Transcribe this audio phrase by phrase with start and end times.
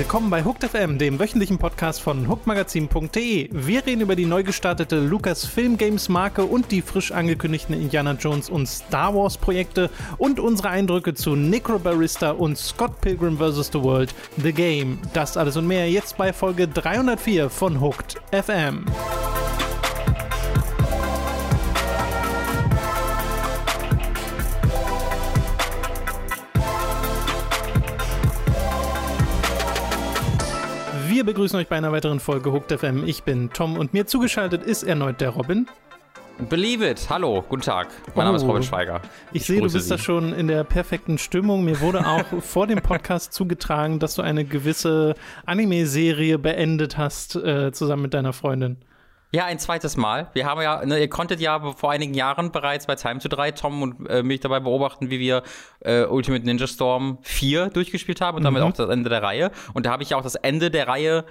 [0.00, 3.50] Willkommen bei Hooked FM, dem wöchentlichen Podcast von hookedmagazin.de.
[3.52, 8.48] Wir reden über die neu gestartete Lucasfilm Games Marke und die frisch angekündigten Indiana Jones
[8.48, 13.68] und Star Wars Projekte und unsere Eindrücke zu Necrobarista und Scott Pilgrim vs.
[13.74, 15.00] The World, The Game.
[15.12, 18.86] Das alles und mehr jetzt bei Folge 304 von Hooked FM.
[31.20, 33.06] Wir begrüßen euch bei einer weiteren Folge Hooked FM.
[33.06, 35.66] Ich bin Tom und mir zugeschaltet ist erneut der Robin.
[36.48, 37.10] Believe it.
[37.10, 37.88] Hallo, guten Tag.
[38.14, 38.28] Mein oh.
[38.28, 38.44] Name ist.
[38.44, 39.02] Robin Schweiger.
[39.30, 39.90] Ich, ich sehe, du bist Sie.
[39.90, 41.62] da schon in der perfekten Stimmung.
[41.62, 45.14] Mir wurde auch vor dem Podcast zugetragen, dass du eine gewisse
[45.44, 48.78] Anime-Serie beendet hast, äh, zusammen mit deiner Freundin.
[49.32, 50.28] Ja, ein zweites Mal.
[50.32, 53.52] Wir haben ja, ne, ihr konntet ja vor einigen Jahren bereits bei Time to 3
[53.52, 55.44] Tom und äh, mich dabei beobachten, wie wir
[55.80, 58.68] äh, Ultimate Ninja Storm 4 durchgespielt haben und damit mhm.
[58.68, 59.52] auch das Ende der Reihe.
[59.72, 61.24] Und da habe ich ja auch das Ende der Reihe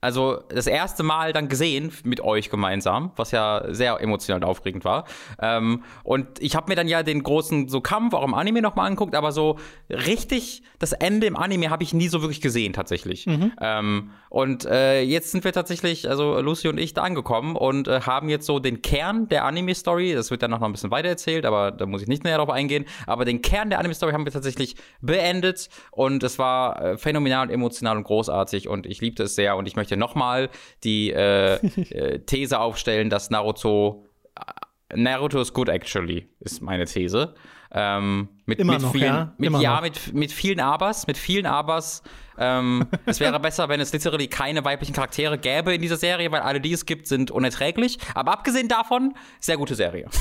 [0.00, 4.84] also das erste Mal dann gesehen mit euch gemeinsam, was ja sehr emotional und aufregend
[4.84, 5.04] war.
[5.40, 8.86] Ähm, und ich habe mir dann ja den großen so Kampf auch im Anime nochmal
[8.86, 9.58] angeguckt, aber so
[9.90, 13.26] richtig das Ende im Anime habe ich nie so wirklich gesehen tatsächlich.
[13.26, 13.52] Mhm.
[13.60, 18.02] Ähm, und äh, jetzt sind wir tatsächlich, also Lucy und ich, da angekommen und äh,
[18.02, 21.44] haben jetzt so den Kern der Anime-Story, das wird dann noch ein bisschen weiter erzählt,
[21.46, 24.32] aber da muss ich nicht näher drauf eingehen, aber den Kern der Anime-Story haben wir
[24.32, 29.34] tatsächlich beendet und es war äh, phänomenal und emotional und großartig und ich liebte es
[29.34, 30.50] sehr und ich möchte nochmal
[30.84, 34.04] die äh, äh, These aufstellen, dass Naruto
[34.36, 37.34] äh, Naruto is good actually, ist meine These.
[37.70, 39.34] Ähm, mit, Immer mit noch, vielen, ja?
[39.36, 39.82] Mit, Immer ja, noch.
[39.82, 42.02] mit, mit vielen Abers, mit vielen Abers.
[42.38, 46.40] Ähm, es wäre besser, wenn es literally keine weiblichen Charaktere gäbe in dieser Serie, weil
[46.40, 47.98] alle, die es gibt, sind unerträglich.
[48.14, 50.08] Aber abgesehen davon, sehr gute Serie.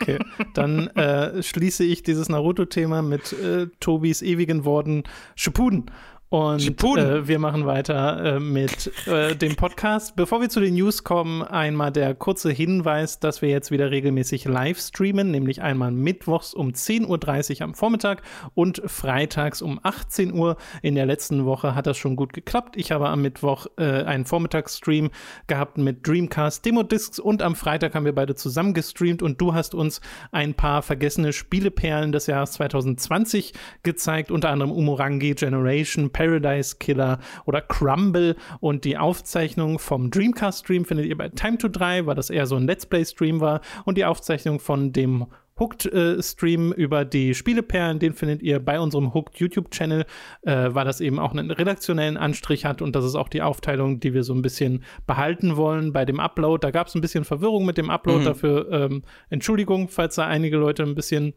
[0.00, 0.18] Okay,
[0.54, 5.90] dann äh, schließe ich dieses Naruto-Thema mit äh, Tobis ewigen Worten Shippuden.
[6.30, 10.14] Und äh, wir machen weiter äh, mit äh, dem Podcast.
[10.14, 14.44] Bevor wir zu den News kommen, einmal der kurze Hinweis, dass wir jetzt wieder regelmäßig
[14.44, 18.20] live streamen, nämlich einmal mittwochs um 10.30 Uhr am Vormittag
[18.52, 20.58] und freitags um 18 Uhr.
[20.82, 22.76] In der letzten Woche hat das schon gut geklappt.
[22.76, 25.10] Ich habe am Mittwoch äh, einen Vormittagsstream
[25.46, 29.74] gehabt mit Dreamcast Demo-Discs und am Freitag haben wir beide zusammen gestreamt und du hast
[29.74, 37.20] uns ein paar vergessene Spieleperlen des Jahres 2020 gezeigt, unter anderem Umurangi Generation, Paradise Killer
[37.46, 38.34] oder Crumble.
[38.58, 42.56] Und die Aufzeichnung vom Dreamcast-Stream findet ihr bei Time to 3, weil das eher so
[42.56, 43.60] ein Let's Play-Stream war.
[43.84, 45.26] Und die Aufzeichnung von dem
[45.60, 50.06] Hooked-Stream äh, über die Spieleperlen, den findet ihr bei unserem Hooked YouTube-Channel,
[50.42, 53.98] äh, weil das eben auch einen redaktionellen Anstrich hat und das ist auch die Aufteilung,
[53.98, 56.64] die wir so ein bisschen behalten wollen bei dem Upload.
[56.64, 58.24] Da gab es ein bisschen Verwirrung mit dem Upload, mhm.
[58.24, 61.34] dafür ähm, Entschuldigung, falls da einige Leute ein bisschen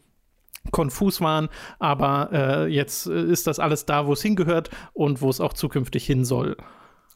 [0.71, 1.49] konfus waren,
[1.79, 6.05] aber äh, jetzt ist das alles da, wo es hingehört und wo es auch zukünftig
[6.05, 6.55] hin soll.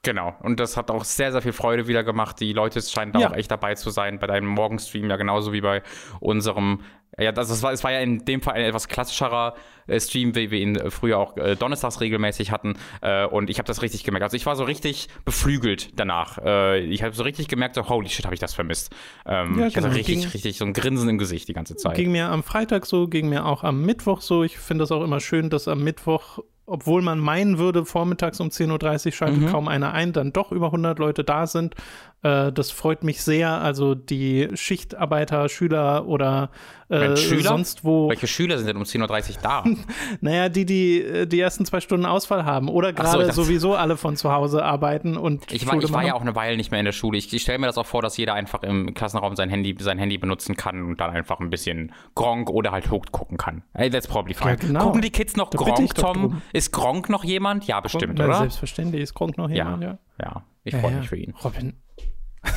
[0.06, 2.40] Genau, und das hat auch sehr, sehr viel Freude wieder gemacht.
[2.40, 3.30] Die Leute scheinen da ja.
[3.30, 5.82] auch echt dabei zu sein bei deinem Morgenstream, ja genauso wie bei
[6.20, 6.82] unserem
[7.18, 9.56] ja, das, das war, es war ja in dem Fall ein etwas klassischerer
[9.88, 12.74] äh, Stream, wie wir ihn früher auch äh, donnerstags regelmäßig hatten.
[13.02, 14.24] Äh, und ich habe das richtig gemerkt.
[14.24, 16.40] Also ich war so richtig beflügelt danach.
[16.40, 18.94] Äh, ich habe so richtig gemerkt, so, holy shit, habe ich das vermisst.
[19.26, 19.98] Ähm, ja, ich hatte genau.
[19.98, 21.96] richtig, ging, richtig so ein Grinsen im Gesicht die ganze Zeit.
[21.96, 24.44] Ging mir am Freitag so, ging mir auch am Mittwoch so.
[24.44, 28.50] Ich finde das auch immer schön, dass am Mittwoch obwohl man meinen würde, vormittags um
[28.50, 29.48] 10.30 Uhr schaltet mhm.
[29.48, 31.76] kaum einer ein, dann doch über 100 Leute da sind.
[32.26, 33.62] Äh, das freut mich sehr.
[33.62, 36.50] Also die Schichtarbeiter, Schüler oder
[36.90, 37.50] äh, Schüler?
[37.50, 38.10] sonst wo.
[38.10, 39.64] Welche Schüler sind denn um 10.30 Uhr da?
[40.22, 43.96] naja, die, die äh, die ersten zwei Stunden Ausfall haben oder gerade so, sowieso alle
[43.96, 46.80] von zu Hause arbeiten und Ich war, ich war ja auch eine Weile nicht mehr
[46.80, 47.20] in der Schule.
[47.20, 50.00] Ich, ich stelle mir das auch vor, dass jeder einfach im Klassenraum sein Handy, sein
[50.00, 53.62] Handy benutzen kann und dann einfach ein bisschen Gronk oder halt Hooked gucken kann.
[53.76, 54.52] Hey, that's probably fine.
[54.52, 54.80] Ja, genau.
[54.80, 56.42] Gucken die Kids noch da Gronk, Tom?
[56.54, 57.68] Ist Gronk noch jemand?
[57.68, 58.40] Ja, bestimmt, Gronk, oder?
[58.40, 60.00] Selbstverständlich ist Gronk noch jemand, ja.
[60.20, 60.44] Ja, ja.
[60.64, 61.36] ich freue mich für ihn.
[61.44, 61.74] Robin,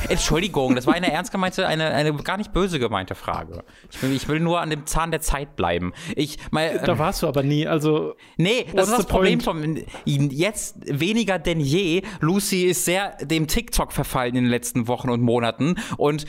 [0.09, 3.63] Entschuldigung, das war eine ernst gemeinte, eine, eine gar nicht böse gemeinte Frage.
[3.91, 5.93] Ich will, ich will nur an dem Zahn der Zeit bleiben.
[6.15, 8.15] Ich, mal, da ähm, warst du aber nie, also.
[8.37, 9.77] Nee, das ist das Problem, Tom.
[10.05, 12.03] Jetzt weniger denn je.
[12.19, 16.25] Lucy ist sehr dem TikTok verfallen in den letzten Wochen und Monaten und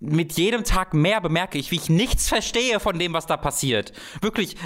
[0.00, 3.92] mit jedem Tag mehr bemerke ich, wie ich nichts verstehe von dem, was da passiert.
[4.20, 4.56] Wirklich,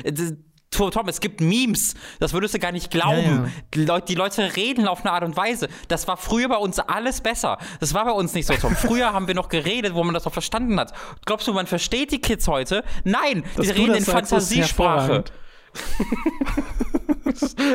[0.72, 3.22] Tom, es gibt Memes, das würdest du gar nicht glauben.
[3.22, 3.48] Ja, ja.
[3.74, 5.68] Die, Leute, die, Leute, reden auf eine Art und Weise.
[5.88, 7.58] Das war früher bei uns alles besser.
[7.80, 8.74] Das war bei uns nicht so, Tom.
[8.74, 10.92] Früher haben wir noch geredet, wo man das auch verstanden hat.
[11.26, 12.84] Glaubst du, man versteht die Kids heute?
[13.04, 15.24] Nein, Dass die reden in Fantasiesprache.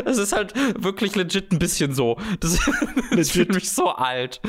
[0.06, 2.18] Es ist halt wirklich legit ein bisschen so.
[2.40, 2.60] Das,
[3.16, 4.42] das fühlt mich so alt.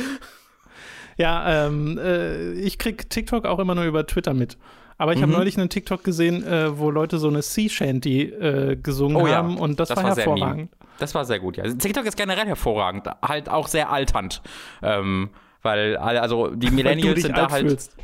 [1.17, 4.57] Ja, ähm, äh, ich krieg TikTok auch immer nur über Twitter mit.
[4.99, 5.23] Aber ich mhm.
[5.23, 9.29] habe neulich einen TikTok gesehen, äh, wo Leute so eine Sea Shanty äh, gesungen oh,
[9.29, 9.61] haben ja.
[9.61, 10.71] und das, das war, war hervorragend.
[10.99, 11.65] Das war sehr gut, ja.
[11.73, 14.43] TikTok ist generell hervorragend, halt auch sehr alternd.
[14.83, 15.31] Ähm,
[15.63, 17.69] weil alle, also die Millennials sind da halt.
[17.69, 17.97] Fühlst.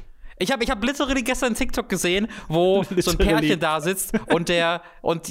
[0.45, 4.51] Ich habe ich hab literally gestern TikTok gesehen, wo so ein Pärchen da sitzt und
[4.51, 5.27] der und,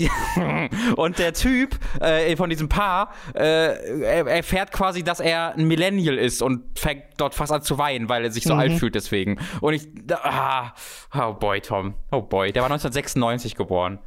[0.97, 6.41] und der Typ äh, von diesem Paar äh, erfährt quasi, dass er ein Millennial ist
[6.41, 8.59] und fängt dort fast an zu weinen, weil er sich so mhm.
[8.59, 9.37] alt fühlt deswegen.
[9.61, 10.73] Und ich, ah,
[11.15, 13.99] oh boy, Tom, oh boy, der war 1996 geboren.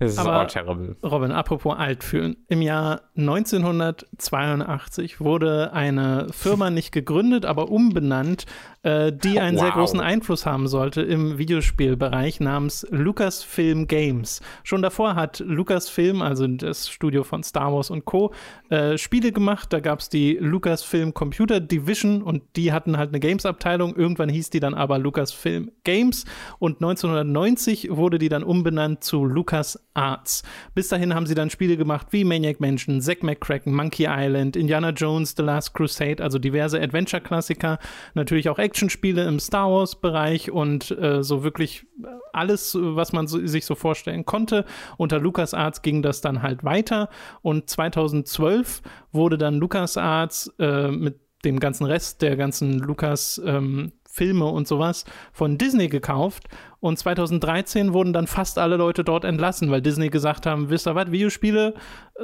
[0.00, 0.96] Das ist Aber, auch terrible.
[1.04, 2.36] Robin, apropos alt fühlen.
[2.48, 8.46] Im Jahr 1982 wurde eine Firma nicht gegründet, aber umbenannt
[8.82, 9.64] äh, die einen wow.
[9.64, 14.40] sehr großen Einfluss haben sollte im Videospielbereich namens Lucasfilm Games.
[14.62, 18.32] Schon davor hat Lucasfilm, also das Studio von Star Wars und Co.,
[18.70, 19.72] äh, Spiele gemacht.
[19.72, 23.96] Da gab es die Lucasfilm Computer Division und die hatten halt eine Games-Abteilung.
[23.96, 26.24] Irgendwann hieß die dann aber Lucasfilm Games
[26.58, 30.42] und 1990 wurde die dann umbenannt zu Lucas Arts.
[30.74, 34.90] Bis dahin haben sie dann Spiele gemacht wie Maniac Mansion, Zack McCracken, Monkey Island, Indiana
[34.90, 37.78] Jones, The Last Crusade, also diverse Adventure-Klassiker,
[38.14, 41.86] natürlich auch Actionspiele im Star Wars-Bereich und äh, so wirklich
[42.32, 44.64] alles, was man so, sich so vorstellen konnte.
[44.96, 47.08] Unter LucasArts ging das dann halt weiter
[47.42, 54.46] und 2012 wurde dann LucasArts äh, mit dem ganzen Rest der ganzen Lucas ähm, Filme
[54.46, 56.48] und sowas von Disney gekauft.
[56.80, 60.94] Und 2013 wurden dann fast alle Leute dort entlassen, weil Disney gesagt haben, wisst ihr
[60.94, 61.74] was, Videospiele,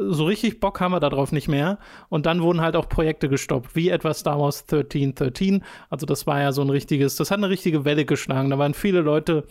[0.08, 1.78] so richtig Bock haben wir darauf nicht mehr.
[2.08, 6.40] Und dann wurden halt auch Projekte gestoppt, wie etwa Star Wars 1313, also das war
[6.40, 9.46] ja so ein richtiges, das hat eine richtige Welle geschlagen, da waren viele Leute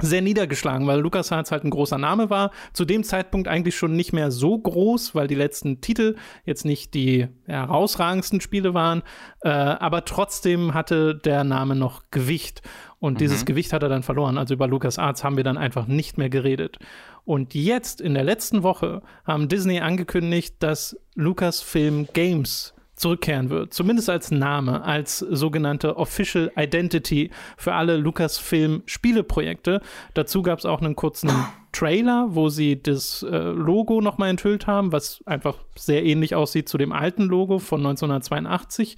[0.00, 2.50] sehr niedergeschlagen, weil LucasArts halt ein großer Name war.
[2.74, 6.92] Zu dem Zeitpunkt eigentlich schon nicht mehr so groß, weil die letzten Titel jetzt nicht
[6.92, 9.02] die herausragendsten Spiele waren,
[9.40, 12.60] äh, aber trotzdem hatte der Name noch Gewicht.
[12.98, 13.18] Und mhm.
[13.18, 14.36] dieses Gewicht hat er dann verloren.
[14.36, 16.78] Also über LucasArts haben wir dann einfach nicht mehr geredet.
[17.24, 23.72] Und jetzt, in der letzten Woche, haben Disney angekündigt, dass Lucasfilm Games zurückkehren wird.
[23.72, 29.80] Zumindest als Name, als sogenannte Official Identity für alle Lucasfilm-Spieleprojekte.
[30.14, 31.30] Dazu gab es auch einen kurzen
[31.72, 36.78] Trailer, wo sie das äh, Logo nochmal enthüllt haben, was einfach sehr ähnlich aussieht zu
[36.78, 38.96] dem alten Logo von 1982.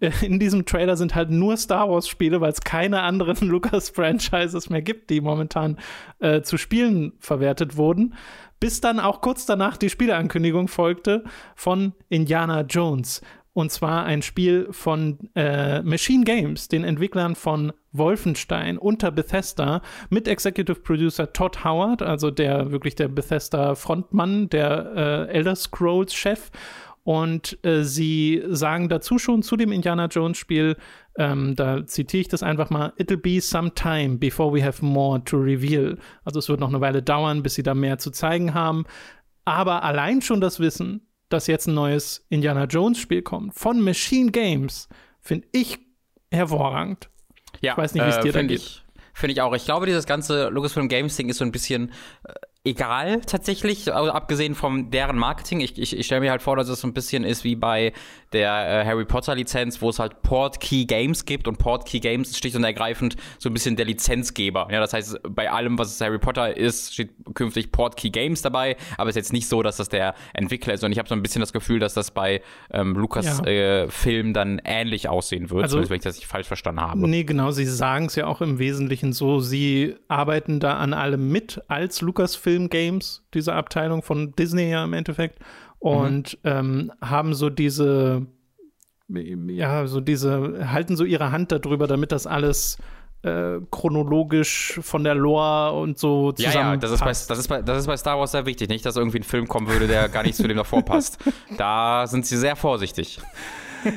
[0.00, 4.82] Äh, in diesem Trailer sind halt nur Star Wars-Spiele, weil es keine anderen Lucas-Franchises mehr
[4.82, 5.78] gibt, die momentan
[6.18, 8.14] äh, zu Spielen verwertet wurden
[8.60, 11.24] bis dann auch kurz danach die Spieleankündigung folgte
[11.54, 13.22] von Indiana Jones.
[13.58, 20.28] Und zwar ein Spiel von äh, Machine Games, den Entwicklern von Wolfenstein unter Bethesda mit
[20.28, 26.52] Executive Producer Todd Howard, also der wirklich der Bethesda Frontmann, der äh, Elder Scrolls Chef.
[27.02, 30.76] Und äh, sie sagen dazu schon zu dem Indiana Jones Spiel,
[31.16, 35.20] ähm, da zitiere ich das einfach mal, it'll be some time before we have more
[35.24, 35.98] to reveal.
[36.24, 38.84] Also es wird noch eine Weile dauern, bis sie da mehr zu zeigen haben.
[39.44, 44.30] Aber allein schon das Wissen, dass jetzt ein neues Indiana Jones Spiel kommt von Machine
[44.30, 44.88] Games,
[45.20, 45.78] finde ich
[46.30, 47.08] hervorragend.
[47.60, 48.84] Ja, ich weiß nicht, wie es äh, dir da geht.
[49.14, 49.54] Finde ich auch.
[49.54, 51.92] Ich glaube, dieses ganze Lucasfilm Games Ding ist so ein bisschen
[52.24, 52.32] äh,
[52.64, 55.60] egal tatsächlich, also abgesehen von deren Marketing.
[55.60, 57.92] Ich, ich, ich stelle mir halt vor, dass es so ein bisschen ist wie bei
[58.32, 62.38] der äh, Harry Potter Lizenz, wo es halt Portkey Games gibt und Portkey Games ist
[62.38, 64.68] schlicht und ergreifend so ein bisschen der Lizenzgeber.
[64.70, 69.08] Ja, das heißt, bei allem, was Harry Potter ist, steht künftig Portkey Games dabei, aber
[69.08, 71.22] es ist jetzt nicht so, dass das der Entwickler ist und ich habe so ein
[71.22, 73.46] bisschen das Gefühl, dass das bei ähm, Lukas ja.
[73.46, 77.08] äh, Film dann ähnlich aussehen wird, also, wenn ich das nicht falsch verstanden habe.
[77.08, 81.28] Nee, genau, sie sagen es ja auch im Wesentlichen so, sie arbeiten da an allem
[81.28, 85.38] mit als Lucasfilm Film Games, diese Abteilung von Disney ja im Endeffekt,
[85.78, 86.50] und mhm.
[86.50, 88.26] ähm, haben so diese,
[89.08, 92.78] ja, so diese, halten so ihre Hand darüber, damit das alles
[93.22, 96.54] äh, chronologisch von der Lore und so zusammen.
[96.54, 98.68] Ja, ja, das ist, bei, das, ist bei, das ist bei Star Wars sehr wichtig.
[98.68, 101.18] Nicht, dass irgendwie ein Film kommen würde, der gar nicht zu dem davor passt.
[101.56, 103.20] Da sind sie sehr vorsichtig.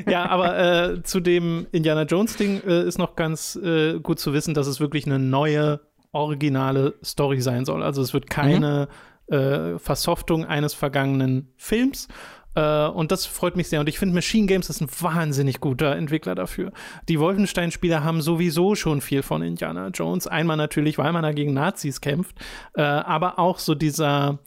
[0.08, 4.54] ja, aber äh, zu dem Indiana Jones-Ding äh, ist noch ganz äh, gut zu wissen,
[4.54, 5.82] dass es wirklich eine neue
[6.12, 7.84] originale Story sein soll.
[7.84, 8.90] Also es wird keine
[9.30, 9.36] mhm.
[9.36, 12.08] äh, Versoftung eines vergangenen Films.
[12.54, 13.80] Uh, und das freut mich sehr.
[13.80, 16.74] Und ich finde, Machine Games ist ein wahnsinnig guter Entwickler dafür.
[17.08, 20.28] Die Wolfenstein-Spieler haben sowieso schon viel von Indiana Jones.
[20.28, 22.36] Einmal natürlich, weil man da gegen Nazis kämpft,
[22.78, 24.40] uh, aber auch so dieser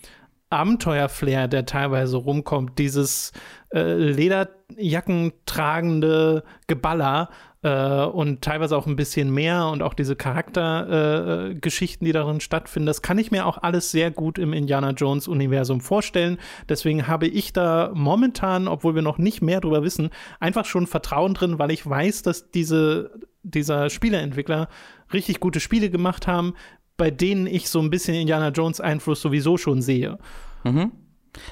[0.51, 3.33] Abenteuer-Flair, der teilweise rumkommt, dieses
[3.73, 7.31] äh, Lederjacken tragende Geballer,
[7.65, 12.87] äh, und teilweise auch ein bisschen mehr und auch diese Charaktergeschichten, äh, die darin stattfinden.
[12.87, 16.39] Das kann ich mir auch alles sehr gut im Indiana Jones Universum vorstellen.
[16.69, 21.33] Deswegen habe ich da momentan, obwohl wir noch nicht mehr darüber wissen, einfach schon Vertrauen
[21.33, 24.69] drin, weil ich weiß, dass diese, dieser Spieleentwickler
[25.13, 26.53] richtig gute Spiele gemacht haben,
[26.99, 30.19] bei denen ich so ein bisschen Indiana Jones Einfluss sowieso schon sehe.
[30.65, 30.93] Mhm.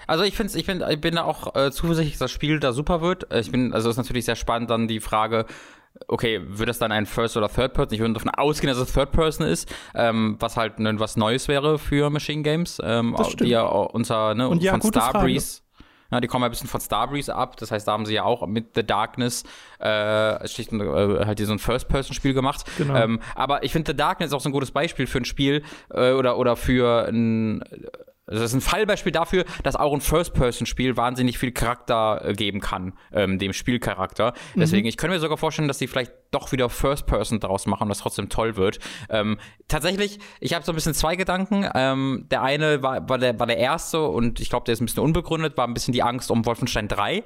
[0.06, 2.72] Also ich finde, ich, find, ich bin da auch äh, zuversichtlich, dass das Spiel da
[2.72, 3.32] super wird.
[3.34, 5.46] Ich bin, also ist natürlich sehr spannend dann die Frage,
[6.08, 7.94] okay, wird das dann ein First oder Third Person?
[7.94, 11.48] Ich würde davon ausgehen, dass es Third Person ist, ähm, was halt ne, was Neues
[11.48, 15.62] wäre für Machine Games, ähm, die ja unser ne, Und ja, von Starbreeze.
[16.10, 17.56] Ja, die kommen ein bisschen von Starbreeze ab.
[17.56, 19.44] Das heißt, da haben sie ja auch mit The Darkness
[19.78, 22.66] äh, schlicht und, äh, halt so ein First-Person-Spiel gemacht.
[22.76, 22.94] Genau.
[22.94, 25.62] Ähm, aber ich finde, The Darkness ist auch so ein gutes Beispiel für ein Spiel
[25.90, 27.64] äh, oder, oder für ein
[28.32, 32.94] das ist ein Fallbeispiel dafür, dass auch ein First-Person-Spiel wahnsinnig viel Charakter äh, geben kann,
[33.12, 34.32] ähm, dem Spielcharakter.
[34.54, 34.60] Mhm.
[34.60, 37.88] Deswegen, ich könnte mir sogar vorstellen, dass sie vielleicht doch wieder First-Person daraus machen und
[37.90, 38.78] das trotzdem toll wird.
[39.10, 41.68] Ähm, tatsächlich, ich habe so ein bisschen zwei Gedanken.
[41.74, 44.86] Ähm, der eine war, war, der, war der erste und ich glaube, der ist ein
[44.86, 47.22] bisschen unbegründet, war ein bisschen die Angst um Wolfenstein 3.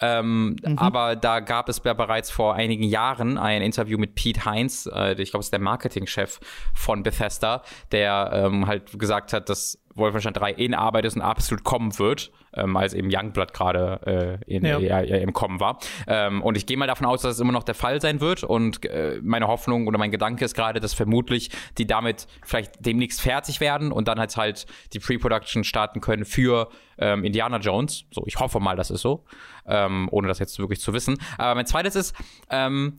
[0.00, 0.78] Ähm, mhm.
[0.78, 5.20] Aber da gab es ja bereits vor einigen Jahren ein Interview mit Pete Heinz, äh,
[5.20, 6.40] ich glaube, es ist der Marketingchef
[6.74, 11.64] von Bethesda, der ähm, halt gesagt hat, dass Wolfenstein 3 in Arbeit ist und absolut
[11.64, 14.78] kommen wird, ähm, als eben Youngblood gerade äh, ja.
[14.78, 15.78] ja, ja, im Kommen war.
[16.06, 18.44] Ähm, und ich gehe mal davon aus, dass es immer noch der Fall sein wird.
[18.44, 23.20] Und äh, meine Hoffnung oder mein Gedanke ist gerade, dass vermutlich die damit vielleicht demnächst
[23.20, 28.04] fertig werden und dann halt halt die Pre-Production starten können für ähm, Indiana Jones.
[28.10, 29.24] So, ich hoffe mal, das ist so,
[29.66, 31.18] ähm, ohne das jetzt wirklich zu wissen.
[31.36, 32.14] Aber mein zweites ist,
[32.50, 32.98] ähm,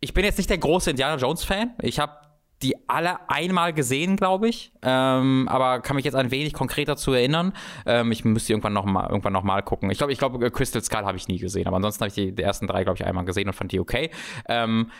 [0.00, 1.74] ich bin jetzt nicht der große Indiana Jones Fan.
[1.82, 2.12] Ich habe
[2.62, 4.72] die alle einmal gesehen, glaube ich.
[4.82, 7.54] Ähm, aber kann mich jetzt ein wenig konkreter zu erinnern.
[7.86, 9.90] Ähm, ich müsste irgendwann noch mal, irgendwann noch mal gucken.
[9.90, 11.66] Ich glaube, ich glaube, äh, Crystal Skull habe ich nie gesehen.
[11.66, 13.80] Aber ansonsten habe ich die, die, ersten drei, glaube ich, einmal gesehen und fand die
[13.80, 14.10] okay.
[14.46, 14.90] Ähm,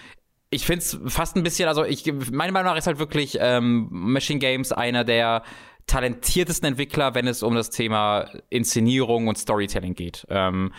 [0.48, 3.88] ich finde es fast ein bisschen, also ich, meine Meinung nach ist halt wirklich ähm,
[3.90, 5.42] Machine Games einer der
[5.86, 10.26] talentiertesten Entwickler, wenn es um das Thema Inszenierung und Storytelling geht.
[10.30, 10.72] Ähm,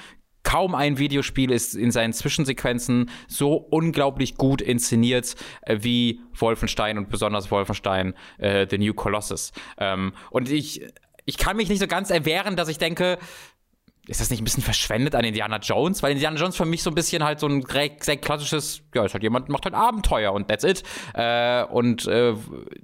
[0.43, 7.09] Kaum ein Videospiel ist in seinen Zwischensequenzen so unglaublich gut inszeniert äh, wie Wolfenstein und
[7.09, 9.51] besonders Wolfenstein äh, The New Colossus.
[9.77, 10.81] Ähm, und ich,
[11.25, 13.17] ich kann mich nicht so ganz erwehren, dass ich denke,
[14.11, 16.03] ist das nicht ein bisschen verschwendet an Indiana Jones?
[16.03, 17.63] Weil Indiana Jones für mich so ein bisschen halt so ein
[18.01, 20.83] sehr klassisches, ja, ist halt jemand, macht halt Abenteuer und that's it.
[21.13, 22.35] Äh, und äh,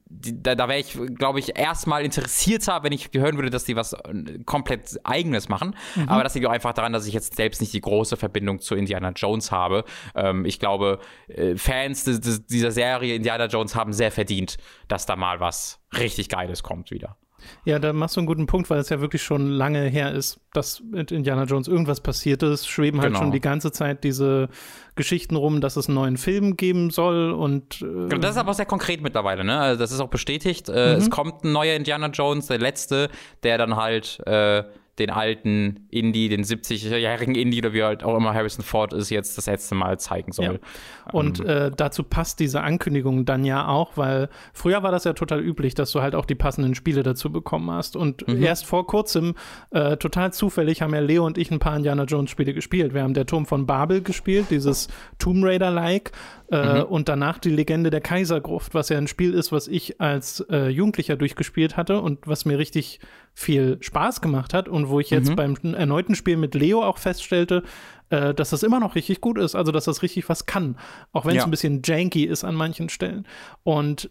[0.05, 3.75] die, da, da wäre ich, glaube ich, erstmal interessierter, wenn ich hören würde, dass die
[3.75, 5.75] was äh, komplett Eigenes machen.
[5.96, 6.07] Mhm.
[6.07, 8.75] Aber das liegt auch einfach daran, dass ich jetzt selbst nicht die große Verbindung zu
[8.75, 9.84] Indiana Jones habe.
[10.15, 14.57] Ähm, ich glaube, äh, Fans dieser Serie Indiana Jones haben sehr verdient,
[14.88, 17.17] dass da mal was richtig Geiles kommt wieder.
[17.65, 20.39] Ja, da machst du einen guten Punkt, weil es ja wirklich schon lange her ist,
[20.53, 22.67] dass mit Indiana Jones irgendwas passiert ist.
[22.67, 23.20] Schweben halt genau.
[23.20, 24.50] schon die ganze Zeit diese
[24.96, 27.82] Geschichten rum, dass es einen neuen Film geben soll und.
[27.82, 29.60] Äh das ist aber sehr konkret mittlerweile, ne?
[29.60, 30.70] Also das ist auch bestätigt.
[30.70, 31.01] Äh, mhm.
[31.01, 33.10] Es kommt ein neuer Indiana Jones, der letzte,
[33.44, 34.20] der dann halt.
[34.25, 34.63] Äh,
[34.99, 39.37] den alten Indie, den 70-jährigen Indie oder wie halt auch immer Harrison Ford ist, jetzt
[39.37, 40.59] das letzte Mal zeigen soll.
[41.05, 41.13] Ja.
[41.13, 41.47] Und ähm.
[41.47, 45.75] äh, dazu passt diese Ankündigung dann ja auch, weil früher war das ja total üblich,
[45.75, 47.95] dass du halt auch die passenden Spiele dazu bekommen hast.
[47.95, 48.41] Und mhm.
[48.41, 49.35] erst vor kurzem,
[49.69, 52.93] äh, total zufällig, haben ja Leo und ich ein paar Indiana Jones Spiele gespielt.
[52.93, 54.87] Wir haben der Turm von Babel gespielt, dieses
[55.19, 56.11] Tomb Raider-like.
[56.51, 56.83] Äh, mhm.
[56.83, 60.69] Und danach die Legende der Kaisergruft, was ja ein Spiel ist, was ich als äh,
[60.69, 62.99] Jugendlicher durchgespielt hatte und was mir richtig
[63.38, 65.36] viel Spaß gemacht hat und wo ich jetzt mhm.
[65.36, 67.62] beim erneuten Spiel mit Leo auch feststellte,
[68.10, 70.75] äh, dass das immer noch richtig gut ist, also dass das richtig was kann,
[71.13, 71.44] auch wenn es ja.
[71.44, 73.27] ein bisschen janky ist an manchen Stellen.
[73.62, 74.10] Und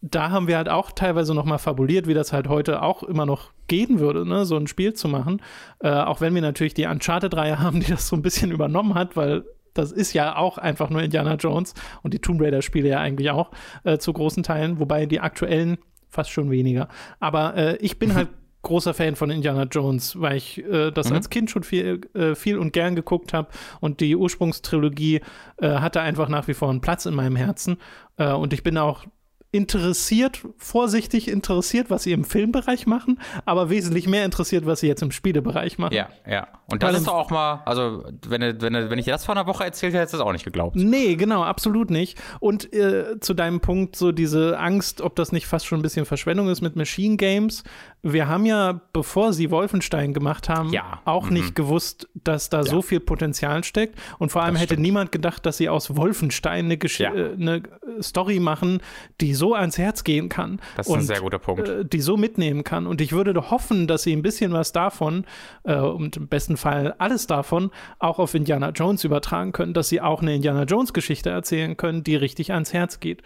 [0.00, 3.26] da haben wir halt auch teilweise noch mal fabuliert, wie das halt heute auch immer
[3.26, 5.42] noch gehen würde, ne, so ein Spiel zu machen.
[5.80, 9.16] Äh, auch wenn wir natürlich die Uncharted-Reihe haben, die das so ein bisschen übernommen hat,
[9.16, 9.44] weil
[9.74, 13.50] das ist ja auch einfach nur Indiana Jones und die Tomb Raider-Spiele ja eigentlich auch
[13.82, 16.86] äh, zu großen Teilen, wobei die aktuellen fast schon weniger.
[17.18, 18.28] Aber äh, ich bin halt
[18.62, 21.16] großer Fan von Indiana Jones, weil ich äh, das mhm.
[21.16, 23.48] als Kind schon viel, äh, viel und gern geguckt habe
[23.80, 25.20] und die Ursprungstrilogie
[25.58, 27.78] äh, hatte einfach nach wie vor einen Platz in meinem Herzen
[28.16, 29.04] äh, und ich bin auch
[29.50, 35.02] interessiert, vorsichtig interessiert, was sie im Filmbereich machen, aber wesentlich mehr interessiert, was sie jetzt
[35.02, 35.94] im Spielebereich machen.
[35.94, 36.48] Ja, ja.
[36.70, 39.34] Und das Weil ist doch auch mal, also wenn, wenn, wenn ich dir das vor
[39.34, 40.76] einer Woche erzählt hätte, hättest du das auch nicht geglaubt.
[40.76, 42.20] Nee, genau, absolut nicht.
[42.40, 46.04] Und äh, zu deinem Punkt, so diese Angst, ob das nicht fast schon ein bisschen
[46.04, 47.64] Verschwendung ist mit Machine Games.
[48.02, 51.00] Wir haben ja, bevor sie Wolfenstein gemacht haben, ja.
[51.04, 51.34] auch mhm.
[51.34, 52.64] nicht gewusst, dass da ja.
[52.64, 53.98] so viel Potenzial steckt.
[54.18, 57.12] Und vor allem hätte niemand gedacht, dass sie aus Wolfenstein eine, Gesch ja.
[57.12, 57.62] äh, eine
[58.00, 58.80] Story machen,
[59.20, 60.60] die so ans Herz gehen kann.
[60.76, 61.68] Das ist und, ein sehr guter Punkt.
[61.68, 62.86] Äh, die so mitnehmen kann.
[62.86, 65.24] Und ich würde hoffen, dass sie ein bisschen was davon
[65.64, 70.00] äh, und im besten Fall alles davon auch auf Indiana Jones übertragen können, dass sie
[70.00, 73.22] auch eine Indiana Jones Geschichte erzählen können, die richtig ans Herz geht.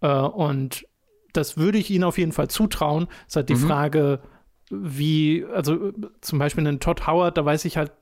[0.00, 0.86] Äh, und
[1.36, 3.08] das würde ich ihnen auf jeden Fall zutrauen.
[3.22, 3.66] Es ist halt die mhm.
[3.66, 4.20] Frage,
[4.70, 7.92] wie, also zum Beispiel einen Todd Howard, da weiß ich halt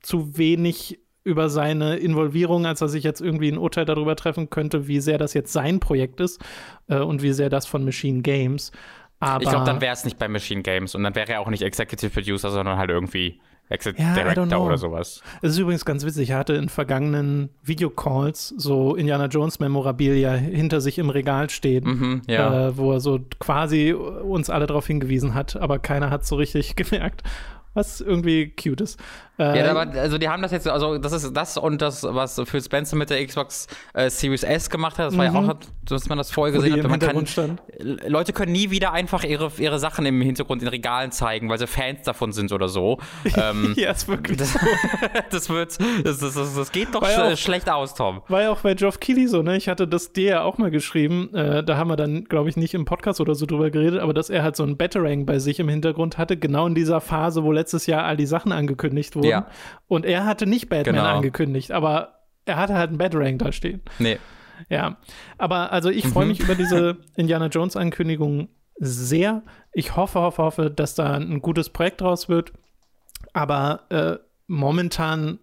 [0.00, 4.88] zu wenig über seine Involvierung, als er sich jetzt irgendwie ein Urteil darüber treffen könnte,
[4.88, 6.42] wie sehr das jetzt sein Projekt ist
[6.88, 8.72] äh, und wie sehr das von Machine Games.
[9.20, 11.48] Aber ich glaube, dann wäre es nicht bei Machine Games und dann wäre er auch
[11.48, 15.22] nicht Executive Producer, sondern halt irgendwie Exit Ja, Director oder sowas.
[15.42, 20.80] Es ist übrigens ganz witzig, er hatte in vergangenen Videocalls so Indiana Jones Memorabilia hinter
[20.80, 22.68] sich im Regal stehen, Mhm, ja.
[22.68, 26.76] äh, wo er so quasi uns alle darauf hingewiesen hat, aber keiner hat so richtig
[26.76, 27.22] gemerkt,
[27.74, 28.98] was irgendwie cute ist.
[29.38, 32.40] Äh, Ja, aber also die haben das jetzt, also das ist das und das, was
[32.46, 36.08] Phil Spencer mit der Xbox äh, Series S gemacht hat, das war ja auch, dass
[36.08, 36.62] man das vorher Mhm.
[36.64, 36.90] gesehen hat.
[36.90, 37.62] Man kann, stand.
[38.08, 41.68] Leute können nie wieder einfach ihre, ihre Sachen im Hintergrund in Regalen zeigen, weil sie
[41.68, 42.98] Fans davon sind oder so.
[43.36, 44.58] ähm, Ja, ist wirklich das, so.
[45.30, 48.22] das wird, das, das, das, das geht doch sch auch- schlecht aus, Tom.
[48.28, 49.56] War ja auch bei Geoff Keighley so, ne?
[49.56, 51.32] Ich hatte das dir ja auch mal geschrieben.
[51.32, 54.14] Äh, da haben wir dann, glaube ich, nicht im Podcast oder so drüber geredet, aber
[54.14, 57.44] dass er halt so ein Batarang bei sich im Hintergrund hatte, genau in dieser Phase,
[57.44, 59.26] wo letztes Jahr all die Sachen angekündigt wurden.
[59.28, 59.46] Ja.
[59.86, 61.06] Und er hatte nicht Batman Genau.
[61.06, 63.82] angekündigt, aber er hatte halt ein Batarang da stehen.
[63.98, 64.18] Nee.
[64.68, 64.96] Ja.
[65.36, 69.42] Aber also ich freue mich über diese Indiana Jones Ankündigung sehr.
[69.72, 72.52] Ich hoffe, hoffe, hoffe, dass da ein gutes Projekt draus wird.
[73.32, 75.38] Aber äh, momentan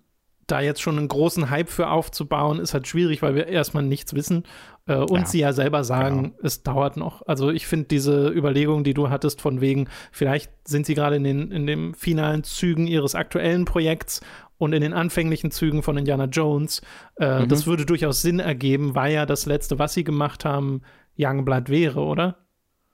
[0.47, 4.13] da jetzt schon einen großen Hype für aufzubauen, ist halt schwierig, weil wir erstmal nichts
[4.13, 4.43] wissen
[4.87, 7.21] äh, und Ja, sie ja selber sagen, es dauert noch.
[7.27, 11.23] Also ich finde diese Überlegung, die du hattest, von wegen, vielleicht sind sie gerade in
[11.23, 14.21] den, in den finalen Zügen ihres aktuellen Projekts
[14.57, 16.81] und in den anfänglichen Zügen von Indiana Jones,
[17.19, 17.49] äh, Mhm.
[17.49, 20.81] das würde durchaus Sinn ergeben, weil ja das letzte, was sie gemacht haben,
[21.17, 22.37] Youngblood wäre, oder?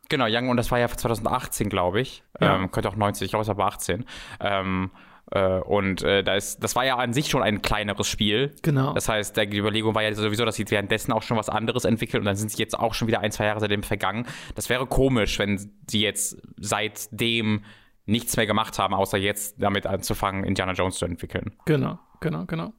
[0.09, 2.23] Genau, Young, und das war ja 2018, glaube ich.
[2.39, 2.55] Ja.
[2.57, 4.05] Ähm, könnte auch 90, ich glaube, es war aber 18.
[4.41, 4.97] Ähm, äh,
[5.39, 8.53] und äh, da ist, das war ja an sich schon ein kleineres Spiel.
[8.63, 8.93] Genau.
[8.93, 12.19] Das heißt, die Überlegung war ja sowieso, dass sie währenddessen auch schon was anderes entwickeln
[12.21, 14.25] und dann sind sie jetzt auch schon wieder ein, zwei Jahre seitdem vergangen.
[14.55, 17.63] Das wäre komisch, wenn sie jetzt seitdem
[18.05, 21.53] nichts mehr gemacht haben, außer jetzt damit anzufangen, Indiana Jones zu entwickeln.
[21.65, 22.73] Genau, genau, genau.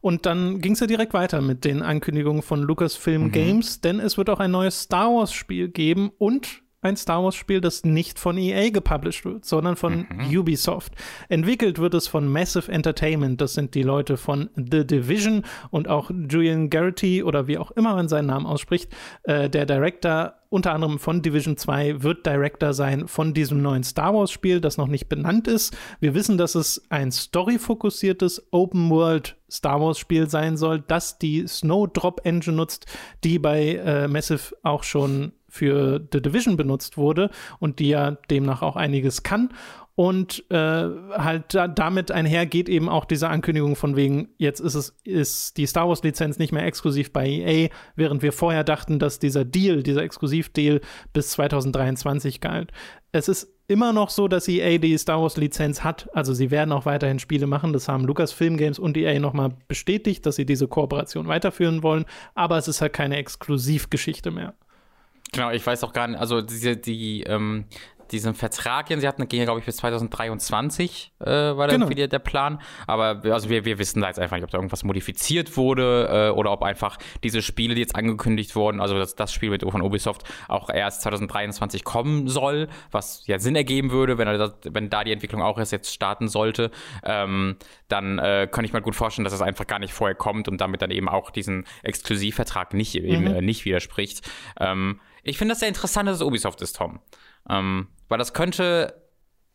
[0.00, 3.32] Und dann ging es ja direkt weiter mit den Ankündigungen von Lucasfilm Mhm.
[3.32, 7.84] Games, denn es wird auch ein neues Star Wars-Spiel geben und ein Star Wars-Spiel, das
[7.84, 10.38] nicht von EA gepublished wird, sondern von Mhm.
[10.38, 10.92] Ubisoft.
[11.28, 13.40] Entwickelt wird es von Massive Entertainment.
[13.40, 17.94] Das sind die Leute von The Division und auch Julian Garrity oder wie auch immer
[17.94, 18.90] man seinen Namen ausspricht.
[19.24, 24.14] Äh, der Director unter anderem von Division 2 wird Director sein von diesem neuen Star
[24.14, 25.76] Wars-Spiel, das noch nicht benannt ist.
[26.00, 32.56] Wir wissen, dass es ein storyfokussiertes Open-World Star Wars-Spiel sein soll, das die Snowdrop Engine
[32.56, 32.86] nutzt,
[33.24, 38.62] die bei äh, Massive auch schon für The Division benutzt wurde und die ja demnach
[38.62, 39.50] auch einiges kann.
[39.98, 44.94] Und äh, halt da, damit einhergeht eben auch diese Ankündigung von wegen, jetzt ist es,
[45.02, 49.44] ist die Star Wars-Lizenz nicht mehr exklusiv bei EA, während wir vorher dachten, dass dieser
[49.44, 50.82] Deal, dieser Exklusivdeal
[51.12, 52.70] bis 2023 galt.
[53.10, 56.08] Es ist immer noch so, dass EA die Star Wars-Lizenz hat.
[56.14, 57.72] Also sie werden auch weiterhin Spiele machen.
[57.72, 62.04] Das haben Lucasfilm Games und EA nochmal bestätigt, dass sie diese Kooperation weiterführen wollen.
[62.36, 64.54] Aber es ist halt keine Exklusivgeschichte mehr.
[65.32, 67.66] Genau, ich weiß auch gar nicht, also diese, die, ähm,
[68.12, 71.88] diesen Vertrag, den sie hatten, ging ja, glaube ich, bis 2023, äh, war da Genau.
[71.88, 72.60] der, der Plan.
[72.86, 76.28] Aber wir- also wir, wir wissen da jetzt einfach nicht, ob da irgendwas modifiziert wurde
[76.28, 79.62] äh, oder ob einfach diese Spiele, die jetzt angekündigt wurden, also das, das Spiel mit
[79.68, 84.54] von Ubisoft auch erst 2023 kommen soll, was ja Sinn ergeben würde, wenn, er das,
[84.64, 86.70] wenn da die Entwicklung auch erst jetzt starten sollte,
[87.04, 87.56] ähm,
[87.88, 90.60] dann äh, könnte ich mir gut vorstellen, dass es einfach gar nicht vorher kommt und
[90.60, 94.28] damit dann eben auch diesen Exklusivvertrag nicht, eben, äh, nicht widerspricht.
[94.60, 97.00] Ähm, ich finde das sehr interessant, dass es Ubisoft ist, Tom.
[97.50, 98.94] Ähm, weil das könnte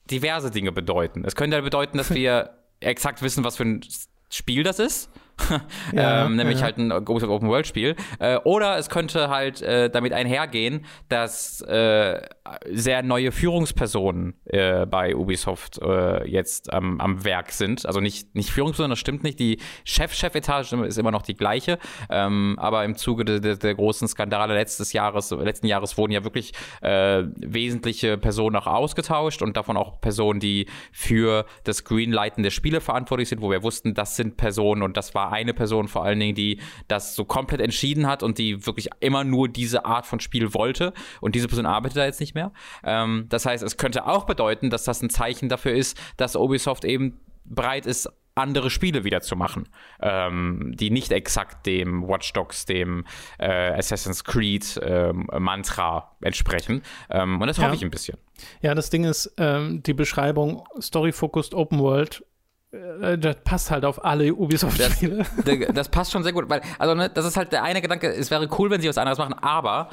[0.10, 1.24] diverse Dinge bedeuten.
[1.26, 3.82] Es könnte bedeuten, dass wir exakt wissen, was für ein
[4.30, 5.10] Spiel das ist.
[5.92, 6.64] Ja, ähm, nämlich ja.
[6.64, 7.96] halt ein Ubisoft Open World Spiel.
[8.20, 12.22] Äh, oder es könnte halt äh, damit einhergehen, dass äh,
[12.70, 17.86] sehr neue Führungspersonen äh, bei Ubisoft äh, jetzt am am Werk sind.
[17.86, 19.40] Also nicht, nicht Führungspersonen, das stimmt nicht.
[19.40, 21.80] Die Chef-Chef-Etage ist immer noch die gleiche.
[22.10, 26.24] Ähm, aber im Zuge der, der, der großen Skandale letztes Jahres, letzten Jahres wurden ja
[26.24, 26.52] wirklich
[26.82, 32.82] äh, wesentliche Personen auch ausgetauscht und davon auch Personen, die für das Greenlighten der Spiele
[32.82, 36.20] verantwortlich sind, wo wir wussten, das sind Personen und das war eine Person vor allen
[36.20, 40.20] Dingen, die das so komplett entschieden hat und die wirklich immer nur diese Art von
[40.20, 42.52] Spiel wollte und diese Person arbeitet da jetzt nicht mehr.
[42.84, 46.86] Ähm, das heißt, es könnte auch bedeuten, dass das ein Zeichen dafür ist, dass Ubisoft
[46.86, 49.70] eben bereit ist, andere Spiele wieder zu machen,
[50.02, 53.06] ähm, die nicht exakt dem Watch Dogs, dem
[53.38, 56.82] äh, Assassin's Creed ähm, Mantra entsprechen.
[57.12, 57.66] Ähm, und das Ja.
[57.66, 58.18] hoffe ich ein bisschen.
[58.62, 62.26] Ja, das Ding ist, ähm, die Beschreibung Story-Focused Open World,
[62.72, 65.26] äh, das passt halt auf alle Ubisoft-Spiele.
[65.46, 68.08] Der- das passt schon sehr gut, weil, also, ne, das ist halt der eine Gedanke,
[68.12, 69.90] es wäre cool, wenn sie was anderes machen, aber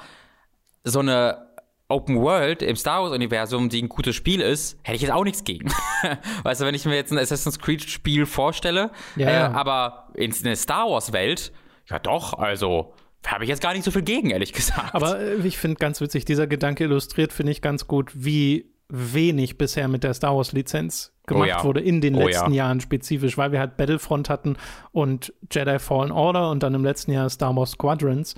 [0.82, 1.49] so eine
[1.90, 5.44] Open World im Star Wars-Universum, die ein gutes Spiel ist, hätte ich jetzt auch nichts
[5.44, 5.70] gegen.
[6.42, 10.56] weißt du, wenn ich mir jetzt ein Assassin's Creed-Spiel vorstelle, ja, äh, aber in eine
[10.56, 11.52] Star Wars-Welt,
[11.88, 12.94] ja doch, also
[13.26, 14.94] habe ich jetzt gar nicht so viel gegen, ehrlich gesagt.
[14.94, 19.58] Aber äh, ich finde ganz witzig, dieser Gedanke illustriert, finde ich ganz gut, wie wenig
[19.58, 21.64] bisher mit der Star Wars-Lizenz gemacht oh ja.
[21.64, 22.64] wurde in den oh letzten ja.
[22.64, 24.56] Jahren spezifisch, weil wir halt Battlefront hatten
[24.92, 28.34] und Jedi Fallen Order und dann im letzten Jahr Star Wars Squadrons.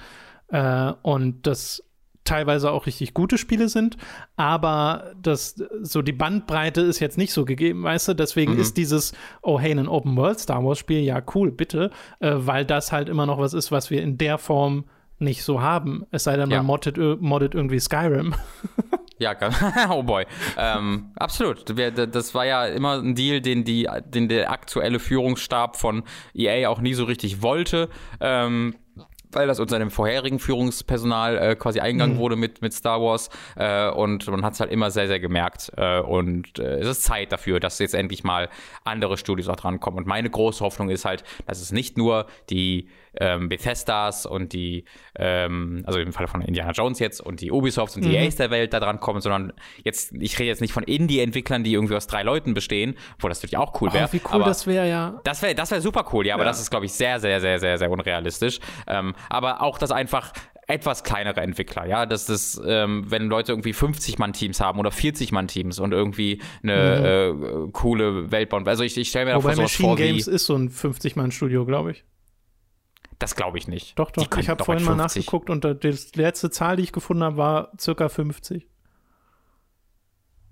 [0.48, 1.82] Äh, und das
[2.24, 3.96] teilweise auch richtig gute Spiele sind,
[4.36, 8.14] aber das so die Bandbreite ist jetzt nicht so gegeben, weißt du?
[8.14, 8.60] Deswegen mhm.
[8.60, 12.64] ist dieses oh hey ein Open World Star Wars Spiel ja cool, bitte, äh, weil
[12.64, 14.84] das halt immer noch was ist, was wir in der Form
[15.18, 16.04] nicht so haben.
[16.10, 16.62] Es sei denn, man ja.
[16.62, 18.34] moddet, moddet irgendwie Skyrim.
[19.22, 19.36] Ja,
[19.90, 20.26] oh boy.
[20.58, 21.64] ähm, absolut.
[21.78, 26.02] Das war ja immer ein Deal, den, die, den der aktuelle Führungsstab von
[26.34, 27.88] EA auch nie so richtig wollte.
[28.20, 28.74] Ähm,
[29.34, 32.20] weil das unter dem vorherigen Führungspersonal äh, quasi eingegangen mhm.
[32.20, 33.30] wurde mit, mit Star Wars.
[33.56, 35.72] Äh, und man hat es halt immer sehr, sehr gemerkt.
[35.76, 38.48] Äh, und äh, es ist Zeit dafür, dass jetzt endlich mal
[38.84, 39.98] andere Studios auch drankommen.
[39.98, 42.88] Und meine große Hoffnung ist halt, dass es nicht nur die
[43.20, 44.84] ähm, Bethesdas und die,
[45.16, 48.26] ähm, also im Falle von Indiana Jones jetzt und die Ubisofts und die mhm.
[48.26, 49.52] Ace der Welt da dran kommen, sondern
[49.84, 53.38] jetzt, ich rede jetzt nicht von Indie-Entwicklern, die irgendwie aus drei Leuten bestehen, wo das
[53.38, 54.08] natürlich auch cool wäre.
[54.08, 55.20] Oh, wie cool das wäre, ja.
[55.24, 56.50] Das wäre das wär super cool, ja, aber ja.
[56.50, 58.58] das ist, glaube ich, sehr, sehr, sehr, sehr, sehr unrealistisch.
[58.86, 60.32] Ähm, aber auch, dass einfach
[60.68, 65.92] etwas kleinere Entwickler, ja, dass das, ähm, wenn Leute irgendwie 50-Mann-Teams haben oder 40-Mann-Teams und
[65.92, 67.44] irgendwie eine mhm.
[67.44, 68.66] äh, coole Welt bauen.
[68.66, 71.92] Also ich, ich stelle mir da vor, sowas vor Games ist so ein 50-Mann-Studio, glaube
[71.92, 72.04] ich.
[73.22, 73.96] Das glaube ich nicht.
[74.00, 74.36] Doch, doch.
[74.36, 78.08] Ich habe vorhin mal nachgeguckt und die letzte Zahl, die ich gefunden habe, war circa
[78.08, 78.66] 50.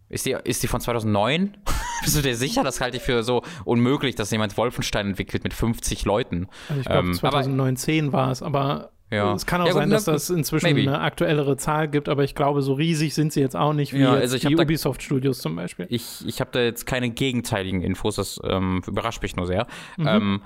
[0.08, 1.56] Ist die, ist die von 2009?
[2.04, 2.62] Bist du dir sicher?
[2.62, 6.46] Das halte ich für so unmöglich, dass jemand Wolfenstein entwickelt mit 50 Leuten.
[6.68, 9.34] Also ich glaube, ähm, 2019 war es, aber ja.
[9.34, 10.82] es kann auch ja, sein, dass das inzwischen maybe.
[10.82, 14.00] eine aktuellere Zahl gibt, aber ich glaube, so riesig sind sie jetzt auch nicht wie
[14.00, 15.86] ja, also die Ubisoft-Studios zum Beispiel.
[15.90, 19.66] Ich, ich habe da jetzt keine gegenteiligen Infos, das ähm, überrascht mich nur sehr.
[19.96, 20.06] Mhm.
[20.06, 20.42] Ähm,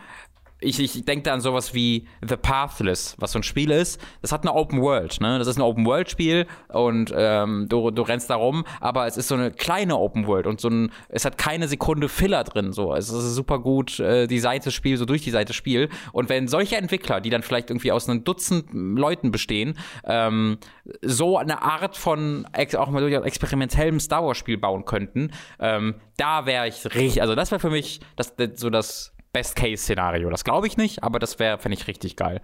[0.64, 4.00] ich, ich denke da an sowas wie The Pathless, was so ein Spiel ist.
[4.22, 5.38] Das hat eine Open World, ne?
[5.38, 9.16] Das ist ein Open World Spiel und ähm, du, du rennst da rum, aber es
[9.16, 12.72] ist so eine kleine Open World und so ein, es hat keine Sekunde Filler drin.
[12.72, 15.88] So, es ist super gut äh, die Seite Spiel so durch die Seite Spiel.
[16.12, 20.58] Und wenn solche Entwickler, die dann vielleicht irgendwie aus einem Dutzend Leuten bestehen, ähm,
[21.02, 22.46] so eine Art von
[22.76, 27.34] auch mal durchaus experimentellem Star Wars Spiel bauen könnten, ähm, da wäre ich richtig, also
[27.34, 30.30] das wäre für mich das so das Best-Case-Szenario.
[30.30, 32.40] Das glaube ich nicht, aber das wäre, finde ich, richtig geil.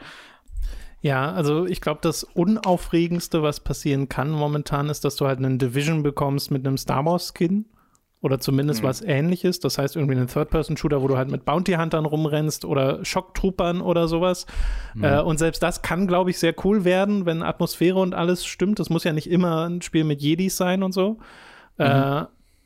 [1.00, 5.58] Ja, also ich glaube, das Unaufregendste, was passieren kann momentan, ist, dass du halt einen
[5.58, 7.64] Division bekommst mit einem Star Wars-Skin.
[8.22, 8.86] Oder zumindest mhm.
[8.86, 9.60] was ähnliches.
[9.60, 14.44] Das heißt, irgendwie einen Third-Person-Shooter, wo du halt mit Bounty-Huntern rumrennst oder Schocktroopern oder sowas.
[14.94, 15.04] Mhm.
[15.04, 18.78] Äh, und selbst das kann, glaube ich, sehr cool werden, wenn Atmosphäre und alles stimmt.
[18.78, 21.18] Das muss ja nicht immer ein Spiel mit Jedis sein und so.
[21.78, 21.84] Mhm.
[21.86, 22.24] Äh,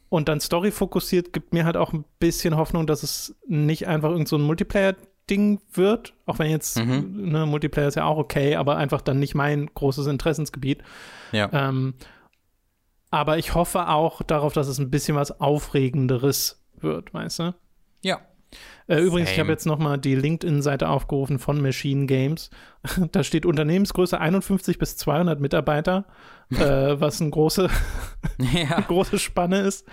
[0.09, 4.11] und dann Story fokussiert gibt mir halt auch ein bisschen Hoffnung, dass es nicht einfach
[4.11, 6.15] irgend so ein Multiplayer-Ding wird.
[6.27, 7.31] Auch wenn jetzt, mhm.
[7.31, 10.83] ne, Multiplayer ist ja auch okay, aber einfach dann nicht mein großes Interessensgebiet.
[11.33, 11.51] Ja.
[11.53, 11.95] Ähm,
[13.11, 17.55] aber ich hoffe auch darauf, dass es ein bisschen was Aufregenderes wird, weißt du?
[18.03, 18.21] Ja.
[18.87, 22.51] Äh, übrigens, ich habe jetzt nochmal die LinkedIn-Seite aufgerufen von Machine Games.
[23.13, 26.05] da steht Unternehmensgröße 51 bis 200 Mitarbeiter,
[26.51, 27.71] äh, was eine große,
[28.53, 28.81] ja.
[28.81, 29.87] große Spanne ist.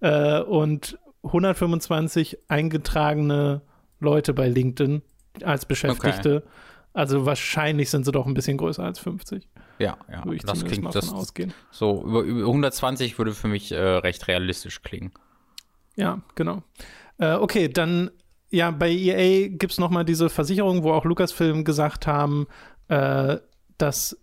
[0.00, 3.60] Äh, und 125 eingetragene
[3.98, 5.02] Leute bei LinkedIn
[5.44, 6.36] als Beschäftigte.
[6.36, 6.48] Okay.
[6.92, 9.48] Also wahrscheinlich sind sie doch ein bisschen größer als 50.
[9.78, 10.24] Ja, ja.
[10.24, 11.54] Würde ich das klingt das ausgehen.
[11.70, 15.12] So über, über 120 würde für mich äh, recht realistisch klingen.
[15.96, 16.62] Ja, genau.
[17.18, 18.10] Äh, okay, dann
[18.50, 22.46] ja, bei EA gibt es nochmal diese Versicherung, wo auch Lucasfilm gesagt haben,
[22.88, 23.38] äh,
[23.78, 24.16] dass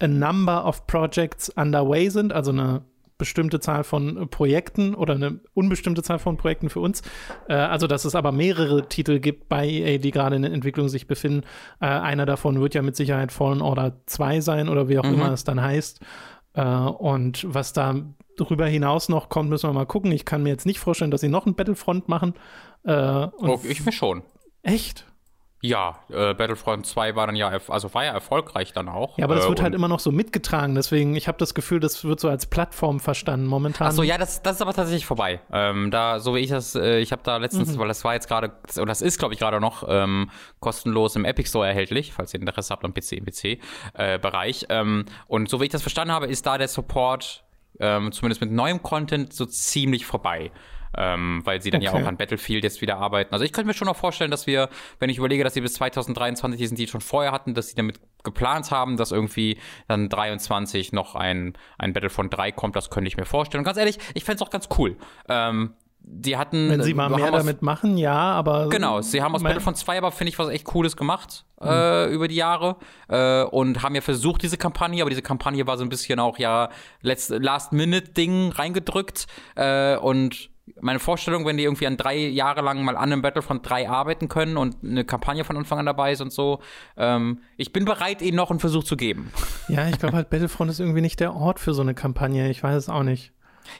[0.00, 2.82] a number of projects underway sind, also eine
[3.20, 7.02] bestimmte Zahl von Projekten oder eine unbestimmte Zahl von Projekten für uns.
[7.48, 10.88] Äh, also, dass es aber mehrere Titel gibt bei EA, die gerade in der Entwicklung
[10.88, 11.46] sich befinden.
[11.80, 15.14] Äh, einer davon wird ja mit Sicherheit Fallen Order 2 sein oder wie auch mhm.
[15.14, 16.00] immer es dann heißt.
[16.54, 17.94] Äh, und was da
[18.38, 20.12] darüber hinaus noch kommt, müssen wir mal gucken.
[20.12, 22.34] Ich kann mir jetzt nicht vorstellen, dass sie noch ein Battlefront machen.
[22.84, 24.22] Äh, oh, ich mir schon.
[24.62, 25.06] Echt?
[25.62, 29.18] Ja, äh, Battlefront 2 war dann ja, also war ja erfolgreich dann auch.
[29.18, 31.80] Ja, aber das äh, wird halt immer noch so mitgetragen, deswegen, ich habe das Gefühl,
[31.80, 33.88] das wird so als Plattform verstanden momentan.
[33.88, 35.40] Achso, ja, das, das ist aber tatsächlich vorbei.
[35.52, 37.78] Ähm, da, so wie ich das, äh, ich habe da letztens, mhm.
[37.78, 41.26] weil das war jetzt gerade, und das ist, glaube ich, gerade noch ähm, kostenlos im
[41.26, 44.62] Epic Store erhältlich, falls ihr Interesse habt am PC, im PC-Bereich.
[44.70, 47.44] Äh, ähm, und so wie ich das verstanden habe, ist da der Support
[47.80, 50.52] ähm, zumindest mit neuem Content so ziemlich vorbei.
[50.96, 51.92] Ähm, weil sie dann okay.
[51.94, 53.32] ja auch an Battlefield jetzt wieder arbeiten.
[53.32, 55.74] Also ich könnte mir schon noch vorstellen, dass wir, wenn ich überlege, dass sie bis
[55.74, 60.92] 2023 diesen Deal schon vorher hatten, dass sie damit geplant haben, dass irgendwie dann 23
[60.92, 63.60] noch ein, ein Battlefront 3 kommt, das könnte ich mir vorstellen.
[63.60, 64.96] Und ganz ehrlich, ich fände es auch ganz cool.
[65.28, 66.70] Ähm, die hatten.
[66.70, 68.68] Wenn sie mal mehr damit machen, ja, aber.
[68.68, 71.68] Genau, sie haben aus Battlefront 2 aber, finde ich, was echt Cooles gemacht mhm.
[71.68, 72.76] äh, über die Jahre.
[73.08, 76.38] Äh, und haben ja versucht, diese Kampagne, aber diese Kampagne war so ein bisschen auch
[76.38, 76.70] ja
[77.02, 79.26] Last-Minute-Ding reingedrückt.
[79.56, 83.68] Äh, und meine Vorstellung, wenn die irgendwie an drei Jahre lang mal an einem Battlefront
[83.68, 86.60] 3 arbeiten können und eine Kampagne von Anfang an dabei ist und so,
[86.96, 89.32] ähm, ich bin bereit, ihnen noch einen Versuch zu geben.
[89.68, 92.50] Ja, ich glaube halt, Battlefront ist irgendwie nicht der Ort für so eine Kampagne.
[92.50, 93.32] Ich weiß es auch nicht.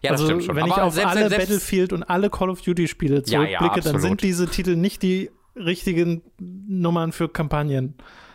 [0.03, 0.57] Ja, das also, stimmt schon.
[0.57, 3.77] Wenn ich auf selbst, alle selbst, Battlefield und alle Call of Duty Spiele zurückblicke, ja,
[3.77, 7.95] ja, dann sind diese Titel nicht die richtigen Nummern für Kampagnen.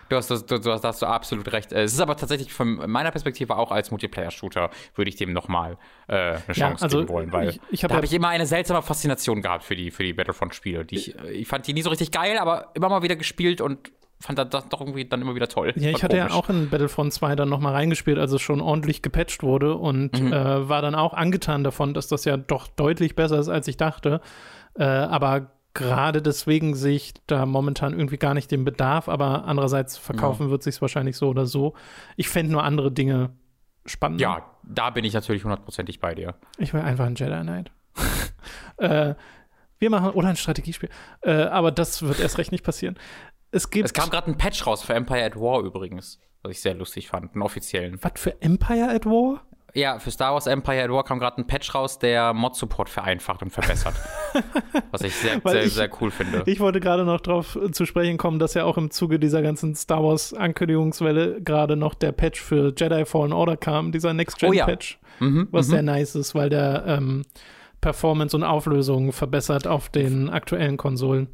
[0.09, 1.71] Du hast, du, du hast, hast du absolut recht.
[1.71, 6.13] Es ist aber tatsächlich von meiner Perspektive auch als Multiplayer-Shooter würde ich dem nochmal äh,
[6.13, 8.45] eine Chance ja, also geben wollen, weil ich, ich hab da habe ich immer eine
[8.45, 10.85] seltsame Faszination gehabt für die, für die Battlefront-Spiele.
[10.91, 14.39] Ich, ich fand die nie so richtig geil, aber immer mal wieder gespielt und fand
[14.39, 15.73] das doch irgendwie dann immer wieder toll.
[15.75, 16.31] Ja, ich hatte komisch.
[16.31, 20.19] ja auch in Battlefront 2 dann nochmal reingespielt, als es schon ordentlich gepatcht wurde und
[20.19, 20.33] mhm.
[20.33, 23.77] äh, war dann auch angetan davon, dass das ja doch deutlich besser ist, als ich
[23.77, 24.21] dachte.
[24.77, 29.97] Äh, aber gerade deswegen sehe ich da momentan irgendwie gar nicht den Bedarf, aber andererseits
[29.97, 30.49] verkaufen ja.
[30.49, 31.75] wird sich wahrscheinlich so oder so.
[32.15, 33.35] Ich fände nur andere Dinge
[33.85, 34.19] spannend.
[34.19, 36.35] Ja, da bin ich natürlich hundertprozentig bei dir.
[36.57, 37.71] Ich will einfach ein Jedi Knight.
[38.77, 39.13] äh,
[39.77, 40.89] wir machen, oder ein Strategiespiel.
[41.21, 42.97] Äh, aber das wird erst recht nicht passieren.
[43.51, 46.61] Es, gibt es kam gerade ein Patch raus für Empire at War übrigens, was ich
[46.61, 47.99] sehr lustig fand, einen offiziellen.
[48.01, 49.43] Was für Empire at War?
[49.75, 53.41] Ja, für Star Wars Empire at War kam gerade ein Patch raus, der Mod-Support vereinfacht
[53.43, 53.93] und verbessert.
[54.91, 56.43] was ich sehr, sehr, ich, sehr cool finde.
[56.45, 59.75] Ich wollte gerade noch darauf zu sprechen kommen, dass ja auch im Zuge dieser ganzen
[59.75, 65.29] Star Wars-Ankündigungswelle gerade noch der Patch für Jedi Fallen Order kam, dieser Next-Gen-Patch, oh, ja.
[65.29, 65.71] mhm, was mhm.
[65.71, 67.23] sehr nice ist, weil der ähm,
[67.81, 71.27] Performance und Auflösung verbessert auf den aktuellen Konsolen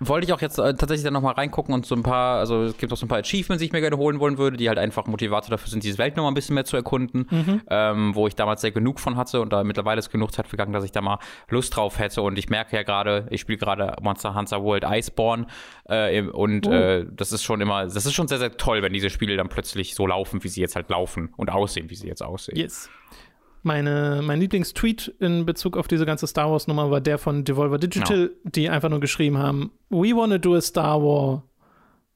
[0.00, 2.78] wollte ich auch jetzt äh, tatsächlich dann nochmal reingucken und so ein paar, also es
[2.78, 4.78] gibt auch so ein paar Achievements, die ich mir gerne holen wollen würde, die halt
[4.78, 7.62] einfach Motivator dafür sind, diese Welt nochmal ein bisschen mehr zu erkunden, mhm.
[7.68, 10.72] ähm, wo ich damals sehr genug von hatte und da mittlerweile ist genug Zeit vergangen,
[10.72, 13.94] dass ich da mal Lust drauf hätte und ich merke ja gerade, ich spiele gerade
[14.00, 15.46] Monster Hunter World Iceborne
[15.84, 16.72] äh, und oh.
[16.72, 19.48] äh, das ist schon immer, das ist schon sehr, sehr toll, wenn diese Spiele dann
[19.48, 22.56] plötzlich so laufen, wie sie jetzt halt laufen und aussehen, wie sie jetzt aussehen.
[22.56, 22.88] Yes.
[23.62, 28.30] Meine, mein Lieblingstweet in Bezug auf diese ganze Star Wars-Nummer war der von Devolver Digital,
[28.42, 28.50] no.
[28.50, 31.49] die einfach nur geschrieben haben: We wanna do a Star War und,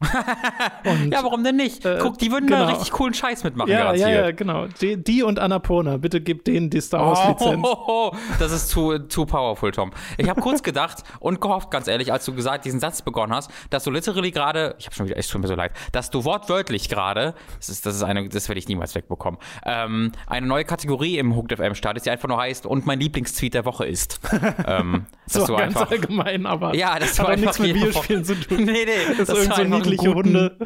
[1.11, 1.85] ja, warum denn nicht?
[1.85, 2.61] Äh, Guck, die würden genau.
[2.61, 4.09] da richtig coolen Scheiß mitmachen, ja, garantiert.
[4.09, 4.67] Ja, ja, genau.
[4.81, 7.65] Die, die, und Annapurna, bitte gib denen die Star Wars-Lizenz.
[7.65, 9.93] Oh, oh, oh, das ist zu, zu powerful, Tom.
[10.19, 13.51] Ich habe kurz gedacht und gehofft, ganz ehrlich, als du gesagt, diesen Satz begonnen hast,
[13.71, 16.25] dass du literally gerade, ich habe schon wieder, es tut mir so leid, dass du
[16.25, 20.65] wortwörtlich gerade, das ist, das ist eine, das werde ich niemals wegbekommen, ähm, eine neue
[20.65, 24.21] Kategorie im Hooked FM startet, die einfach nur heißt und mein Lieblingstweet der Woche ist.
[24.67, 28.65] ähm, so ganz einfach, allgemein, aber ja, das hat einfach nichts mit Videospielen zu tun.
[28.65, 30.57] Nee, nee, das, das ist irgendwie so niedliche guten, Hunde.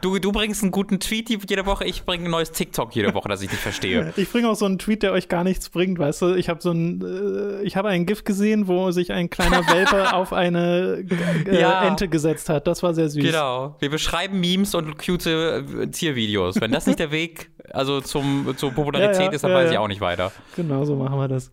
[0.00, 3.28] Du, du bringst einen guten Tweet jede Woche, ich bringe ein neues TikTok jede Woche,
[3.28, 4.12] das ich nicht verstehe.
[4.24, 6.34] Ich bringe auch so einen Tweet, der euch gar nichts bringt, weißt du?
[6.34, 10.14] Ich habe so ein, äh, ich habe einen GIF gesehen, wo sich ein kleiner Welpe
[10.14, 11.04] auf eine
[11.46, 11.86] äh, ja.
[11.86, 12.66] Ente gesetzt hat.
[12.66, 13.22] Das war sehr süß.
[13.22, 13.76] Genau.
[13.80, 16.60] Wir beschreiben Memes und cute äh, Tiervideos.
[16.60, 19.78] Wenn das nicht der Weg also zum, zur Popularität ja, ja, ist, dann weiß ich
[19.78, 20.32] auch nicht weiter.
[20.56, 21.50] Genau, so machen wir das.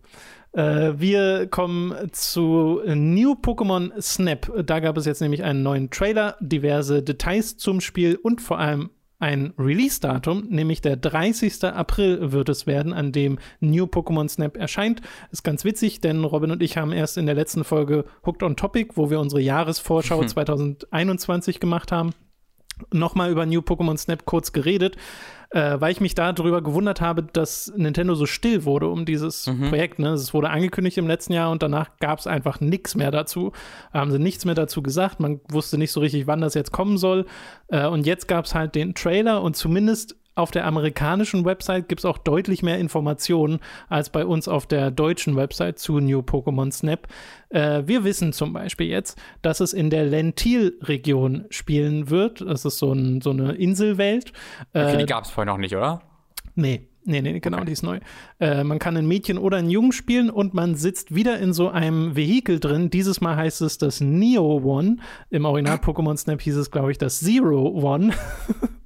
[0.52, 4.52] Äh, wir kommen zu New Pokémon Snap.
[4.64, 8.90] Da gab es jetzt nämlich einen neuen Trailer, diverse Details zum Spiel und vor allem
[9.22, 11.62] ein Release-Datum, nämlich der 30.
[11.64, 15.00] April wird es werden, an dem New Pokémon Snap erscheint.
[15.30, 18.56] Ist ganz witzig, denn Robin und ich haben erst in der letzten Folge Hooked on
[18.56, 22.10] Topic, wo wir unsere Jahresvorschau 2021 gemacht haben,
[22.92, 24.96] nochmal über New Pokémon Snap kurz geredet
[25.52, 29.68] äh, weil ich mich darüber gewundert habe, dass Nintendo so still wurde um dieses mhm.
[29.68, 29.98] Projekt.
[29.98, 30.10] Ne?
[30.10, 33.52] Es wurde angekündigt im letzten Jahr und danach gab es einfach nichts mehr dazu.
[33.92, 35.20] Haben sie nichts mehr dazu gesagt.
[35.20, 37.26] Man wusste nicht so richtig, wann das jetzt kommen soll.
[37.68, 42.00] Äh, und jetzt gab es halt den Trailer und zumindest auf der amerikanischen Website gibt
[42.00, 46.72] es auch deutlich mehr Informationen als bei uns auf der deutschen Website zu New Pokémon
[46.72, 47.06] Snap.
[47.50, 52.40] Äh, wir wissen zum Beispiel jetzt, dass es in der Lentil-Region spielen wird.
[52.40, 54.32] Das ist so, ein, so eine Inselwelt.
[54.72, 56.02] Okay, die äh, gab es vorher noch nicht, oder?
[56.54, 56.88] Nee.
[57.04, 57.66] Nee, nee, genau, okay.
[57.66, 57.98] die ist neu.
[58.38, 61.68] Äh, man kann ein Mädchen oder einen Jungen spielen und man sitzt wieder in so
[61.68, 62.90] einem Vehikel drin.
[62.90, 64.98] Dieses Mal heißt es das Neo One.
[65.28, 68.12] Im Original Pokémon Snap hieß es, glaube ich, das Zero One.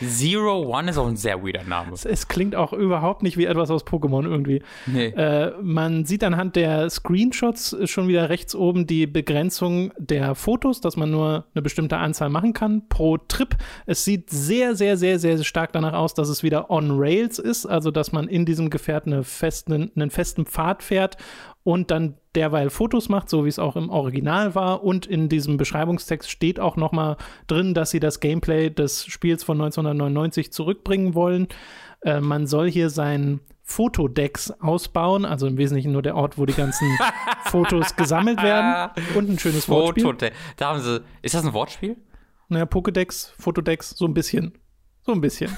[0.00, 1.92] Zero One ist auch ein sehr weirder Name.
[1.92, 4.62] Es, es klingt auch überhaupt nicht wie etwas aus Pokémon irgendwie.
[4.86, 5.06] Nee.
[5.08, 10.96] Äh, man sieht anhand der Screenshots schon wieder rechts oben die Begrenzung der Fotos, dass
[10.96, 13.56] man nur eine bestimmte Anzahl machen kann pro Trip.
[13.86, 17.66] Es sieht sehr, sehr, sehr, sehr stark danach aus, dass es wieder on Rails ist,
[17.66, 21.16] also dass man in diesem Gefährt eine festen, einen festen Pfad fährt
[21.68, 24.82] und dann derweil Fotos macht, so wie es auch im Original war.
[24.82, 29.60] Und in diesem Beschreibungstext steht auch nochmal drin, dass sie das Gameplay des Spiels von
[29.60, 31.46] 1999 zurückbringen wollen.
[32.00, 36.54] Äh, man soll hier sein Fotodecks ausbauen, also im Wesentlichen nur der Ort, wo die
[36.54, 36.88] ganzen
[37.44, 38.90] Fotos gesammelt werden.
[39.14, 40.04] Und ein schönes Wortspiel.
[40.04, 40.32] Fotodeck.
[40.56, 41.02] Da haben sie.
[41.20, 41.98] Ist das ein Wortspiel?
[42.48, 44.56] Naja, Pokédex, Fotodecks, so ein bisschen.
[45.02, 45.54] So ein bisschen.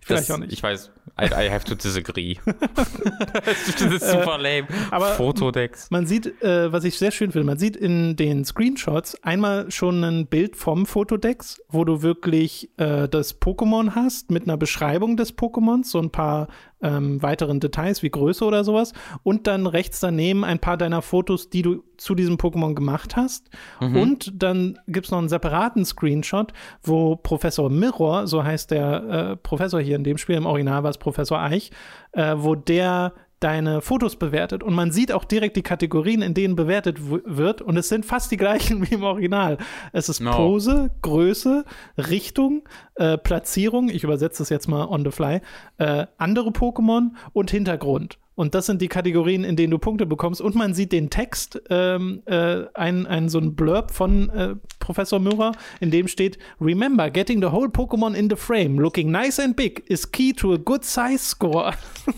[0.00, 0.52] Vielleicht das, auch nicht.
[0.52, 0.90] Ich weiß,
[1.20, 2.36] I, I have to disagree.
[2.74, 4.66] das ist super lame.
[4.90, 5.90] Aber Fotodex.
[5.90, 10.02] Man sieht, äh, was ich sehr schön finde, man sieht in den Screenshots einmal schon
[10.02, 15.36] ein Bild vom Fotodex, wo du wirklich äh, das Pokémon hast mit einer Beschreibung des
[15.36, 16.48] Pokémons, so ein paar
[16.82, 18.92] ähm, weiteren Details wie Größe oder sowas.
[19.22, 23.50] Und dann rechts daneben ein paar deiner Fotos, die du zu diesem Pokémon gemacht hast.
[23.80, 23.96] Mhm.
[23.96, 29.36] Und dann gibt es noch einen separaten Screenshot, wo Professor Mirror, so heißt der äh,
[29.36, 31.70] Professor hier in dem Spiel, im Original war es Professor Eich,
[32.12, 33.12] äh, wo der
[33.42, 37.76] deine Fotos bewertet und man sieht auch direkt die Kategorien, in denen bewertet wird und
[37.76, 39.58] es sind fast die gleichen wie im Original.
[39.92, 40.32] Es ist no.
[40.32, 41.64] Pose, Größe,
[41.96, 45.40] Richtung, äh, Platzierung, ich übersetze das jetzt mal on the fly,
[45.78, 48.18] äh, andere Pokémon und Hintergrund.
[48.34, 50.40] Und das sind die Kategorien, in denen du Punkte bekommst.
[50.40, 55.18] Und man sieht den Text, ähm, äh, ein, ein so ein Blurb von äh, Professor
[55.18, 59.54] Müller, in dem steht: Remember, getting the whole Pokémon in the frame, looking nice and
[59.54, 61.74] big, is key to a good size score.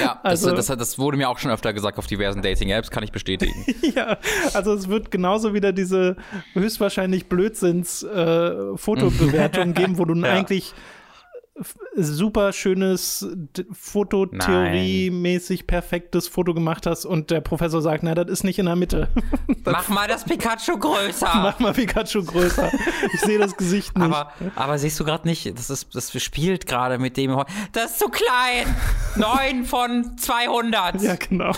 [0.00, 3.02] ja, also, das, das, das, wurde mir auch schon öfter gesagt auf diversen Dating-Apps, kann
[3.02, 3.54] ich bestätigen.
[3.94, 4.18] ja,
[4.52, 6.16] also es wird genauso wieder diese
[6.52, 10.32] höchstwahrscheinlich Blödsinns-Fotobewertung äh, geben, wo du ja.
[10.32, 10.74] eigentlich
[11.94, 13.26] super schönes
[13.72, 18.76] Fototheorie-mäßig perfektes Foto gemacht hast und der Professor sagt, na, das ist nicht in der
[18.76, 19.08] Mitte.
[19.64, 21.26] Mach mal das Pikachu größer.
[21.34, 22.70] Mach mal Pikachu größer.
[23.14, 24.04] Ich sehe das Gesicht nicht.
[24.04, 27.42] Aber, aber siehst du gerade nicht, das, ist, das spielt gerade mit dem.
[27.72, 28.66] Das ist zu klein.
[29.16, 31.00] Neun von 200.
[31.00, 31.52] Ja, genau.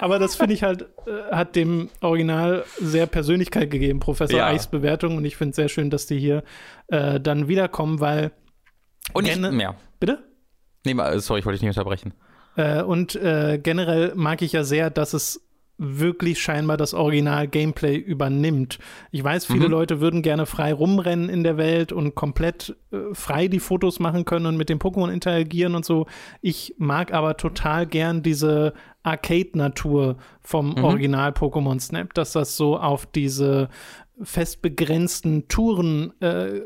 [0.00, 4.46] Aber das finde ich halt, äh, hat dem Original sehr Persönlichkeit gegeben, Professor ja.
[4.46, 5.16] Eichs Bewertung.
[5.16, 6.42] Und ich finde es sehr schön, dass die hier
[6.88, 8.32] äh, dann wiederkommen, weil
[9.12, 9.76] und nicht mehr.
[10.00, 10.24] Bitte?
[10.84, 12.12] Nee, sorry, ich wollte dich nicht unterbrechen.
[12.56, 15.46] Äh, und äh, generell mag ich ja sehr, dass es
[15.78, 18.78] wirklich scheinbar das Original-Gameplay übernimmt.
[19.10, 19.72] Ich weiß, viele mhm.
[19.72, 24.24] Leute würden gerne frei rumrennen in der Welt und komplett äh, frei die Fotos machen
[24.24, 26.06] können und mit dem Pokémon interagieren und so.
[26.40, 30.84] Ich mag aber total gern diese Arcade-Natur vom mhm.
[30.84, 33.68] Original-Pokémon Snap, dass das so auf diese
[34.22, 36.60] fest begrenzten Touren äh,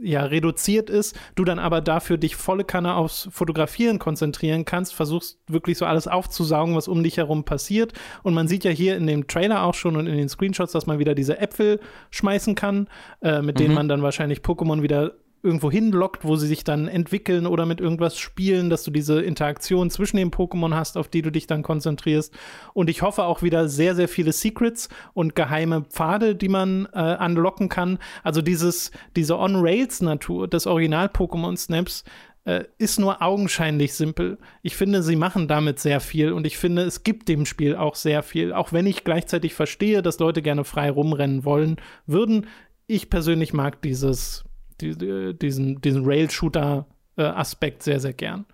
[0.00, 5.38] ja reduziert ist, du dann aber dafür dich volle Kanne aufs Fotografieren konzentrieren kannst, versuchst
[5.48, 7.92] wirklich so alles aufzusaugen, was um dich herum passiert.
[8.22, 10.86] Und man sieht ja hier in dem Trailer auch schon und in den Screenshots, dass
[10.86, 11.80] man wieder diese Äpfel
[12.10, 12.88] schmeißen kann,
[13.22, 13.58] äh, mit mhm.
[13.58, 17.80] denen man dann wahrscheinlich Pokémon wieder irgendwo hinlockt, wo sie sich dann entwickeln oder mit
[17.80, 21.62] irgendwas spielen, dass du diese Interaktion zwischen den Pokémon hast, auf die du dich dann
[21.62, 22.34] konzentrierst.
[22.74, 26.98] Und ich hoffe auch wieder sehr, sehr viele Secrets und geheime Pfade, die man äh,
[26.98, 27.98] anlocken kann.
[28.22, 32.04] Also dieses, diese On-Rails-Natur des Original-Pokémon-Snaps
[32.46, 34.38] äh, ist nur augenscheinlich simpel.
[34.62, 37.96] Ich finde, sie machen damit sehr viel und ich finde, es gibt dem Spiel auch
[37.96, 38.52] sehr viel.
[38.52, 42.46] Auch wenn ich gleichzeitig verstehe, dass Leute gerne frei rumrennen wollen würden.
[42.86, 44.45] Ich persönlich mag dieses
[44.80, 48.46] die, diesen, diesen Rail-Shooter-Aspekt sehr, sehr gern.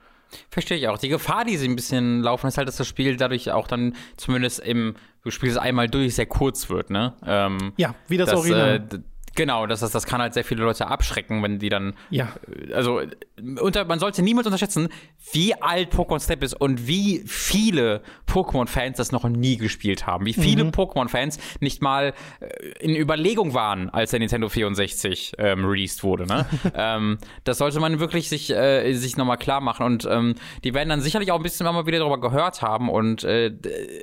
[0.48, 0.98] Verstehe ich auch.
[0.98, 3.94] Die Gefahr, die sie ein bisschen laufen, ist halt, dass das Spiel dadurch auch dann
[4.16, 7.14] zumindest im, du spielst es einmal durch, sehr kurz wird, ne?
[7.26, 8.88] Ähm, ja, wie das dass, Original.
[8.92, 8.98] Äh,
[9.34, 11.94] Genau, das, das, das kann halt sehr viele Leute abschrecken, wenn die dann.
[12.10, 12.32] Ja.
[12.68, 13.00] Äh, also,
[13.60, 14.88] unter, man sollte niemals unterschätzen,
[15.32, 20.26] wie alt Pokémon Snap ist und wie viele Pokémon-Fans das noch nie gespielt haben.
[20.26, 20.70] Wie viele mhm.
[20.70, 22.46] Pokémon-Fans nicht mal äh,
[22.80, 26.26] in Überlegung waren, als der Nintendo 64 ähm, released wurde.
[26.26, 26.46] Ne?
[26.76, 29.86] ähm, das sollte man wirklich sich, äh, sich nochmal klar machen.
[29.86, 32.90] Und ähm, die werden dann sicherlich auch ein bisschen mal wieder darüber gehört haben.
[32.90, 33.52] Und äh,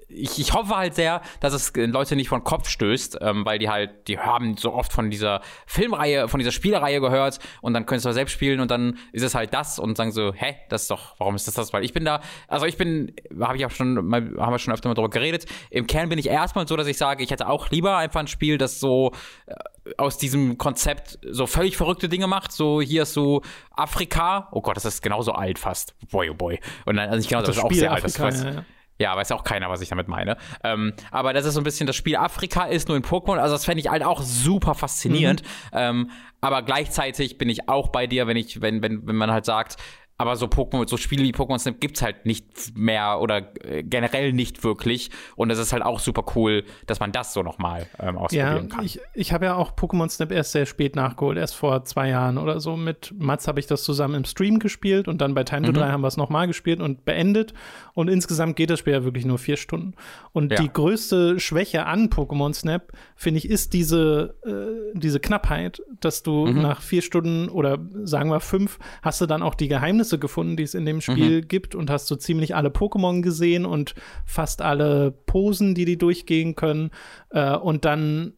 [0.08, 3.70] ich, ich hoffe halt sehr, dass es Leute nicht von Kopf stößt, ähm, weil die
[3.70, 7.86] halt, die haben so oft von diesen dieser Filmreihe, von dieser Spielereihe gehört und dann
[7.86, 10.84] könntest du selbst spielen und dann ist es halt das und sagen so, hä, das
[10.84, 11.74] ist doch, warum ist das das?
[11.74, 14.74] Weil ich bin da, also ich bin, habe ich auch schon, mal, haben wir schon
[14.74, 15.46] öfter mal darüber geredet.
[15.70, 18.28] Im Kern bin ich erstmal so, dass ich sage, ich hätte auch lieber einfach ein
[18.28, 19.12] Spiel, das so
[19.46, 19.54] äh,
[19.98, 22.52] aus diesem Konzept so völlig verrückte Dinge macht.
[22.52, 24.50] So hier ist so Afrika.
[24.52, 25.96] Oh Gott, das ist genauso alt fast.
[26.12, 26.60] Boy, oh boy.
[26.86, 28.34] Und dann, also nicht genau, das, das ist auch sehr Afrika, alt.
[28.34, 28.66] Das ja, ja.
[29.00, 30.38] Ja, weiß auch keiner, was ich damit meine.
[30.64, 33.38] Ähm, aber das ist so ein bisschen das Spiel Afrika ist nur in Pokémon.
[33.38, 35.42] Also das fände ich halt auch super faszinierend.
[35.42, 35.48] Mhm.
[35.74, 39.46] Ähm, aber gleichzeitig bin ich auch bei dir, wenn ich, wenn, wenn, wenn man halt
[39.46, 39.78] sagt,
[40.20, 44.34] aber so Pokémon, so Spiele wie Pokémon Snap gibt's halt nicht mehr oder äh, generell
[44.34, 45.12] nicht wirklich.
[45.38, 48.76] Und es ist halt auch super cool, dass man das so nochmal ähm, ausprobieren ja,
[48.76, 48.86] kann.
[48.86, 52.38] Ich, ich habe ja auch Pokémon Snap erst sehr spät nachgeholt, erst vor zwei Jahren
[52.38, 52.76] oder so.
[52.76, 55.78] Mit Mats habe ich das zusammen im Stream gespielt und dann bei Time to mhm.
[55.78, 57.54] 3 haben wir es nochmal gespielt und beendet.
[57.94, 59.94] Und insgesamt geht das Spiel ja wirklich nur vier Stunden.
[60.34, 60.62] Und ja.
[60.62, 66.46] die größte Schwäche an Pokémon Snap, finde ich, ist diese, äh, diese Knappheit, dass du
[66.46, 66.62] mhm.
[66.62, 70.58] nach vier Stunden oder sagen wir fünf, hast du dann auch die Geheimnisse Geheimnisse gefunden,
[70.58, 71.48] die es in dem Spiel mhm.
[71.48, 73.96] gibt und hast so ziemlich alle Pokémon gesehen und
[74.26, 76.92] fast alle Posen, die die durchgehen können.
[77.30, 78.34] Äh, und dann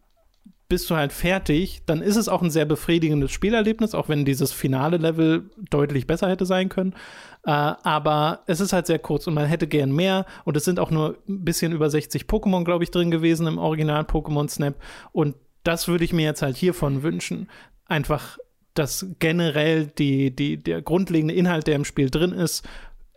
[0.68, 4.54] bist du halt fertig, dann ist es auch ein sehr befriedigendes Spielerlebnis, auch wenn dieses
[4.54, 6.94] finale Level deutlich besser hätte sein können.
[7.46, 10.26] Äh, aber es ist halt sehr kurz und man hätte gern mehr.
[10.46, 13.58] Und es sind auch nur ein bisschen über 60 Pokémon, glaube ich, drin gewesen im
[13.58, 14.76] Original Pokémon Snap.
[15.12, 17.50] Und das würde ich mir jetzt halt hiervon wünschen.
[17.86, 18.38] Einfach
[18.74, 22.68] dass generell die, die, der grundlegende Inhalt, der im Spiel drin ist,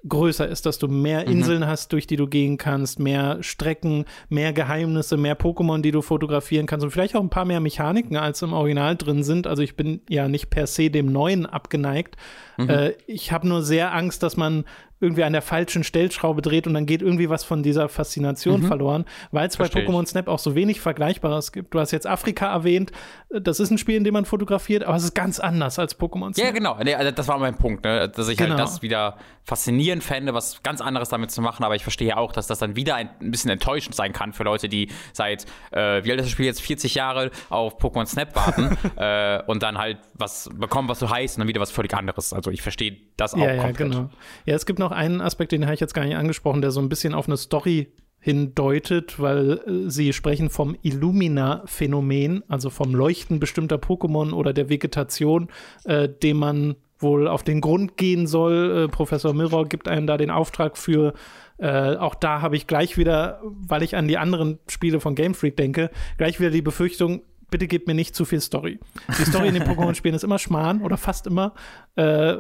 [0.07, 1.33] größer ist, dass du mehr mhm.
[1.33, 1.67] Inseln mhm.
[1.67, 6.67] hast, durch die du gehen kannst, mehr Strecken, mehr Geheimnisse, mehr Pokémon, die du fotografieren
[6.67, 9.47] kannst und vielleicht auch ein paar mehr Mechaniken, als im Original drin sind.
[9.47, 12.17] Also ich bin ja nicht per se dem Neuen abgeneigt.
[12.59, 12.69] Mhm.
[12.69, 14.65] Äh, ich habe nur sehr Angst, dass man
[15.05, 18.67] irgendwie an der falschen Stellschraube dreht und dann geht irgendwie was von dieser Faszination mhm.
[18.67, 21.75] verloren, weil es bei Pokémon Snap auch so wenig Vergleichbares gibt.
[21.75, 22.91] Du hast jetzt Afrika erwähnt,
[23.31, 26.35] das ist ein Spiel, in dem man fotografiert, aber es ist ganz anders als Pokémon
[26.35, 26.47] Snap.
[26.47, 28.09] Ja, genau, nee, also das war mein Punkt, ne?
[28.09, 28.59] dass ich halt genau.
[28.59, 32.33] halt das wieder faszinierend fände, was ganz anderes damit zu machen, aber ich verstehe auch,
[32.33, 36.03] dass das dann wieder ein, ein bisschen enttäuschend sein kann für Leute, die seit, äh,
[36.03, 39.77] wie alt ist das Spiel jetzt, 40 Jahre auf Pokémon Snap warten äh, und dann
[39.77, 42.33] halt was bekommen, was so heißt und dann wieder was völlig anderes.
[42.33, 44.11] Also ich verstehe das auch ja, ja, Genau.
[44.47, 46.81] Ja, es gibt noch einen Aspekt, den habe ich jetzt gar nicht angesprochen, der so
[46.81, 47.89] ein bisschen auf eine Story
[48.25, 55.49] hindeutet, weil äh, sie sprechen vom Illumina-Phänomen, also vom Leuchten bestimmter Pokémon oder der Vegetation,
[55.85, 58.85] äh, dem man wohl auf den Grund gehen soll.
[58.85, 61.13] Äh, Professor Mirror gibt einem da den Auftrag für.
[61.59, 65.35] Äh, auch da habe ich gleich wieder, weil ich an die anderen Spiele von Game
[65.35, 68.79] Freak denke, gleich wieder die Befürchtung, bitte gebt mir nicht zu viel Story.
[69.19, 71.55] Die Story in den Pokémon-Spielen ist immer Schmarrn oder fast immer.
[71.97, 72.35] Äh,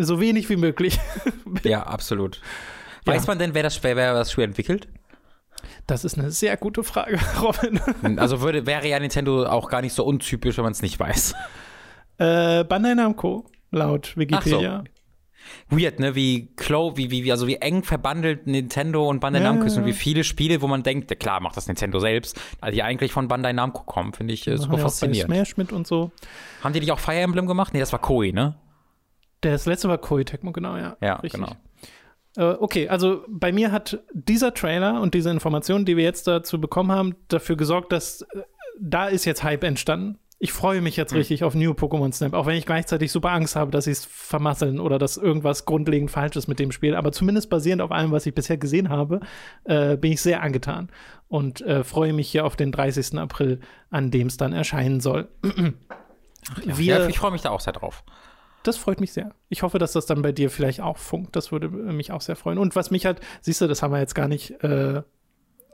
[0.00, 0.98] so wenig wie möglich.
[1.62, 2.40] ja, absolut.
[3.04, 3.26] Weiß ja.
[3.28, 4.88] man denn, wer das, wer, wer das Spiel entwickelt?
[5.86, 7.80] Das ist eine sehr gute Frage, Robin.
[8.18, 11.34] Also würde, wäre ja Nintendo auch gar nicht so untypisch, wenn man es nicht weiß.
[12.18, 14.84] Äh, Bandai Namco, laut Wikipedia.
[14.84, 14.91] So
[15.68, 16.14] weird, ne?
[16.14, 20.24] Wie wie, wie, also wie eng verbandelt Nintendo und Bandai Namco sind und wie viele
[20.24, 23.52] Spiele, wo man denkt, ja klar, macht das Nintendo selbst, also die eigentlich von Bandai
[23.52, 25.32] Namco kommen, finde ich äh, super faszinierend.
[25.32, 26.10] Smash mit und so.
[26.62, 27.72] Haben die nicht auch Fire Emblem gemacht?
[27.72, 28.56] Nee, das war Koei, ne?
[29.40, 30.96] Das letzte war Koei Tecmo, genau, ja.
[31.00, 31.40] Ja, Richtig.
[31.40, 31.56] genau.
[32.36, 36.60] Äh, okay, also bei mir hat dieser Trailer und diese Informationen, die wir jetzt dazu
[36.60, 38.42] bekommen haben, dafür gesorgt, dass äh,
[38.80, 41.18] da ist jetzt Hype entstanden ich freue mich jetzt hm.
[41.18, 44.04] richtig auf New Pokémon Snap, auch wenn ich gleichzeitig super Angst habe, dass sie es
[44.04, 46.96] vermasseln oder dass irgendwas grundlegend falsch ist mit dem Spiel.
[46.96, 49.20] Aber zumindest basierend auf allem, was ich bisher gesehen habe,
[49.62, 50.88] äh, bin ich sehr angetan
[51.28, 53.18] und äh, freue mich hier auf den 30.
[53.18, 55.28] April, an dem es dann erscheinen soll.
[56.64, 58.02] ja, Wir, ich freue mich da auch sehr drauf.
[58.64, 59.36] Das freut mich sehr.
[59.48, 61.36] Ich hoffe, dass das dann bei dir vielleicht auch funkt.
[61.36, 62.58] Das würde mich auch sehr freuen.
[62.58, 65.02] Und was mich hat, siehst du, das haben wir jetzt gar nicht äh,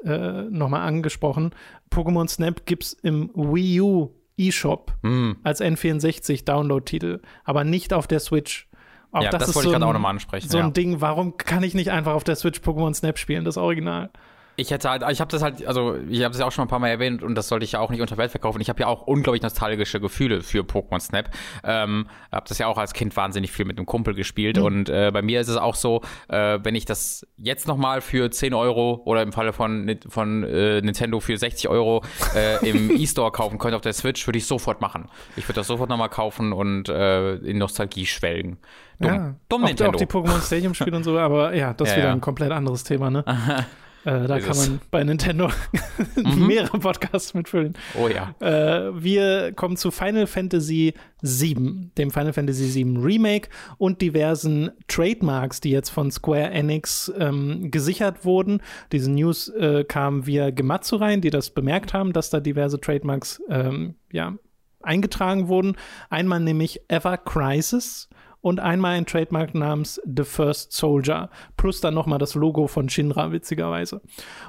[0.04, 1.54] äh, nochmal angesprochen.
[1.90, 5.32] Pokémon Snap gibt es im Wii U eShop mm.
[5.42, 8.68] als N64-Download-Titel, aber nicht auf der Switch.
[9.10, 10.48] Auch ja, das, das wollte so ich gerade auch nochmal ansprechen.
[10.48, 13.56] So ein Ding, warum kann ich nicht einfach auf der Switch Pokémon Snap spielen, das
[13.56, 14.10] Original?
[14.58, 16.68] Ich hätte halt, ich habe das halt, also ich habe das ja auch schon ein
[16.68, 18.60] paar Mal erwähnt und das sollte ich ja auch nicht unter Welt verkaufen.
[18.60, 21.30] Ich habe ja auch unglaublich nostalgische Gefühle für Pokémon Snap.
[21.62, 24.64] Ähm, habe das ja auch als Kind wahnsinnig viel mit einem Kumpel gespielt mhm.
[24.64, 28.32] und äh, bei mir ist es auch so, äh, wenn ich das jetzt nochmal für
[28.32, 32.02] 10 Euro oder im Falle von, von äh, Nintendo für 60 Euro
[32.34, 35.08] äh, im E-Store kaufen könnte auf der Switch, würde ich sofort machen.
[35.36, 38.58] Ich würde das sofort nochmal kaufen und äh, in Nostalgie schwelgen.
[38.98, 39.92] Dumm, ja, dumm auch, Nintendo.
[39.92, 42.14] Auch die Pokémon Stadium Spiele und so, aber ja, das ist ja, wieder ja.
[42.14, 43.24] ein komplett anderes Thema, ne?
[44.04, 45.50] Äh, da kann man bei Nintendo
[46.16, 46.46] mhm.
[46.46, 47.74] mehrere Podcasts mitfüllen.
[47.98, 48.34] Oh ja.
[48.40, 55.60] Äh, wir kommen zu Final Fantasy VII, dem Final Fantasy VII Remake und diversen Trademarks,
[55.60, 58.62] die jetzt von Square Enix ähm, gesichert wurden.
[58.92, 63.42] Diese News äh, kam via Gematsu rein, die das bemerkt haben, dass da diverse Trademarks
[63.48, 64.34] ähm, ja,
[64.82, 65.76] eingetragen wurden.
[66.08, 68.08] Einmal nämlich Ever Crisis
[68.48, 71.28] und einmal ein Trademark namens The First Soldier.
[71.56, 74.00] Plus dann nochmal das Logo von Shinra, witzigerweise.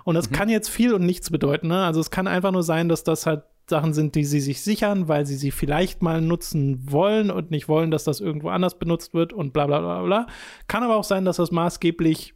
[0.06, 0.36] Und das mhm.
[0.36, 1.68] kann jetzt viel und nichts bedeuten.
[1.68, 1.84] Ne?
[1.84, 5.08] Also es kann einfach nur sein, dass das halt Sachen sind, die sie sich sichern,
[5.08, 9.14] weil sie sie vielleicht mal nutzen wollen und nicht wollen, dass das irgendwo anders benutzt
[9.14, 10.28] wird und bla bla bla bla.
[10.68, 12.34] Kann aber auch sein, dass das maßgeblich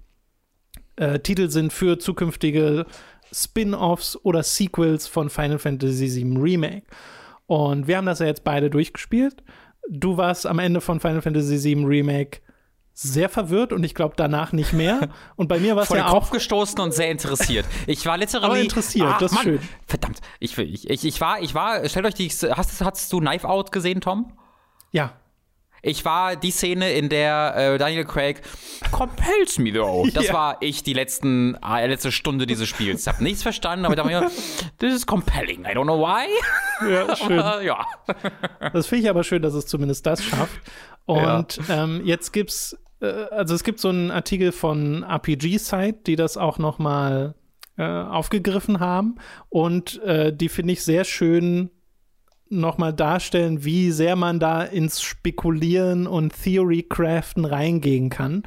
[0.98, 2.86] äh, Titel sind für zukünftige
[3.32, 6.86] Spin-offs oder Sequels von Final Fantasy VII Remake.
[7.48, 9.44] Und wir haben das ja jetzt beide durchgespielt
[9.90, 12.42] du warst am Ende von Final Fantasy VII Remake
[12.96, 15.10] sehr verwirrt und ich glaube danach nicht mehr.
[15.36, 17.66] Und bei mir war es ja den Kopf gestoßen und sehr interessiert.
[17.88, 19.44] Ich war literally Aber interessiert, ah, das ist Mann.
[19.44, 19.60] schön.
[19.88, 23.50] Verdammt, ich, ich, ich, ich war, ich war, stellt euch die, hast, hast du Knife
[23.50, 24.34] Out gesehen, Tom?
[24.92, 25.14] Ja.
[25.86, 28.42] Ich war die Szene, in der äh, Daniel Craig
[28.92, 30.08] compels me though.
[30.14, 30.34] Das ja.
[30.34, 33.02] war ich die letzten äh, letzte Stunde dieses Spiels.
[33.02, 34.32] Ich habe nichts verstanden, aber ich dachte mir,
[34.80, 35.66] this is compelling.
[35.66, 36.26] I don't know why.
[36.90, 37.38] Ja, schön.
[37.66, 37.86] ja.
[38.72, 40.56] Das finde ich aber schön, dass es zumindest das schafft.
[41.06, 41.84] Und ja.
[41.84, 46.38] ähm, jetzt gibt's, äh, also es gibt so einen Artikel von RPG Site, die das
[46.38, 47.36] auch noch mal
[47.78, 49.16] äh, aufgegriffen haben
[49.50, 51.72] und äh, die finde ich sehr schön
[52.60, 58.44] nochmal darstellen, wie sehr man da ins Spekulieren und Theory-Craften reingehen kann.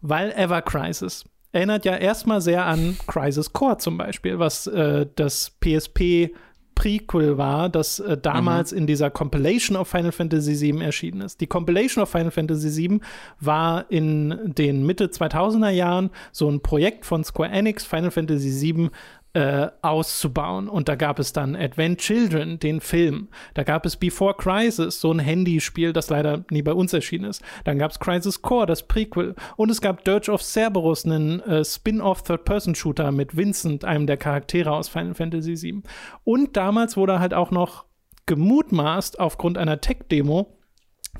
[0.00, 5.52] Weil Ever Crisis erinnert ja erstmal sehr an Crisis Core zum Beispiel, was äh, das
[5.60, 6.30] PSP
[6.74, 8.78] Prequel war, das äh, damals mhm.
[8.78, 11.40] in dieser Compilation of Final Fantasy VII erschienen ist.
[11.40, 13.00] Die Compilation of Final Fantasy VII
[13.40, 18.90] war in den Mitte 2000er Jahren so ein Projekt von Square Enix, Final Fantasy VII
[19.34, 20.68] äh, auszubauen.
[20.68, 23.28] Und da gab es dann Advent Children, den Film.
[23.54, 27.42] Da gab es Before Crisis, so ein Handyspiel, das leider nie bei uns erschienen ist.
[27.64, 29.34] Dann gab es Crisis Core, das Prequel.
[29.56, 34.70] Und es gab Dirge of Cerberus, einen äh, Spin-off Third-Person-Shooter mit Vincent, einem der Charaktere
[34.70, 35.82] aus Final Fantasy VII.
[36.24, 37.86] Und damals wurde halt auch noch
[38.26, 40.58] gemutmaßt aufgrund einer Tech-Demo,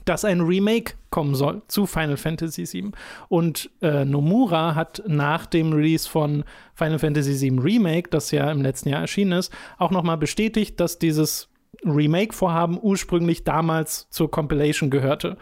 [0.04, 2.92] dass ein Remake kommen soll zu Final Fantasy VII.
[3.28, 8.62] Und äh, Nomura hat nach dem Release von Final Fantasy VII Remake, das ja im
[8.62, 11.48] letzten Jahr erschienen ist, auch nochmal bestätigt, dass dieses
[11.84, 15.36] Remake-Vorhaben ursprünglich damals zur Compilation gehörte.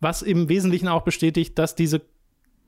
[0.00, 2.02] Was im Wesentlichen auch bestätigt, dass diese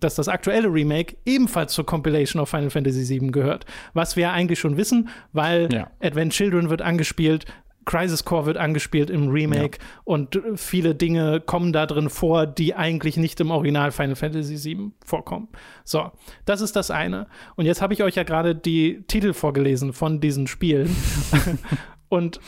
[0.02, 3.66] dass das aktuelle Remake ebenfalls zur Compilation of Final Fantasy VII gehört.
[3.94, 5.90] Was wir eigentlich schon wissen, weil ja.
[6.00, 7.46] Advent Children wird angespielt,
[7.84, 9.86] Crisis Core wird angespielt im Remake ja.
[10.04, 14.92] und viele Dinge kommen da drin vor, die eigentlich nicht im Original Final Fantasy VII
[15.04, 15.48] vorkommen.
[15.84, 16.10] So,
[16.44, 17.26] das ist das eine.
[17.56, 20.94] Und jetzt habe ich euch ja gerade die Titel vorgelesen von diesen Spielen.
[22.08, 22.40] und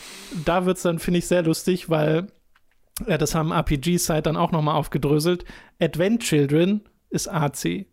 [0.45, 2.27] da wird es dann, finde ich, sehr lustig, weil
[3.07, 5.43] ja, das haben RPG-Site dann auch nochmal aufgedröselt.
[5.79, 7.85] Advent Children ist AC.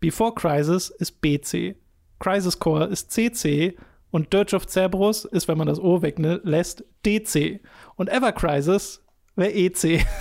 [0.00, 1.76] Before Crisis ist BC.
[2.20, 3.76] Crisis Core ist CC
[4.14, 7.60] und Dirge of Cerberus ist, wenn man das O weglässt, DC.
[7.96, 9.04] Und Ever Crisis
[9.34, 10.06] wäre EC.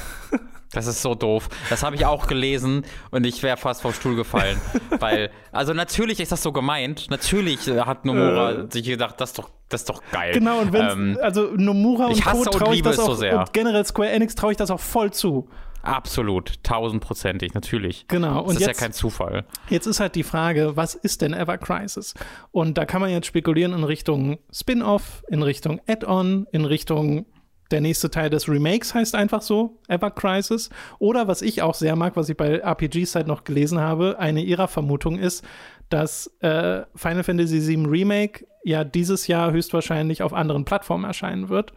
[0.76, 1.50] Das ist so doof.
[1.70, 4.60] Das habe ich auch gelesen und ich wäre fast vom Stuhl gefallen.
[5.00, 7.12] weil, also natürlich ist das so gemeint.
[7.12, 10.34] Natürlich hat Nomura äh, sich gedacht, das ist doch, das ist doch geil.
[10.34, 12.44] Genau, und wenn ähm, also Nomura und Co.
[12.46, 15.48] traue ich das auch, so und generell Square Enix traue ich das auch voll zu.
[15.84, 18.08] Absolut, tausendprozentig, natürlich.
[18.08, 18.40] Genau.
[18.40, 19.46] Und das ist jetzt, ja kein Zufall.
[19.70, 22.14] Jetzt ist halt die Frage, was ist denn Ever Crisis?
[22.52, 27.26] Und da kann man jetzt spekulieren in Richtung Spin-off, in Richtung Add-on, in Richtung
[27.72, 30.70] der nächste Teil des Remakes heißt einfach so, Ever Crisis.
[31.00, 34.70] Oder was ich auch sehr mag, was ich bei RPG-Site noch gelesen habe, eine ihrer
[34.70, 35.44] Vermutungen ist,
[35.90, 41.74] dass äh, Final Fantasy VII Remake ja dieses Jahr höchstwahrscheinlich auf anderen Plattformen erscheinen wird.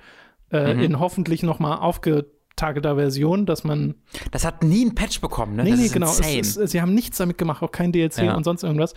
[0.52, 0.80] Äh, mhm.
[0.80, 1.78] In hoffentlich noch mal
[2.56, 3.94] aufge targeter Version, dass man.
[4.30, 5.64] Das hat nie einen Patch bekommen, ne?
[5.64, 6.10] Nee, das nee, genau.
[6.10, 8.34] Es, es, sie haben nichts damit gemacht, auch kein DLC ja.
[8.34, 8.94] und sonst irgendwas.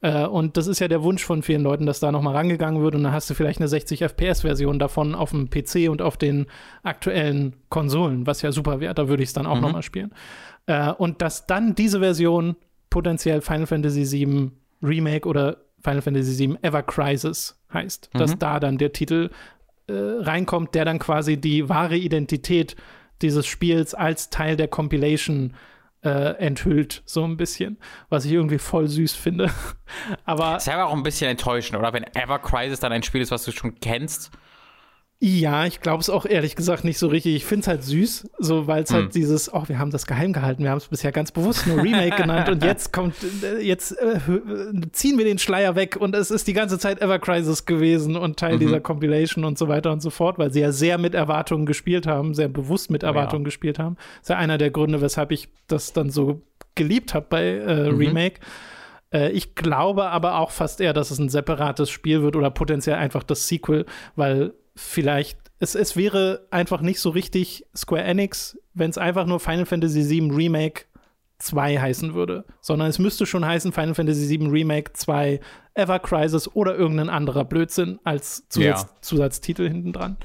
[0.00, 2.94] Äh, und das ist ja der Wunsch von vielen Leuten, dass da nochmal rangegangen wird
[2.94, 6.46] und dann hast du vielleicht eine 60 FPS-Version davon auf dem PC und auf den
[6.82, 8.94] aktuellen Konsolen, was ja super wäre.
[8.94, 9.62] Da würde ich es dann auch mhm.
[9.62, 10.12] nochmal spielen.
[10.66, 12.56] Äh, und dass dann diese Version
[12.90, 14.50] potenziell Final Fantasy VII
[14.82, 18.18] Remake oder Final Fantasy VII Ever Crisis heißt, mhm.
[18.18, 19.30] dass da dann der Titel
[19.88, 22.76] äh, reinkommt, der dann quasi die wahre Identität
[23.22, 25.54] dieses Spiels als Teil der Compilation
[26.04, 29.50] äh, enthüllt, so ein bisschen, was ich irgendwie voll süß finde.
[30.24, 31.92] aber ist ja auch ein bisschen enttäuschend, oder?
[31.92, 34.30] Wenn Ever Crisis dann ein Spiel ist, was du schon kennst
[35.24, 37.36] ja, ich glaube es auch ehrlich gesagt nicht so richtig.
[37.36, 38.96] Ich finde es halt süß, so weil es hm.
[38.96, 41.80] halt dieses, oh, wir haben das geheim gehalten, wir haben es bisher ganz bewusst nur
[41.80, 43.14] Remake genannt und jetzt kommt,
[43.44, 44.18] äh, jetzt äh,
[44.90, 48.36] ziehen wir den Schleier weg und es ist die ganze Zeit Ever Crisis gewesen und
[48.36, 48.58] Teil mhm.
[48.58, 52.08] dieser Compilation und so weiter und so fort, weil sie ja sehr mit Erwartungen gespielt
[52.08, 53.50] haben, sehr bewusst mit Erwartungen oh, ja.
[53.50, 53.94] gespielt haben.
[53.94, 56.42] Das ist ja einer der Gründe, weshalb ich das dann so
[56.74, 57.96] geliebt habe bei äh, mhm.
[57.96, 58.40] Remake.
[59.12, 62.96] Äh, ich glaube aber auch fast eher, dass es ein separates Spiel wird oder potenziell
[62.96, 68.90] einfach das Sequel, weil vielleicht, es, es wäre einfach nicht so richtig Square Enix, wenn
[68.90, 70.84] es einfach nur Final Fantasy VII Remake
[71.38, 75.40] 2 heißen würde, sondern es müsste schon heißen Final Fantasy VII Remake 2
[75.74, 78.88] Ever Crisis oder irgendein anderer Blödsinn als Zusatz, ja.
[79.00, 80.16] Zusatztitel hinten dran.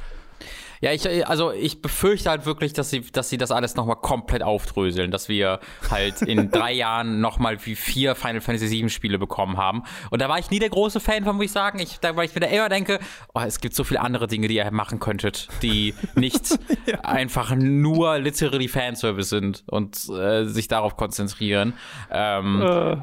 [0.81, 4.43] Ja, ich, also ich befürchte halt wirklich, dass sie, dass sie das alles nochmal komplett
[4.43, 5.59] aufdröseln, dass wir
[5.89, 9.83] halt in drei Jahren nochmal wie vier Final Fantasy VII Spiele bekommen haben.
[10.11, 11.79] Und da war ich nie der große Fan von, muss ich sagen.
[11.79, 12.99] Ich, da, weil ich mir da immer denke,
[13.33, 16.99] oh, es gibt so viele andere Dinge, die ihr machen könntet, die nicht ja.
[17.01, 21.73] einfach nur literally Fanservice sind und äh, sich darauf konzentrieren.
[22.11, 22.97] Ähm, äh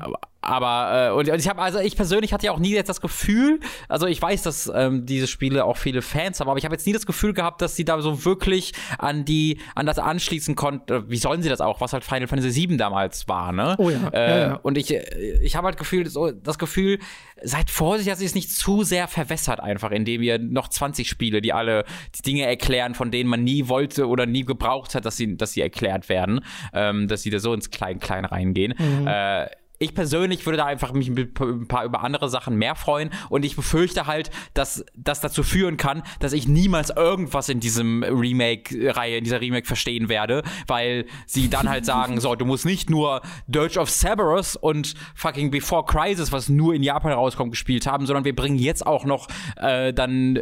[0.45, 3.01] aber äh, und, und ich habe also ich persönlich hatte ja auch nie jetzt das
[3.01, 6.75] Gefühl, also ich weiß, dass ähm, diese Spiele auch viele Fans haben, aber ich habe
[6.75, 10.55] jetzt nie das Gefühl gehabt, dass sie da so wirklich an die an das anschließen
[10.55, 11.11] konnten.
[11.11, 13.75] Wie sollen sie das auch, was halt Final Fantasy VII damals war, ne?
[13.79, 14.09] Oh ja.
[14.13, 14.55] Äh, ja, ja.
[14.63, 16.99] Und ich ich habe halt Gefühl, so, das Gefühl,
[17.43, 21.41] seid vorsichtig, dass ihr es nicht zu sehr verwässert einfach, indem ihr noch 20 Spiele,
[21.41, 21.85] die alle
[22.17, 25.53] die Dinge erklären, von denen man nie wollte oder nie gebraucht hat, dass sie dass
[25.53, 26.41] sie erklärt werden,
[26.73, 28.75] ähm, dass sie da so ins Klein Klein reingehen.
[28.79, 29.07] Mhm.
[29.07, 29.47] Äh,
[29.79, 33.57] ich persönlich würde da einfach mich ein paar über andere Sachen mehr freuen und ich
[33.57, 39.25] befürchte halt, dass das dazu führen kann, dass ich niemals irgendwas in diesem Remake-Reihe, in
[39.25, 43.81] dieser Remake verstehen werde, weil sie dann halt sagen, so, du musst nicht nur Dirge
[43.81, 48.35] of Cerberus und fucking Before Crisis, was nur in Japan rauskommt, gespielt haben, sondern wir
[48.35, 50.41] bringen jetzt auch noch äh, dann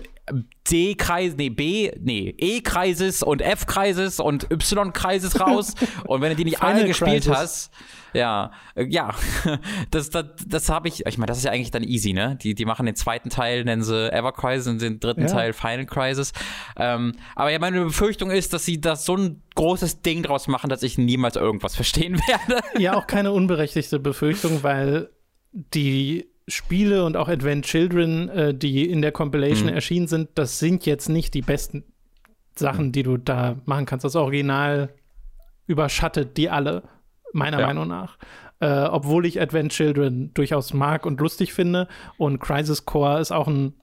[0.70, 5.74] D-Kreis, nee, B, nee, E-Kreises und F-Kreises und Y-Kreises raus.
[6.06, 7.72] und wenn du die nicht alle gespielt hast,
[8.12, 9.14] ja, äh, ja,
[9.90, 12.36] das, das, das habe ich, ich meine, das ist ja eigentlich dann easy, ne?
[12.42, 15.26] Die, die machen den zweiten Teil, nennen sie Ever Crisis und den dritten ja.
[15.28, 16.32] Teil Final Crisis.
[16.76, 20.70] Ähm, aber ja, meine Befürchtung ist, dass sie das so ein großes Ding draus machen,
[20.70, 22.62] dass ich niemals irgendwas verstehen werde.
[22.78, 25.10] Ja, auch keine unberechtigte Befürchtung, weil
[25.52, 29.74] die Spiele und auch Advent Children, äh, die in der Compilation mhm.
[29.74, 31.84] erschienen sind, das sind jetzt nicht die besten
[32.54, 34.04] Sachen, die du da machen kannst.
[34.04, 34.94] Das Original
[35.66, 36.82] überschattet die alle,
[37.32, 37.66] meiner ja.
[37.66, 38.18] Meinung nach.
[38.60, 41.88] Äh, obwohl ich Advent Children durchaus mag und lustig finde.
[42.16, 43.74] Und Crisis Core ist auch ein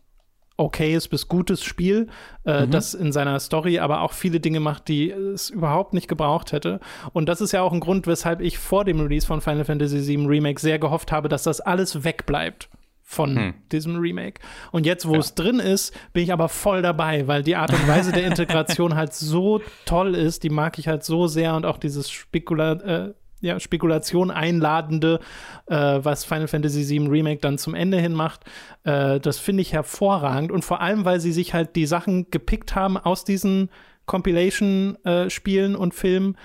[0.60, 2.08] okayes bis gutes Spiel,
[2.46, 2.72] äh, mhm.
[2.72, 6.80] das in seiner Story aber auch viele Dinge macht, die es überhaupt nicht gebraucht hätte.
[7.14, 10.06] Und das ist ja auch ein Grund, weshalb ich vor dem Release von Final Fantasy
[10.06, 12.70] VII Remake sehr gehofft habe, dass das alles wegbleibt
[13.04, 13.54] von hm.
[13.72, 14.40] diesem Remake.
[14.72, 15.20] Und jetzt, wo ja.
[15.20, 18.96] es drin ist, bin ich aber voll dabei, weil die Art und Weise der Integration
[18.96, 23.14] halt so toll ist, die mag ich halt so sehr und auch dieses Spekula äh,
[23.42, 25.20] ja, Spekulation einladende,
[25.68, 28.42] äh, was Final Fantasy VII Remake dann zum Ende hin macht.
[28.84, 32.76] Äh, das finde ich hervorragend und vor allem, weil sie sich halt die Sachen gepickt
[32.76, 33.70] haben aus diesen
[34.06, 36.36] Compilation-Spielen äh, und Filmen,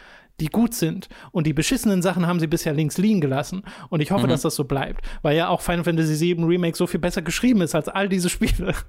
[0.41, 1.09] die gut sind.
[1.31, 3.63] Und die beschissenen Sachen haben sie bisher links liegen gelassen.
[3.89, 4.31] Und ich hoffe, mhm.
[4.31, 5.05] dass das so bleibt.
[5.23, 8.29] Weil ja auch Final Fantasy VII Remake so viel besser geschrieben ist als all diese
[8.29, 8.75] Spiele.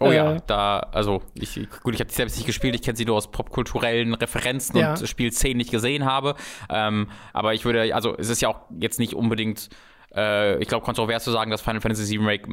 [0.00, 2.96] Oh äh, ja, da, also, ich, gut, ich habe die selbst nicht gespielt, ich kenne
[2.96, 4.94] sie nur aus popkulturellen Referenzen ja.
[4.94, 6.34] und Spielszenen nicht gesehen habe.
[6.68, 9.70] Ähm, aber ich würde, also, es ist ja auch jetzt nicht unbedingt
[10.18, 12.48] äh, ich glaube, kontrovers zu sagen, dass Final Fantasy VII Remake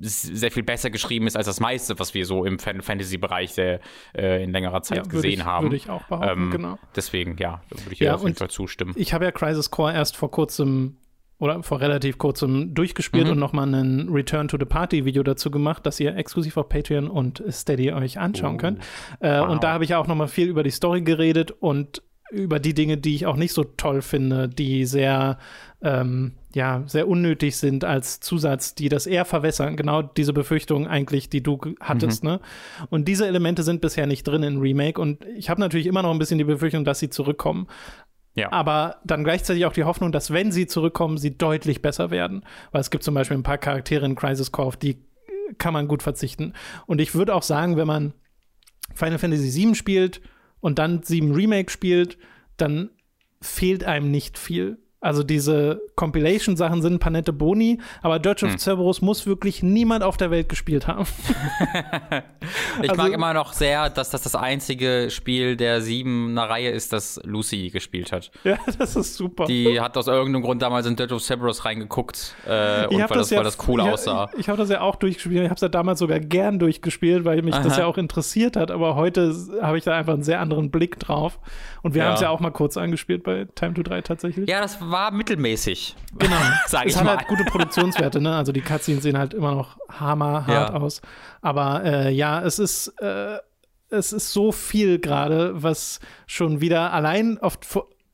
[0.00, 3.80] sehr viel besser geschrieben ist als das meiste, was wir so im Final Fantasy-Bereich äh,
[4.42, 5.66] in längerer Zeit ja, gesehen ich, haben.
[5.66, 6.78] Würde ich auch behaupten, ähm, genau.
[6.94, 8.92] Deswegen, ja, würde ich ja, auf jeden Fall zustimmen.
[8.96, 10.98] Ich habe ja Crisis Core erst vor kurzem
[11.38, 13.32] oder vor relativ kurzem durchgespielt mhm.
[13.32, 17.08] und nochmal ein Return to the Party Video dazu gemacht, das ihr exklusiv auf Patreon
[17.08, 18.58] und Steady euch anschauen oh.
[18.58, 18.80] könnt.
[19.20, 19.50] Äh, wow.
[19.50, 22.96] Und da habe ich auch nochmal viel über die Story geredet und über die Dinge,
[22.96, 25.38] die ich auch nicht so toll finde, die sehr,
[25.82, 29.76] ähm, ja, sehr unnötig sind als Zusatz, die das eher verwässern.
[29.76, 32.30] Genau diese Befürchtung eigentlich, die du hattest, mhm.
[32.30, 32.40] ne?
[32.88, 36.10] Und diese Elemente sind bisher nicht drin in Remake und ich habe natürlich immer noch
[36.10, 37.66] ein bisschen die Befürchtung, dass sie zurückkommen.
[38.34, 38.50] Ja.
[38.52, 42.42] Aber dann gleichzeitig auch die Hoffnung, dass wenn sie zurückkommen, sie deutlich besser werden.
[42.72, 45.04] Weil es gibt zum Beispiel ein paar Charaktere in Crisis Core, auf die
[45.58, 46.54] kann man gut verzichten.
[46.86, 48.14] Und ich würde auch sagen, wenn man
[48.94, 50.20] Final Fantasy VII spielt,
[50.60, 52.18] und dann sieben Remake spielt,
[52.56, 52.90] dann
[53.40, 54.78] fehlt einem nicht viel.
[55.00, 58.58] Also diese Compilation-Sachen sind ein paar nette Boni, aber Dirge of hm.
[58.58, 61.04] Cerberus muss wirklich niemand auf der Welt gespielt haben.
[62.82, 66.94] ich also, mag immer noch sehr, dass das das einzige Spiel der siebener Reihe ist,
[66.94, 68.30] das Lucy gespielt hat.
[68.42, 69.44] Ja, das ist super.
[69.44, 73.30] Die hat aus irgendeinem Grund damals in Dirge of Cerberus reingeguckt äh, und weil das,
[73.30, 74.30] ja, weil das cool ja, aussah.
[74.32, 75.36] Ich, ich habe das ja auch durchgespielt.
[75.36, 77.62] Ich habe es ja damals sogar gern durchgespielt, weil mich Aha.
[77.62, 78.70] das ja auch interessiert hat.
[78.70, 81.38] Aber heute habe ich da einfach einen sehr anderen Blick drauf.
[81.82, 82.08] Und wir ja.
[82.08, 84.48] haben es ja auch mal kurz angespielt bei Time to 3 tatsächlich.
[84.48, 85.96] Ja, das war mittelmäßig.
[86.18, 86.36] Genau.
[86.66, 87.16] Sag es ich hat mal.
[87.16, 88.36] halt gute Produktionswerte, ne?
[88.36, 90.74] Also die Cutscenes sehen halt immer noch hammerhart ja.
[90.74, 91.00] aus.
[91.42, 93.38] Aber äh, ja, es ist, äh,
[93.90, 97.58] es ist so viel gerade, was schon wieder allein auf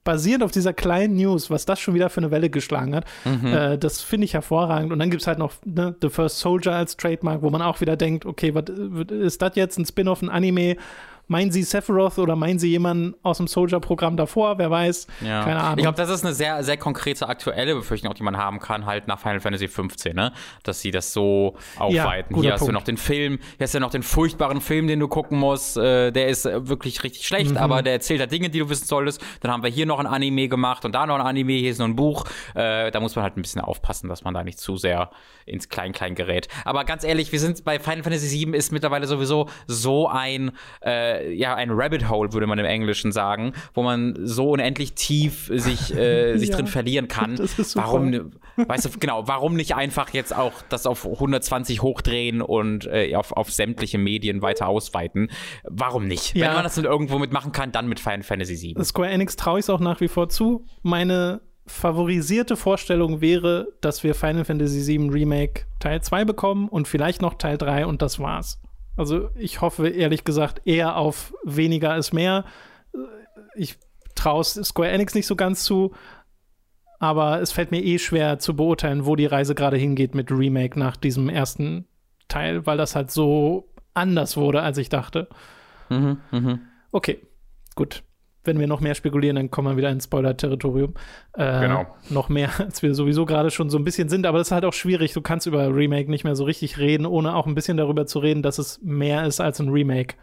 [0.05, 3.47] basierend auf dieser kleinen News, was das schon wieder für eine Welle geschlagen hat, mhm.
[3.47, 4.93] äh, das finde ich hervorragend.
[4.93, 7.81] Und dann gibt es halt noch ne, The First Soldier als Trademark, wo man auch
[7.81, 8.65] wieder denkt, okay, was
[9.11, 10.77] ist das jetzt, ein Spin-off, ein Anime?
[11.29, 14.59] Meinen sie Sephiroth oder meinen sie jemanden aus dem Soldier-Programm davor?
[14.59, 15.07] Wer weiß.
[15.21, 15.45] Ja.
[15.45, 15.79] Keine Ahnung.
[15.79, 18.87] Ich glaube, das ist eine sehr, sehr konkrete aktuelle Befürchtung, auch die man haben kann,
[18.87, 20.33] halt nach Final Fantasy 15, ne?
[20.63, 22.37] Dass sie das so aufweiten.
[22.37, 22.71] Ja, hier hast Punkt.
[22.71, 25.77] du noch den Film, hier hast du noch den furchtbaren Film, den du gucken musst.
[25.77, 27.57] Äh, der ist äh, wirklich richtig schlecht, mhm.
[27.57, 29.23] aber der erzählt halt Dinge, die du wissen solltest.
[29.41, 31.79] Dann haben wir hier noch ein Anime gemacht und da noch ein Anime, hier ist
[31.79, 32.25] noch ein Buch.
[32.55, 35.11] Äh, da muss man halt ein bisschen aufpassen, dass man da nicht zu sehr
[35.47, 36.49] ins Klein-Klein gerät.
[36.65, 40.53] Aber ganz ehrlich, wir sind bei Final Fantasy VII ist mittlerweile sowieso so ein,
[40.85, 45.51] äh, ja, ein Rabbit Hole, würde man im Englischen sagen, wo man so unendlich tief
[45.53, 47.37] sich, äh, sich ja, drin verlieren kann.
[47.43, 47.87] Das ist super.
[47.87, 53.15] Warum, weißt du, genau, warum nicht einfach jetzt auch das auf 120 hochdrehen und äh,
[53.17, 55.29] auf, auf sämtliche Medien weiter ausweiten?
[55.65, 56.37] Warum nicht?
[56.37, 56.49] Ja.
[56.49, 58.85] Wenn man das irgendwo mitmachen kann, dann mit Final Fantasy VII.
[58.85, 60.67] Square Enix traue ich es auch nach wie vor zu.
[60.83, 67.23] Meine favorisierte Vorstellung wäre, dass wir Final Fantasy VII Remake Teil 2 bekommen und vielleicht
[67.23, 68.61] noch Teil 3 und das war's.
[68.97, 72.45] Also ich hoffe ehrlich gesagt eher auf weniger ist mehr.
[73.55, 73.79] Ich
[74.15, 75.95] traue Square Enix nicht so ganz zu,
[76.99, 80.79] aber es fällt mir eh schwer zu beurteilen, wo die Reise gerade hingeht mit Remake
[80.79, 81.87] nach diesem ersten
[82.29, 85.29] Teil, weil das halt so anders wurde, als ich dachte.
[85.89, 86.59] Mhm, mh.
[86.93, 87.21] Okay,
[87.75, 88.03] gut
[88.45, 90.95] wenn wir noch mehr spekulieren, dann kommen wir wieder ins Spoiler-Territorium.
[91.35, 91.87] Äh, genau.
[92.11, 94.27] Noch mehr, als wir sowieso gerade schon so ein bisschen sind.
[94.27, 95.13] Aber das ist halt auch schwierig.
[95.13, 98.19] Du kannst über Remake nicht mehr so richtig reden, ohne auch ein bisschen darüber zu
[98.19, 100.17] reden, dass es mehr ist als ein Remake.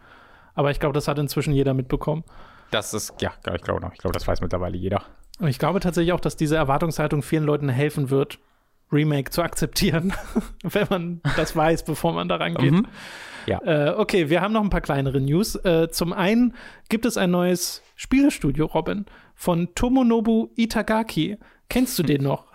[0.54, 2.24] Aber ich glaube, das hat inzwischen jeder mitbekommen.
[2.70, 3.92] Das ist, ja, ich glaube noch.
[3.92, 5.02] Ich glaube, das weiß mittlerweile jeder.
[5.38, 8.38] Und ich glaube tatsächlich auch, dass diese Erwartungshaltung vielen Leuten helfen wird,
[8.92, 10.12] Remake zu akzeptieren,
[10.62, 12.72] wenn man das weiß, bevor man da rangeht.
[12.72, 12.86] Mhm.
[13.46, 13.60] Ja.
[13.64, 15.56] Äh, okay, wir haben noch ein paar kleinere News.
[15.56, 16.54] Äh, zum einen
[16.88, 21.38] gibt es ein neues Spielestudio, Robin, von Tomonobu Itagaki.
[21.68, 22.46] Kennst du den noch?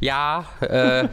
[0.00, 1.08] Ja, äh,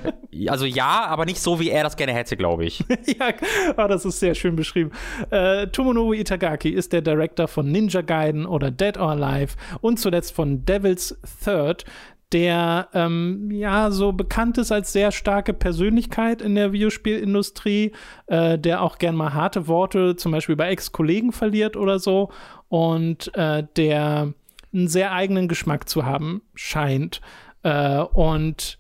[0.48, 2.80] also ja, aber nicht so, wie er das gerne hätte, glaube ich.
[3.06, 3.32] ja,
[3.78, 4.92] oh, das ist sehr schön beschrieben.
[5.30, 10.36] Äh, Tomonobu Itagaki ist der Director von Ninja Gaiden oder Dead or Alive und zuletzt
[10.36, 11.86] von Devil's Third
[12.32, 17.92] der ähm, ja so bekannt ist als sehr starke Persönlichkeit in der Videospielindustrie,
[18.28, 22.32] äh, der auch gern mal harte Worte zum Beispiel bei Ex-Kollegen verliert oder so
[22.70, 24.34] und äh, der
[24.74, 27.22] einen sehr eigenen Geschmack zu haben scheint.
[27.64, 28.78] Äh, und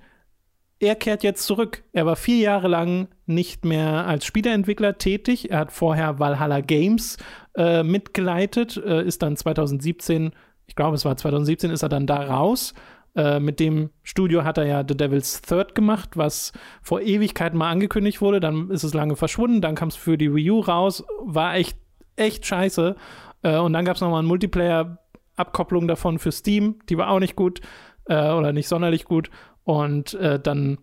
[0.79, 1.83] er kehrt jetzt zurück.
[1.91, 5.51] Er war vier Jahre lang nicht mehr als Spieleentwickler tätig.
[5.51, 7.17] Er hat vorher Valhalla Games
[7.55, 10.31] äh, mitgeleitet, äh, ist dann 2017,
[10.65, 12.73] ich glaube, es war 2017, ist er dann da raus
[13.15, 17.69] äh, mit dem Studio hat er ja The Devil's Third gemacht, was vor Ewigkeiten mal
[17.69, 18.39] angekündigt wurde.
[18.39, 19.61] Dann ist es lange verschwunden.
[19.61, 21.03] Dann kam es für die Wii U raus.
[21.23, 21.77] War echt,
[22.15, 22.95] echt scheiße.
[23.43, 26.79] Äh, und dann gab es nochmal eine Multiplayer-Abkopplung davon für Steam.
[26.89, 27.61] Die war auch nicht gut
[28.05, 29.29] äh, oder nicht sonderlich gut.
[29.63, 30.77] Und äh, dann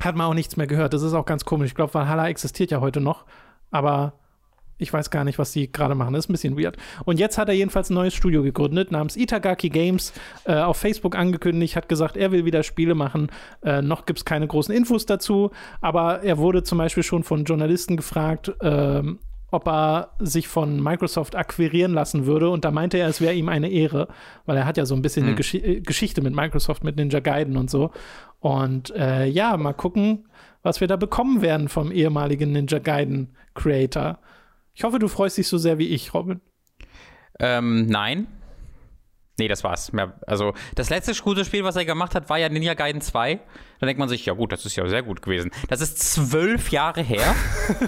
[0.00, 0.94] hat man auch nichts mehr gehört.
[0.94, 1.68] Das ist auch ganz komisch.
[1.68, 3.24] Ich glaube, Valhalla existiert ja heute noch.
[3.70, 4.14] Aber
[4.78, 6.12] ich weiß gar nicht, was die gerade machen.
[6.12, 6.76] Das ist ein bisschen weird.
[7.04, 10.12] Und jetzt hat er jedenfalls ein neues Studio gegründet namens Itagaki Games.
[10.44, 13.28] Äh, auf Facebook angekündigt, hat gesagt, er will wieder Spiele machen.
[13.62, 15.50] Äh, noch gibt es keine großen Infos dazu,
[15.80, 19.02] aber er wurde zum Beispiel schon von Journalisten gefragt, äh,
[19.50, 22.50] ob er sich von Microsoft akquirieren lassen würde.
[22.50, 24.08] Und da meinte er, es wäre ihm eine Ehre,
[24.44, 25.28] weil er hat ja so ein bisschen hm.
[25.28, 27.92] eine Gesch äh, Geschichte mit Microsoft, mit Ninja Gaiden und so.
[28.40, 30.26] Und äh, ja, mal gucken,
[30.62, 34.18] was wir da bekommen werden vom ehemaligen Ninja Gaiden Creator.
[34.76, 36.42] Ich hoffe, du freust dich so sehr wie ich, Robin.
[37.40, 38.26] Ähm, nein.
[39.38, 39.90] Nee, das war's.
[40.26, 43.40] Also, das letzte gute Spiel, was er gemacht hat, war ja Ninja Gaiden 2.
[43.80, 45.50] Da denkt man sich, ja gut, das ist ja sehr gut gewesen.
[45.68, 47.34] Das ist zwölf Jahre her.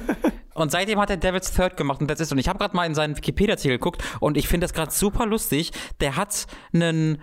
[0.55, 2.33] und seitdem hat er Devil's Third gemacht und das ist.
[2.33, 5.27] Und ich habe gerade mal in seinen Wikipedia-Artikel geguckt und ich finde das gerade super
[5.27, 5.73] lustig.
[6.01, 7.21] Der hat einen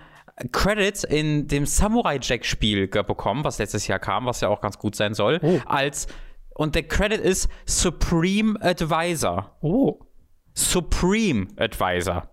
[0.52, 4.78] Credit in dem Samurai Jack Spiel bekommen, was letztes Jahr kam, was ja auch ganz
[4.78, 5.60] gut sein soll, oh.
[5.66, 6.08] als
[6.56, 9.56] und der Credit ist Supreme Advisor.
[9.62, 10.00] Oh.
[10.54, 12.30] Supreme Advisor.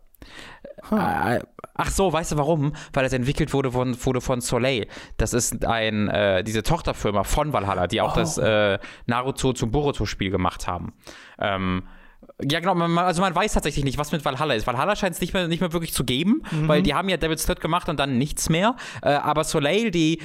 [0.91, 0.97] Huh.
[0.97, 1.41] Äh,
[1.75, 2.73] ach so, weißt du warum?
[2.93, 4.87] Weil es entwickelt wurde von, wurde von Soleil.
[5.16, 8.20] Das ist ein, äh, diese Tochterfirma von Valhalla, die auch oh.
[8.20, 10.93] das äh, Naruto zum Boruto-Spiel gemacht haben.
[11.39, 11.83] Ähm,
[12.41, 14.66] ja, genau, man, also man weiß tatsächlich nicht, was mit Valhalla ist.
[14.66, 16.68] Valhalla scheint es nicht mehr, nicht mehr wirklich zu geben, mhm.
[16.68, 18.77] weil die haben ja Devil's Third gemacht und dann nichts mehr.
[19.03, 20.20] Äh, aber Soleil, die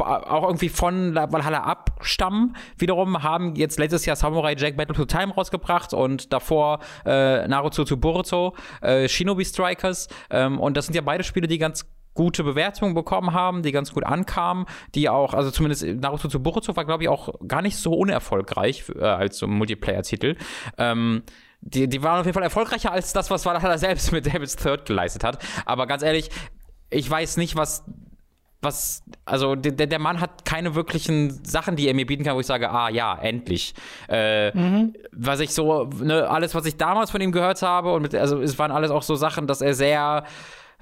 [0.00, 5.34] auch irgendwie von Valhalla abstammen, wiederum haben jetzt letztes Jahr Samurai Jack Battle to Time
[5.34, 10.08] rausgebracht und davor äh, Naruto to Boruto, äh, Shinobi Strikers.
[10.30, 13.92] Ähm, und das sind ja beide Spiele, die ganz gute Bewertungen bekommen haben, die ganz
[13.92, 17.76] gut ankamen, die auch, also zumindest Naruto zu Boruto war, glaube ich, auch gar nicht
[17.76, 20.36] so unerfolgreich äh, als so Multiplayer-Titel.
[20.78, 21.22] Ähm,
[21.60, 24.84] die, die waren auf jeden Fall erfolgreicher als das, was Valhalla selbst mit David's Third
[24.84, 25.38] geleistet hat.
[25.64, 26.28] Aber ganz ehrlich,
[26.90, 27.84] ich weiß nicht, was
[28.62, 32.40] was, also der, der Mann hat keine wirklichen Sachen, die er mir bieten kann, wo
[32.40, 33.74] ich sage, ah ja, endlich.
[34.08, 34.94] Äh, mhm.
[35.10, 38.40] Was ich so, ne, alles, was ich damals von ihm gehört habe, und mit, also
[38.40, 40.24] es waren alles auch so Sachen, dass er sehr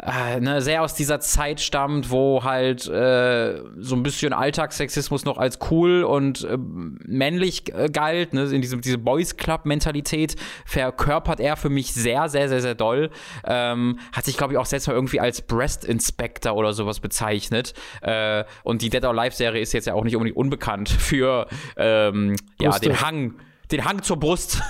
[0.02, 5.38] äh, ne, sehr aus dieser Zeit stammt, wo halt äh, so ein bisschen Alltagssexismus noch
[5.38, 8.32] als cool und äh, männlich äh, galt.
[8.32, 8.44] Ne?
[8.44, 13.10] In diesem, diese Boys Club-Mentalität verkörpert er für mich sehr, sehr, sehr, sehr doll.
[13.44, 17.74] Ähm, hat sich, glaube ich, auch selbst mal irgendwie als Breast Inspector oder sowas bezeichnet.
[18.00, 21.46] Äh, und die Dead or Alive-Serie ist jetzt ja auch nicht unbedingt unbekannt für
[21.76, 23.34] ähm, ja, den Hang
[23.70, 24.60] den Hang zur Brust.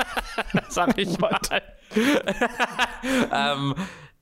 [0.68, 1.38] Sag ich mal.
[3.32, 3.74] ähm,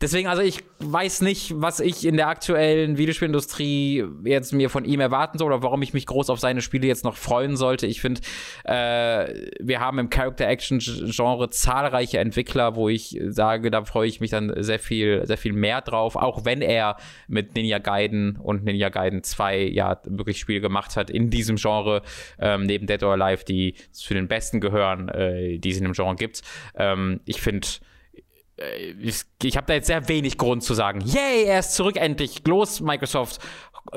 [0.03, 4.99] Deswegen, also ich weiß nicht, was ich in der aktuellen Videospielindustrie jetzt mir von ihm
[4.99, 7.87] erwarten soll oder warum ich mich groß auf seine Spiele jetzt noch freuen sollte.
[7.87, 8.21] Ich finde,
[8.65, 14.53] äh, wir haben im Character-Action-Genre zahlreiche Entwickler, wo ich sage, da freue ich mich dann
[14.57, 16.97] sehr viel, sehr viel mehr drauf, auch wenn er
[17.29, 22.03] mit Ninja Gaiden und Ninja Gaiden 2 ja wirklich Spiele gemacht hat in diesem Genre,
[22.41, 25.93] ähm, neben Dead or Alive, die zu den besten gehören, äh, die es in dem
[25.93, 26.43] Genre gibt.
[26.75, 27.69] Ähm, ich finde,
[29.01, 32.47] ich, ich habe da jetzt sehr wenig Grund zu sagen, yay, er ist zurück endlich.
[32.47, 33.41] Los, Microsoft,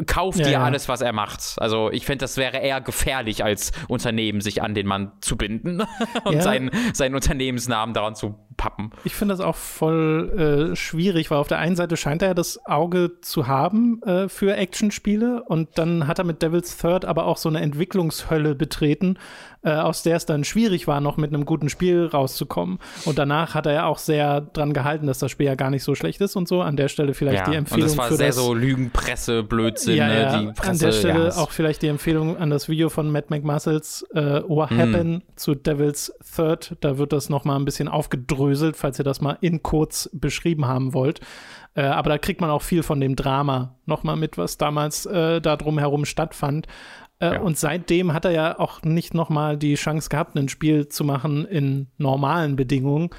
[0.07, 0.63] kauft ja, dir ja.
[0.63, 1.55] alles, was er macht.
[1.57, 5.83] Also ich finde, das wäre eher gefährlich als Unternehmen, sich an den Mann zu binden
[6.23, 6.41] und ja.
[6.41, 8.91] seinen, seinen Unternehmensnamen daran zu pappen.
[9.03, 12.65] Ich finde das auch voll äh, schwierig, weil auf der einen Seite scheint er das
[12.65, 17.37] Auge zu haben äh, für Actionspiele und dann hat er mit Devil's Third aber auch
[17.37, 19.19] so eine Entwicklungshölle betreten,
[19.65, 22.77] äh, aus der es dann schwierig war, noch mit einem guten Spiel rauszukommen.
[23.05, 25.83] Und danach hat er ja auch sehr dran gehalten, dass das Spiel ja gar nicht
[25.83, 26.61] so schlecht ist und so.
[26.61, 27.89] An der Stelle vielleicht ja, die Empfehlung.
[27.89, 30.21] Und das war sehr das, so Lügenpresse, Blödsinn, ja, ne?
[30.21, 30.69] ja, die Presse.
[30.69, 34.69] An der Stelle auch vielleicht die Empfehlung an das Video von Matt McMuscles, äh, What
[34.69, 34.79] mm.
[34.79, 36.75] Happened zu Devil's Third.
[36.81, 40.93] Da wird das nochmal ein bisschen aufgedröselt, falls ihr das mal in kurz beschrieben haben
[40.93, 41.21] wollt.
[41.73, 45.41] Äh, aber da kriegt man auch viel von dem Drama nochmal mit, was damals äh,
[45.41, 46.67] da drumherum stattfand.
[47.31, 47.41] Äh, ja.
[47.41, 51.45] Und seitdem hat er ja auch nicht nochmal die Chance gehabt, ein Spiel zu machen
[51.45, 53.09] in normalen Bedingungen.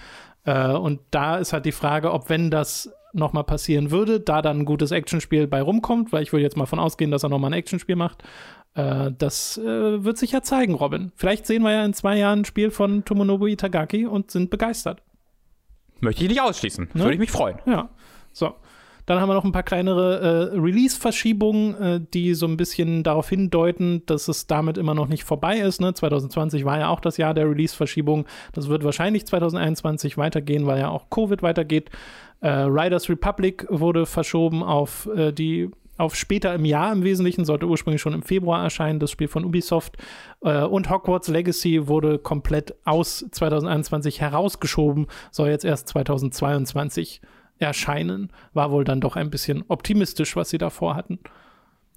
[0.44, 4.61] Äh, und da ist halt die Frage, ob wenn das nochmal passieren würde, da dann
[4.61, 7.50] ein gutes Actionspiel bei rumkommt, weil ich würde jetzt mal von ausgehen, dass er nochmal
[7.50, 8.22] ein Actionspiel macht.
[8.74, 11.12] Äh, das wird sich ja zeigen, Robin.
[11.16, 15.02] Vielleicht sehen wir ja in zwei Jahren ein Spiel von Tomonobu Itagaki und sind begeistert.
[16.00, 16.90] Möchte ich nicht ausschließen.
[16.92, 17.00] Ne?
[17.00, 17.59] Würde ich mich freuen.
[17.64, 17.88] Ja.
[18.32, 18.54] So.
[19.07, 23.28] Dann haben wir noch ein paar kleinere äh, Release-Verschiebungen, äh, die so ein bisschen darauf
[23.28, 25.80] hindeuten, dass es damit immer noch nicht vorbei ist.
[25.80, 25.94] Ne?
[25.94, 28.26] 2020 war ja auch das Jahr der Release-Verschiebung.
[28.52, 31.90] Das wird wahrscheinlich 2021 weitergehen, weil ja auch Covid weitergeht.
[32.40, 37.66] Äh, Riders Republic wurde verschoben auf äh, die auf später im Jahr im Wesentlichen, sollte
[37.66, 39.96] ursprünglich schon im Februar erscheinen, das Spiel von Ubisoft.
[40.42, 47.20] Äh, und Hogwarts Legacy wurde komplett aus 2021 herausgeschoben, soll jetzt erst 2022
[47.59, 51.18] erscheinen, war wohl dann doch ein bisschen optimistisch, was sie davor hatten.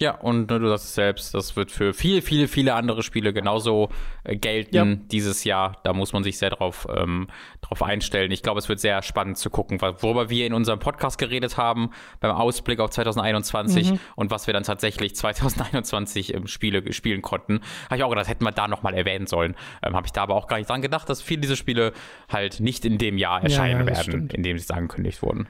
[0.02, 3.34] Ja, und ne, du sagst es selbst, das wird für viele, viele, viele andere Spiele
[3.34, 3.90] genauso
[4.24, 4.86] äh, gelten ja.
[4.86, 5.78] dieses Jahr.
[5.84, 7.28] Da muss man sich sehr drauf, ähm,
[7.60, 8.32] drauf einstellen.
[8.32, 11.90] Ich glaube, es wird sehr spannend zu gucken, worüber wir in unserem Podcast geredet haben,
[12.22, 14.00] beim Ausblick auf 2021 mhm.
[14.16, 17.60] und was wir dann tatsächlich 2021 im Spiele spielen konnten.
[17.86, 19.56] Habe ich auch gedacht, hätten wir da nochmal erwähnen sollen.
[19.84, 21.92] Ähm, Habe ich da aber auch gar nicht dran gedacht, dass viele dieser Spiele
[22.30, 24.34] halt nicht in dem Jahr erscheinen ja, ja, werden, stimmt.
[24.34, 25.50] in dem sie angekündigt wurden.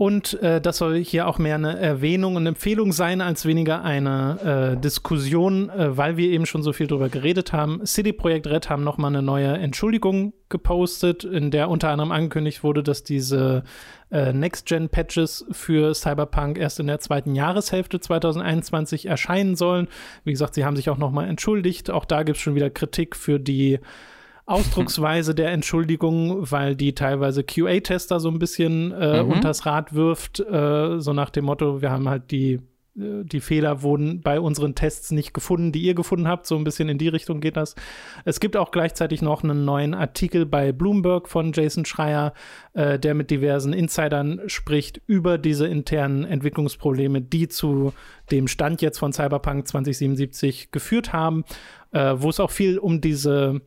[0.00, 4.76] Und äh, das soll hier auch mehr eine Erwähnung und Empfehlung sein, als weniger eine
[4.76, 7.84] äh, Diskussion, äh, weil wir eben schon so viel drüber geredet haben.
[7.84, 12.84] City Projekt Red haben nochmal eine neue Entschuldigung gepostet, in der unter anderem angekündigt wurde,
[12.84, 13.64] dass diese
[14.12, 19.88] äh, Next-Gen-Patches für Cyberpunk erst in der zweiten Jahreshälfte 2021 erscheinen sollen.
[20.22, 21.90] Wie gesagt, sie haben sich auch nochmal entschuldigt.
[21.90, 23.80] Auch da gibt es schon wieder Kritik für die
[24.48, 29.32] Ausdrucksweise der Entschuldigung, weil die teilweise QA-Tester so ein bisschen äh, mhm.
[29.32, 32.60] unters Rad wirft, äh, so nach dem Motto, wir haben halt die
[32.98, 36.46] äh, die Fehler wurden bei unseren Tests nicht gefunden, die ihr gefunden habt.
[36.46, 37.74] So ein bisschen in die Richtung geht das.
[38.24, 42.32] Es gibt auch gleichzeitig noch einen neuen Artikel bei Bloomberg von Jason Schreier,
[42.72, 47.92] äh, der mit diversen Insidern spricht über diese internen Entwicklungsprobleme, die zu
[48.30, 51.44] dem Stand jetzt von Cyberpunk 2077 geführt haben,
[51.92, 53.60] äh, wo es auch viel um diese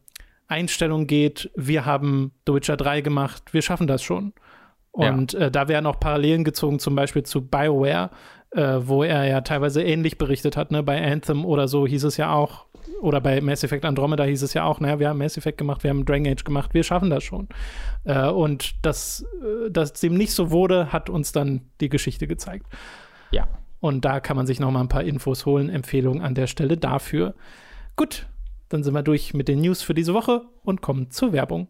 [0.51, 4.33] Einstellung geht, wir haben The Witcher 3 gemacht, wir schaffen das schon.
[4.91, 5.39] Und ja.
[5.39, 8.11] äh, da werden auch Parallelen gezogen, zum Beispiel zu BioWare,
[8.51, 10.71] äh, wo er ja teilweise ähnlich berichtet hat.
[10.71, 10.83] Ne?
[10.83, 12.65] Bei Anthem oder so hieß es ja auch,
[12.99, 15.83] oder bei Mass Effect Andromeda hieß es ja auch, naja, wir haben Mass Effect gemacht,
[15.83, 17.47] wir haben Dragon Age gemacht, wir schaffen das schon.
[18.03, 22.67] Äh, und dass, äh, dass dem nicht so wurde, hat uns dann die Geschichte gezeigt.
[23.31, 23.47] Ja.
[23.79, 25.69] Und da kann man sich noch mal ein paar Infos holen.
[25.69, 27.33] Empfehlung an der Stelle dafür.
[27.95, 28.27] Gut,
[28.73, 31.67] dann sind wir durch mit den News für diese Woche und kommen zur Werbung.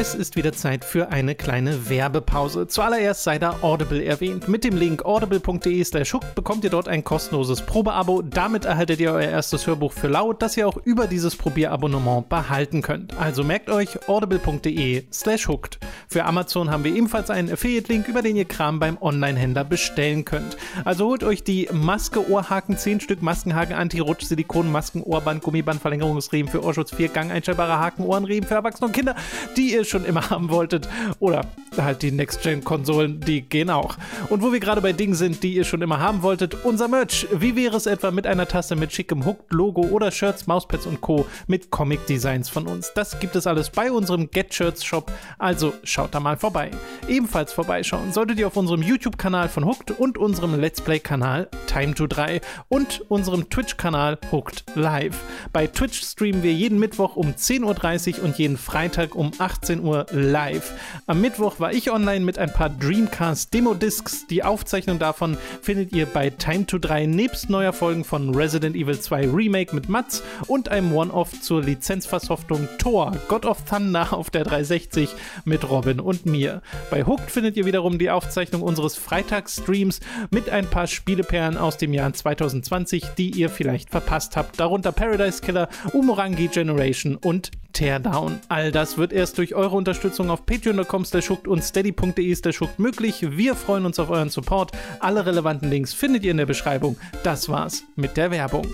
[0.00, 2.68] Es ist wieder Zeit für eine kleine Werbepause.
[2.68, 4.46] Zuallererst sei da Audible erwähnt.
[4.46, 8.22] Mit dem Link audible.de slash bekommt ihr dort ein kostenloses Probeabo.
[8.22, 12.80] Damit erhaltet ihr euer erstes Hörbuch für laut, das ihr auch über dieses Probierabonnement behalten
[12.80, 13.18] könnt.
[13.18, 15.80] Also merkt euch audible.de slash hooked.
[16.06, 20.56] Für Amazon haben wir ebenfalls einen Affiliate-Link, über den ihr Kram beim Online-Händler bestellen könnt.
[20.84, 26.52] Also holt euch die Maske Ohrhaken, 10 Stück Maskenhaken, Anti-Rutsch, Silikon, Masken, Ohrband, Gummiband, Verlängerungsriemen
[26.52, 29.16] für Ohrschutz, 4 Gang, einstellbare Haken, Ohrenriemen für Erwachsene und Kinder,
[29.56, 30.88] die ihr schon immer haben wolltet.
[31.18, 31.42] Oder
[31.84, 33.96] halt die Next-Gen-Konsolen, die gehen auch.
[34.28, 37.26] Und wo wir gerade bei Dingen sind, die ihr schon immer haben wolltet, unser Merch.
[37.32, 41.26] Wie wäre es etwa mit einer Tasse mit schickem Hooked-Logo oder Shirts, Mauspads und Co.
[41.46, 42.92] mit Comic-Designs von uns?
[42.94, 45.10] Das gibt es alles bei unserem Get Shirts Shop.
[45.38, 46.70] Also schaut da mal vorbei.
[47.08, 52.06] Ebenfalls vorbeischauen solltet ihr auf unserem YouTube-Kanal von Hooked und unserem Let's Play-Kanal Time to
[52.06, 55.20] 3 und unserem Twitch-Kanal Hooked Live.
[55.52, 60.06] Bei Twitch streamen wir jeden Mittwoch um 10.30 Uhr und jeden Freitag um 18 Uhr
[60.10, 60.72] live.
[61.06, 64.26] Am Mittwoch war ich online mit ein paar Dreamcast Demo-Discs.
[64.26, 68.98] Die Aufzeichnung davon findet ihr bei Time to 3 nebst neuer Folgen von Resident Evil
[68.98, 74.44] 2 Remake mit Mats und einem One-Off zur Lizenzversoftung Thor, God of Thunder auf der
[74.44, 75.10] 360
[75.44, 76.62] mit Robin und mir.
[76.90, 80.00] Bei Hooked findet ihr wiederum die Aufzeichnung unseres Freitagsstreams
[80.30, 84.60] mit ein paar Spieleperlen aus dem Jahr 2020, die ihr vielleicht verpasst habt.
[84.60, 88.40] Darunter Paradise Killer, Umurangi Generation und Teardown.
[88.48, 91.04] All das wird erst durch eure Unterstützung auf patreon.com
[91.46, 92.36] und steady.de
[92.76, 93.26] möglich.
[93.30, 94.72] Wir freuen uns auf euren Support.
[94.98, 96.98] Alle relevanten Links findet ihr in der Beschreibung.
[97.22, 98.66] Das war's mit der Werbung.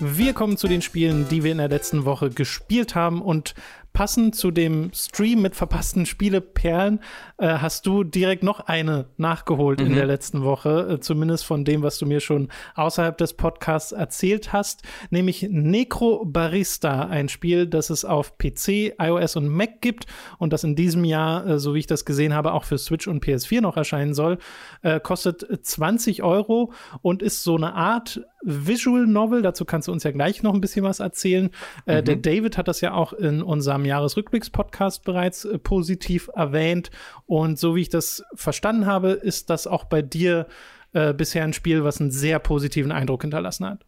[0.00, 3.54] Wir kommen zu den Spielen, die wir in der letzten Woche gespielt haben und
[3.96, 7.00] passend zu dem Stream mit verpassten Spieleperlen
[7.38, 9.86] äh, hast du direkt noch eine nachgeholt mhm.
[9.86, 13.92] in der letzten Woche, äh, zumindest von dem, was du mir schon außerhalb des Podcasts
[13.92, 20.04] erzählt hast, nämlich Necro Barista, ein Spiel, das es auf PC, iOS und Mac gibt
[20.36, 23.08] und das in diesem Jahr, äh, so wie ich das gesehen habe, auch für Switch
[23.08, 24.36] und PS4 noch erscheinen soll,
[24.82, 26.70] äh, kostet 20 Euro
[27.00, 29.40] und ist so eine Art Visual Novel.
[29.40, 31.50] Dazu kannst du uns ja gleich noch ein bisschen was erzählen.
[31.86, 32.04] Äh, mhm.
[32.04, 36.90] Der David hat das ja auch in unserem Jahresrückblicks-Podcast bereits äh, positiv erwähnt.
[37.26, 40.46] Und so wie ich das verstanden habe, ist das auch bei dir
[40.92, 43.84] äh, bisher ein Spiel, was einen sehr positiven Eindruck hinterlassen hat.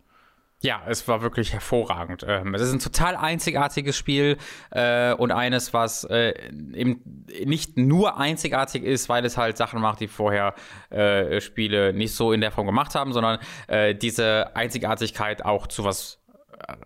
[0.61, 2.25] Ja, es war wirklich hervorragend.
[2.27, 4.39] Ähm, es ist ein total einzigartiges Spiel
[4.73, 6.35] äh, und eines, was äh,
[6.75, 10.55] eben nicht nur einzigartig ist, weil es halt Sachen macht, die vorher
[10.91, 13.39] äh, Spiele nicht so in der Form gemacht haben, sondern
[13.69, 16.18] äh, diese Einzigartigkeit auch zu was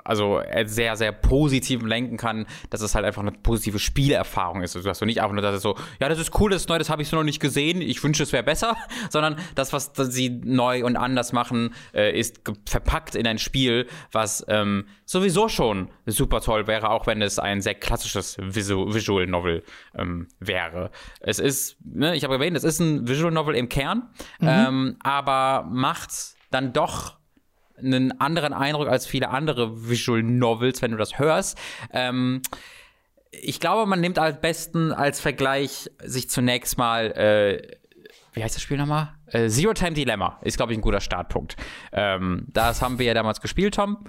[0.04, 4.76] also sehr, sehr positiv lenken kann, dass es halt einfach eine positive Spielerfahrung ist.
[4.76, 6.68] Also, dass du nicht einfach nur, dass es so, ja, das ist cool, das ist
[6.68, 8.76] neu, das habe ich so noch nicht gesehen, ich wünsche, es wäre besser,
[9.10, 14.44] sondern das, was sie neu und anders machen, äh, ist verpackt in ein Spiel, was
[14.48, 19.62] ähm, sowieso schon super toll wäre, auch wenn es ein sehr klassisches Visu Visual Novel
[19.94, 20.90] ähm, wäre.
[21.20, 24.10] Es ist, ne, ich habe erwähnt, es ist ein Visual Novel im Kern,
[24.40, 24.48] mhm.
[24.48, 26.10] ähm, aber macht
[26.50, 27.21] dann doch
[27.84, 31.58] einen anderen Eindruck als viele andere Visual Novels, wenn du das hörst.
[31.92, 32.42] Ähm,
[33.30, 37.76] ich glaube, man nimmt am besten als Vergleich sich zunächst mal, äh,
[38.34, 39.14] wie heißt das Spiel nochmal?
[39.26, 41.56] Äh, Zero Time Dilemma ist, glaube ich, ein guter Startpunkt.
[41.92, 44.04] Ähm, das haben wir ja damals gespielt, Tom.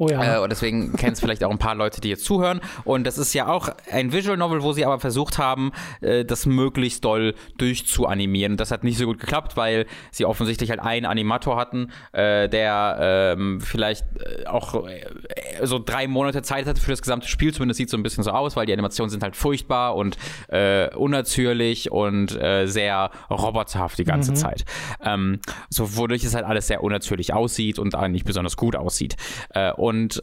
[0.00, 0.36] Oh ja.
[0.36, 2.60] Äh, und deswegen kennen es vielleicht auch ein paar Leute, die jetzt zuhören.
[2.84, 6.46] Und das ist ja auch ein Visual Novel, wo sie aber versucht haben, äh, das
[6.46, 8.52] möglichst doll durchzuanimieren.
[8.52, 12.48] Und das hat nicht so gut geklappt, weil sie offensichtlich halt einen Animator hatten, äh,
[12.48, 15.04] der ähm, vielleicht äh, auch äh,
[15.64, 17.52] so drei Monate Zeit hatte für das gesamte Spiel.
[17.52, 20.16] Zumindest sieht es so ein bisschen so aus, weil die Animationen sind halt furchtbar und
[20.46, 24.36] äh, unnatürlich und sehr roboterhaft die ganze mhm.
[24.36, 24.64] Zeit.
[25.02, 25.40] Ähm,
[25.70, 29.16] so wodurch es halt alles sehr unnatürlich aussieht und nicht besonders gut aussieht.
[29.76, 30.22] Und und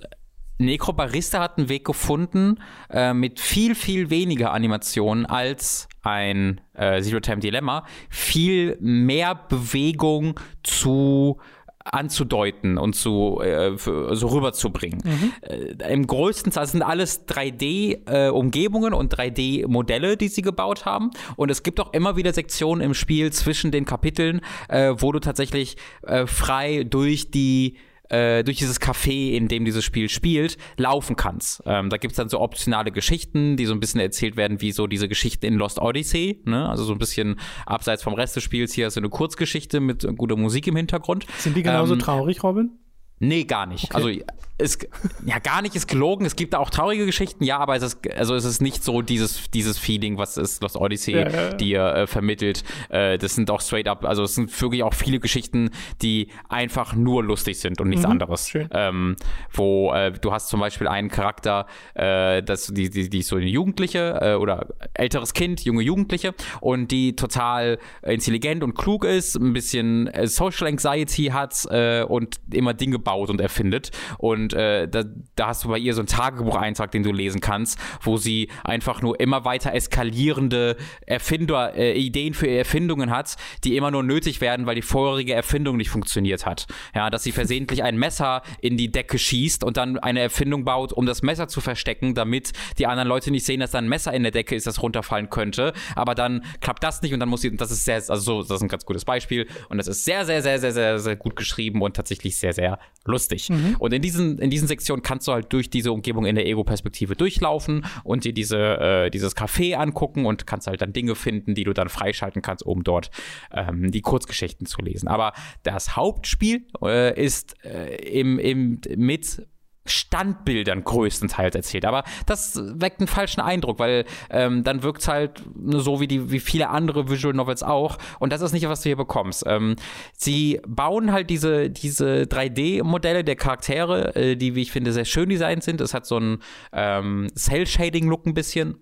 [0.58, 2.60] Necrobarista hat einen Weg gefunden
[2.90, 10.40] äh, mit viel, viel weniger Animationen als ein äh, Zero Time Dilemma, viel mehr Bewegung
[10.64, 11.40] zu
[11.84, 15.02] anzudeuten und zu äh, so rüberzubringen.
[15.04, 15.34] Mhm.
[15.42, 21.12] Äh, Im größten Teil sind alles 3D-Umgebungen äh, und 3D-Modelle, die sie gebaut haben.
[21.36, 25.20] Und es gibt auch immer wieder Sektionen im Spiel zwischen den Kapiteln, äh, wo du
[25.20, 27.78] tatsächlich äh, frei durch die
[28.10, 31.64] äh, durch dieses Café, in dem dieses Spiel spielt, laufen kannst.
[31.66, 34.88] Ähm, da gibt's dann so optionale Geschichten, die so ein bisschen erzählt werden, wie so
[34.88, 36.68] diese Geschichten in Lost Odyssey, ne?
[36.70, 38.74] Also so ein bisschen abseits vom Rest des Spiels.
[38.74, 41.26] Hier ist eine Kurzgeschichte mit guter Musik im Hintergrund.
[41.38, 42.72] Sind die genauso ähm, traurig, Robin?
[43.20, 43.86] Nee, gar nicht.
[43.86, 43.96] Okay.
[43.96, 44.10] Also
[44.58, 44.88] ist,
[45.26, 46.26] ja, gar nicht ist gelogen.
[46.26, 49.02] Es gibt da auch traurige Geschichten, ja, aber es ist, also es ist nicht so
[49.02, 52.64] dieses, dieses Feeling, was ist Lost Odyssey ja, ja, dir äh, vermittelt.
[52.90, 56.96] Äh, das sind auch straight up, also es sind wirklich auch viele Geschichten, die einfach
[56.96, 58.54] nur lustig sind und nichts mhm, anderes.
[58.72, 59.18] Ähm,
[59.52, 63.36] wo äh, du hast zum Beispiel einen Charakter, äh, das, die, die, die ist so
[63.36, 69.36] eine Jugendliche äh, oder älteres Kind, junge Jugendliche und die total intelligent und klug ist,
[69.36, 71.66] ein bisschen äh, Social Anxiety hat
[72.08, 73.92] und immer Dinge baut und erfindet.
[74.18, 75.04] Und da,
[75.36, 79.02] da hast du bei ihr so einen Tagebucheintrag, den du lesen kannst, wo sie einfach
[79.02, 84.66] nur immer weiter eskalierende Erfinder, äh, Ideen für Erfindungen hat, die immer nur nötig werden,
[84.66, 86.68] weil die vorherige Erfindung nicht funktioniert hat.
[86.94, 90.94] Ja, dass sie versehentlich ein Messer in die Decke schießt und dann eine Erfindung baut,
[90.94, 94.14] um das Messer zu verstecken, damit die anderen Leute nicht sehen, dass da ein Messer
[94.14, 95.74] in der Decke ist, das runterfallen könnte.
[95.96, 98.52] Aber dann klappt das nicht und dann muss sie, das ist sehr, also so, das
[98.52, 101.36] ist ein ganz gutes Beispiel und das ist sehr, sehr, sehr, sehr, sehr, sehr gut
[101.36, 103.50] geschrieben und tatsächlich sehr, sehr lustig.
[103.50, 103.76] Mhm.
[103.80, 107.16] Und in diesen, in diesen Sektionen kannst du halt durch diese Umgebung in der Ego-Perspektive
[107.16, 111.64] durchlaufen und dir diese, äh, dieses Café angucken und kannst halt dann Dinge finden, die
[111.64, 113.12] du dann freischalten kannst, um dort
[113.52, 115.08] ähm, die Kurzgeschichten zu lesen.
[115.08, 115.34] Aber
[115.64, 119.46] das Hauptspiel äh, ist äh, im, im, mit
[119.86, 121.86] Standbildern größtenteils erzählt.
[121.86, 126.32] Aber das weckt einen falschen Eindruck, weil ähm, dann wirkt es halt so wie, die,
[126.32, 127.98] wie viele andere Visual Novels auch.
[128.20, 129.44] Und das ist nicht, was du hier bekommst.
[129.48, 129.76] Ähm,
[130.18, 135.30] sie bauen halt diese, diese 3D-Modelle der Charaktere, äh, die, wie ich finde, sehr schön
[135.30, 135.82] designt sind.
[135.82, 136.40] Es hat so einen
[136.74, 138.78] ähm, Cell-Shading-Look ein bisschen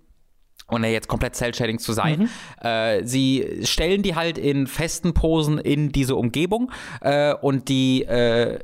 [0.70, 2.30] ohne jetzt komplett Cell-Shading zu sein.
[2.62, 2.66] Mhm.
[2.66, 8.60] Äh, sie stellen die halt in festen Posen in diese Umgebung äh, und die äh,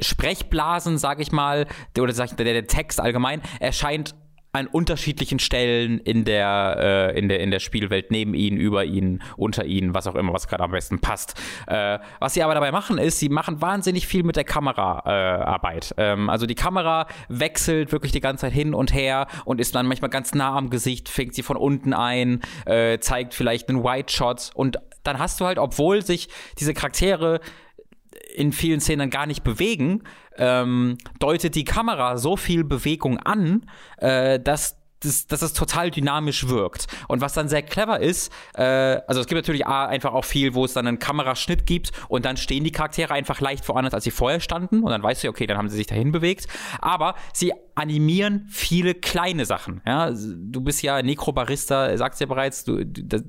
[0.00, 1.66] Sprechblasen, sag ich mal,
[1.98, 4.14] oder sag ich, der, der Text allgemein erscheint
[4.54, 9.20] an unterschiedlichen Stellen in der, äh, in der, in der Spielwelt, neben ihnen, über ihnen,
[9.36, 11.34] unter ihnen, was auch immer, was gerade am besten passt.
[11.66, 15.94] Äh, was sie aber dabei machen, ist, sie machen wahnsinnig viel mit der Kameraarbeit.
[15.98, 19.74] Äh, ähm, also die Kamera wechselt wirklich die ganze Zeit hin und her und ist
[19.74, 23.82] dann manchmal ganz nah am Gesicht, fängt sie von unten ein, äh, zeigt vielleicht einen
[23.82, 26.28] White Shot und dann hast du halt, obwohl sich
[26.60, 27.40] diese Charaktere
[28.34, 30.02] in vielen Szenen gar nicht bewegen,
[30.36, 33.66] ähm, deutet die Kamera so viel Bewegung an,
[33.98, 36.86] äh, dass das, dass es total dynamisch wirkt.
[37.08, 40.54] Und was dann sehr clever ist, äh, also es gibt natürlich A, einfach auch viel,
[40.54, 44.04] wo es dann einen Kameraschnitt gibt und dann stehen die Charaktere einfach leicht woanders, als
[44.04, 46.46] sie vorher standen und dann weißt du, okay, dann haben sie sich dahin bewegt.
[46.80, 49.80] Aber sie animieren viele kleine Sachen.
[49.86, 50.10] Ja?
[50.10, 52.64] Du bist ja Nekrobarista, sagst ja bereits,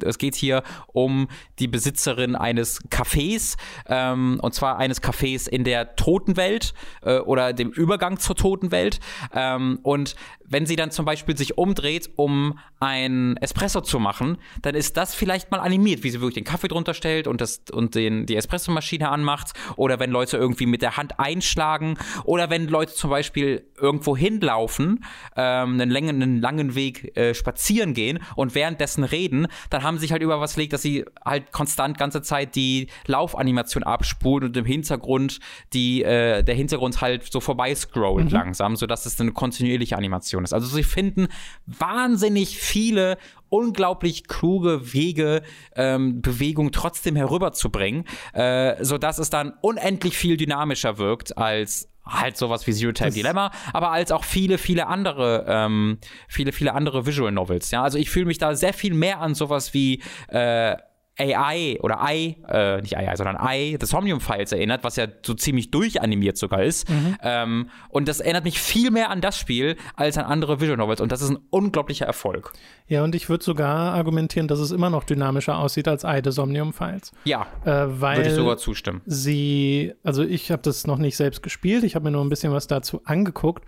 [0.04, 1.28] es geht hier um
[1.60, 3.58] die Besitzerin eines Cafés
[3.88, 9.00] ähm, und zwar eines Cafés in der Totenwelt äh, oder dem Übergang zur Totenwelt.
[9.34, 10.16] Ähm, und
[10.48, 15.16] wenn sie dann zum Beispiel sich umdreht, um ein Espresso zu machen, dann ist das
[15.16, 18.36] vielleicht mal animiert, wie sie wirklich den Kaffee drunter stellt und, das, und den, die
[18.36, 19.54] Espressomaschine anmacht.
[19.76, 21.98] Oder wenn Leute irgendwie mit der Hand einschlagen.
[22.24, 25.04] Oder wenn Leute zum Beispiel irgendwo hinlaufen,
[25.36, 30.02] ähm, einen, langen, einen langen Weg äh, spazieren gehen und währenddessen reden, dann haben sie
[30.02, 34.58] sich halt über was legt, dass sie halt konstant ganze Zeit die Laufanimation abspulen und
[34.58, 35.40] im Hintergrund
[35.74, 38.32] die, äh, der Hintergrund halt so vorbei scrollt mhm.
[38.32, 40.54] langsam, sodass es eine kontinuierliche Animation ist.
[40.54, 41.28] Also sie finden
[41.66, 43.18] wahnsinnig viele
[43.50, 45.42] unglaublich kluge Wege,
[45.76, 52.68] ähm, Bewegung trotzdem herüberzubringen, äh, sodass es dann unendlich viel dynamischer wirkt als halt sowas
[52.68, 55.98] wie Zero Time Dilemma, aber als auch viele, viele andere, ähm,
[56.28, 57.72] viele, viele andere Visual Novels.
[57.72, 60.76] Ja, also ich fühle mich da sehr viel mehr an sowas wie äh,
[61.18, 65.34] AI oder I, äh, nicht AI, sondern I, The Somnium Files erinnert, was ja so
[65.34, 66.90] ziemlich durchanimiert sogar ist.
[66.90, 67.18] Mhm.
[67.22, 71.00] Ähm, und das erinnert mich viel mehr an das Spiel als an andere Visual Novels
[71.00, 72.52] und das ist ein unglaublicher Erfolg.
[72.88, 76.32] Ja, und ich würde sogar argumentieren, dass es immer noch dynamischer aussieht als I, The
[76.32, 77.14] Somnium Files.
[77.24, 79.02] Ja, äh, würde ich sogar zustimmen.
[79.06, 82.52] Sie, also ich habe das noch nicht selbst gespielt, ich habe mir nur ein bisschen
[82.52, 83.64] was dazu angeguckt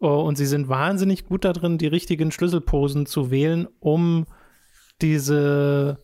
[0.00, 4.26] oh, und sie sind wahnsinnig gut darin, die richtigen Schlüsselposen zu wählen, um
[5.00, 5.98] diese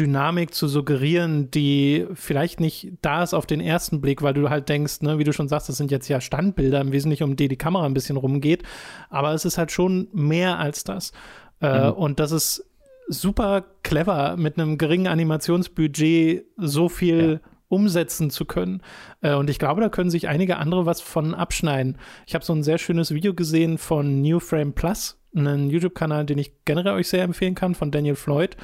[0.00, 4.70] Dynamik zu suggerieren, die vielleicht nicht da ist auf den ersten Blick, weil du halt
[4.70, 7.48] denkst, ne, wie du schon sagst, das sind jetzt ja Standbilder im Wesentlichen, um die
[7.48, 8.62] die Kamera ein bisschen rumgeht,
[9.10, 11.12] aber es ist halt schon mehr als das.
[11.60, 11.92] Äh, mhm.
[11.92, 12.64] und das ist
[13.08, 17.50] super clever, mit einem geringen Animationsbudget so viel ja.
[17.68, 18.82] umsetzen zu können.
[19.20, 21.98] Äh, und ich glaube, da können sich einige andere was von abschneiden.
[22.26, 26.38] Ich habe so ein sehr schönes Video gesehen von New Frame Plus, einen YouTube-Kanal, den
[26.38, 28.56] ich generell euch sehr empfehlen kann, von Daniel Floyd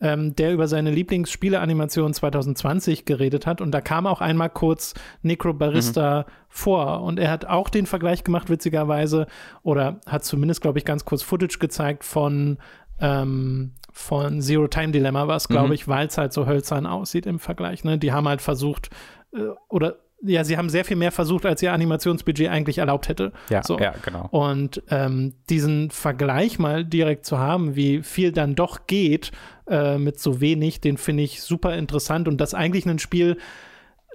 [0.00, 3.60] ähm, der über seine Lieblingsspieleanimation 2020 geredet hat.
[3.60, 6.32] Und da kam auch einmal kurz Necrobarista mhm.
[6.48, 7.02] vor.
[7.02, 9.26] Und er hat auch den Vergleich gemacht, witzigerweise,
[9.62, 12.58] oder hat zumindest, glaube ich, ganz kurz Footage gezeigt von
[13.00, 15.74] ähm, von Zero Time Dilemma war es, glaube mhm.
[15.74, 17.84] ich, weil es halt so hölzern aussieht im Vergleich.
[17.84, 17.96] Ne?
[17.96, 18.90] Die haben halt versucht,
[19.32, 23.32] äh, oder ja, sie haben sehr viel mehr versucht, als ihr Animationsbudget eigentlich erlaubt hätte.
[23.50, 23.78] Ja, so.
[23.78, 24.28] ja genau.
[24.30, 29.32] Und ähm, diesen Vergleich mal direkt zu haben, wie viel dann doch geht
[29.68, 33.38] äh, mit so wenig, den finde ich super interessant und das eigentlich ein Spiel,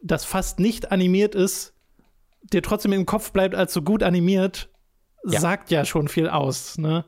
[0.01, 1.73] das fast nicht animiert ist,
[2.53, 4.69] dir trotzdem im Kopf bleibt als so gut animiert,
[5.25, 5.39] ja.
[5.39, 7.05] sagt ja schon viel aus, ne?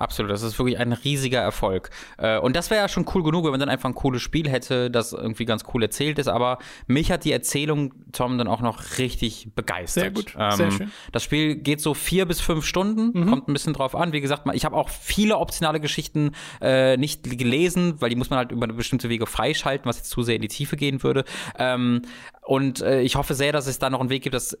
[0.00, 1.90] Absolut, das ist wirklich ein riesiger Erfolg.
[2.16, 4.48] Äh, und das wäre ja schon cool genug, wenn man dann einfach ein cooles Spiel
[4.48, 6.26] hätte, das irgendwie ganz cool erzählt ist.
[6.26, 6.56] Aber
[6.86, 10.04] mich hat die Erzählung, Tom, dann auch noch richtig begeistert.
[10.04, 10.92] Sehr gut, ähm, sehr schön.
[11.12, 13.28] Das Spiel geht so vier bis fünf Stunden, mhm.
[13.28, 14.14] kommt ein bisschen drauf an.
[14.14, 16.30] Wie gesagt, ich habe auch viele optionale Geschichten
[16.62, 20.22] äh, nicht gelesen, weil die muss man halt über bestimmte Wege freischalten, was jetzt zu
[20.22, 21.24] sehr in die Tiefe gehen würde.
[21.58, 22.02] Ähm,
[22.42, 24.56] und äh, ich hoffe sehr, dass es da noch einen Weg gibt, dass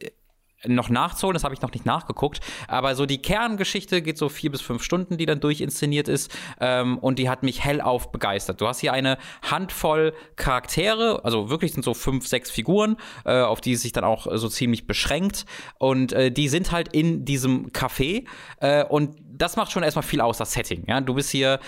[0.66, 2.40] noch nachzuholen, das habe ich noch nicht nachgeguckt.
[2.68, 6.30] Aber so die Kerngeschichte geht so vier bis fünf Stunden, die dann durchinszeniert ist.
[6.60, 8.60] Ähm, und die hat mich hellauf begeistert.
[8.60, 13.60] Du hast hier eine Handvoll Charaktere, also wirklich sind so fünf, sechs Figuren, äh, auf
[13.60, 15.46] die es sich dann auch so ziemlich beschränkt.
[15.78, 18.26] Und äh, die sind halt in diesem Café.
[18.60, 20.84] Äh, und das macht schon erstmal viel aus, das Setting.
[20.86, 21.00] Ja?
[21.00, 21.60] Du bist hier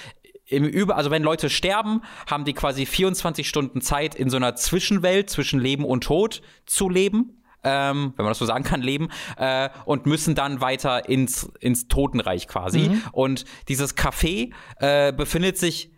[0.44, 4.54] im Über, also wenn Leute sterben, haben die quasi 24 Stunden Zeit, in so einer
[4.54, 9.08] Zwischenwelt zwischen Leben und Tod zu leben ähm, wenn man das so sagen kann, leben
[9.36, 12.88] äh, und müssen dann weiter ins, ins Totenreich quasi.
[12.88, 13.02] Mhm.
[13.12, 15.90] Und dieses Café äh, befindet sich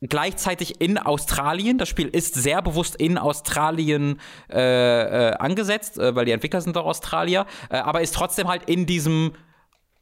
[0.00, 1.78] gleichzeitig in Australien.
[1.78, 4.20] Das Spiel ist sehr bewusst in Australien
[4.50, 8.68] äh, äh, angesetzt, äh, weil die Entwickler sind doch Australier, äh, aber ist trotzdem halt
[8.68, 9.32] in diesem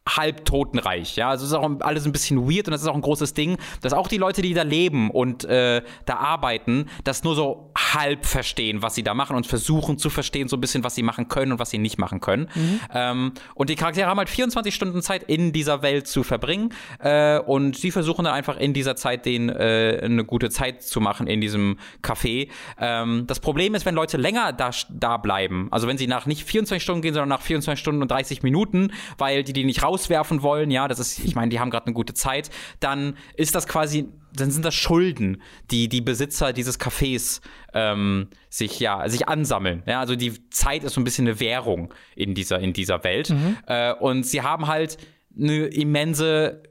[0.08, 1.16] Halbtotenreich.
[1.16, 3.34] Ja, also es ist auch alles ein bisschen weird und das ist auch ein großes
[3.34, 7.70] Ding, dass auch die Leute, die da leben und äh, da arbeiten, das nur so
[7.76, 11.02] halb verstehen, was sie da machen und versuchen zu verstehen, so ein bisschen, was sie
[11.02, 12.48] machen können und was sie nicht machen können.
[12.54, 12.80] Mhm.
[12.92, 17.38] Ähm, und die Charaktere haben halt 24 Stunden Zeit, in dieser Welt zu verbringen äh,
[17.38, 21.28] und sie versuchen dann einfach in dieser Zeit denen äh, eine gute Zeit zu machen
[21.28, 22.48] in diesem Café.
[22.78, 26.44] Ähm, das Problem ist, wenn Leute länger da, da bleiben, also wenn sie nach nicht
[26.44, 29.91] 24 Stunden gehen, sondern nach 24 Stunden und 30 Minuten, weil die die nicht raus
[29.92, 32.50] rauswerfen wollen, ja, das ist, ich meine, die haben gerade eine gute Zeit,
[32.80, 37.40] dann ist das quasi, dann sind das Schulden, die die Besitzer dieses Cafés
[37.74, 39.82] ähm, sich ja sich ansammeln.
[39.86, 43.30] Ja, also die Zeit ist so ein bisschen eine Währung in dieser in dieser Welt
[43.30, 43.58] mhm.
[43.66, 44.96] äh, und sie haben halt
[45.36, 46.62] eine immense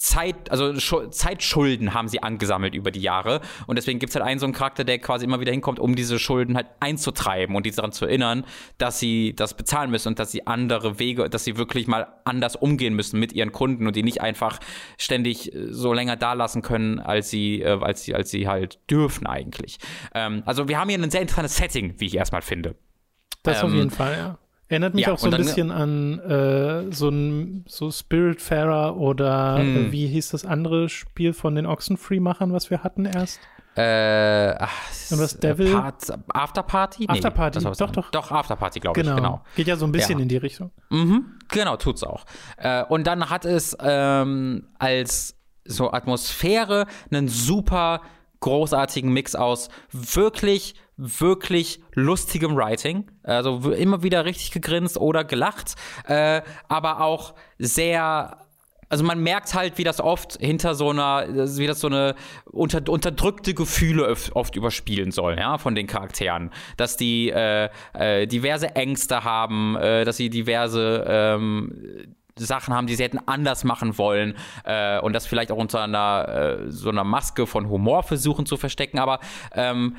[0.00, 0.72] Zeit, also
[1.10, 3.42] Zeitschulden haben sie angesammelt über die Jahre.
[3.66, 5.94] Und deswegen gibt es halt einen so einen Charakter, der quasi immer wieder hinkommt, um
[5.94, 8.44] diese Schulden halt einzutreiben und die daran zu erinnern,
[8.78, 12.56] dass sie das bezahlen müssen und dass sie andere Wege, dass sie wirklich mal anders
[12.56, 14.58] umgehen müssen mit ihren Kunden und die nicht einfach
[14.96, 18.78] ständig äh, so länger da lassen können, als sie, äh, als sie, als sie halt
[18.90, 19.78] dürfen eigentlich.
[20.14, 22.74] Ähm, also wir haben hier ein sehr interessantes Setting, wie ich erstmal finde.
[23.42, 24.38] Das ähm, auf jeden Fall, ja.
[24.70, 29.58] Erinnert mich ja, auch so ein dann, bisschen an äh, so ein so Spiritfarer oder
[29.58, 29.92] äh, hm.
[29.92, 33.40] wie hieß das andere Spiel von den Oxenfree-Machern, was wir hatten erst?
[33.74, 34.70] Äh, ach,
[35.10, 35.72] Und was Devil?
[35.72, 37.02] Part, Afterparty?
[37.02, 38.10] Nee, Afterparty, doch, doch.
[38.12, 39.10] Doch, Afterparty, glaube genau.
[39.10, 39.44] ich, genau.
[39.56, 40.22] Geht ja so ein bisschen ja.
[40.22, 40.70] in die Richtung.
[40.90, 42.24] Mhm, genau, tut's auch.
[42.56, 48.02] Äh, und dann hat es ähm, als so Atmosphäre einen super
[48.38, 53.10] großartigen Mix aus wirklich wirklich lustigem Writing.
[53.22, 55.74] Also immer wieder richtig gegrinst oder gelacht,
[56.06, 58.38] äh, aber auch sehr
[58.90, 62.82] also man merkt halt, wie das oft hinter so einer, wie das so eine unter,
[62.90, 66.50] unterdrückte Gefühle oft überspielen soll, ja, von den Charakteren.
[66.76, 72.96] Dass die äh, äh, diverse Ängste haben, äh, dass sie diverse ähm, Sachen haben, die
[72.96, 76.28] sie hätten anders machen wollen äh, und das vielleicht auch unter einer
[76.64, 79.20] äh, so einer Maske von Humor versuchen zu verstecken, aber
[79.54, 79.96] ähm,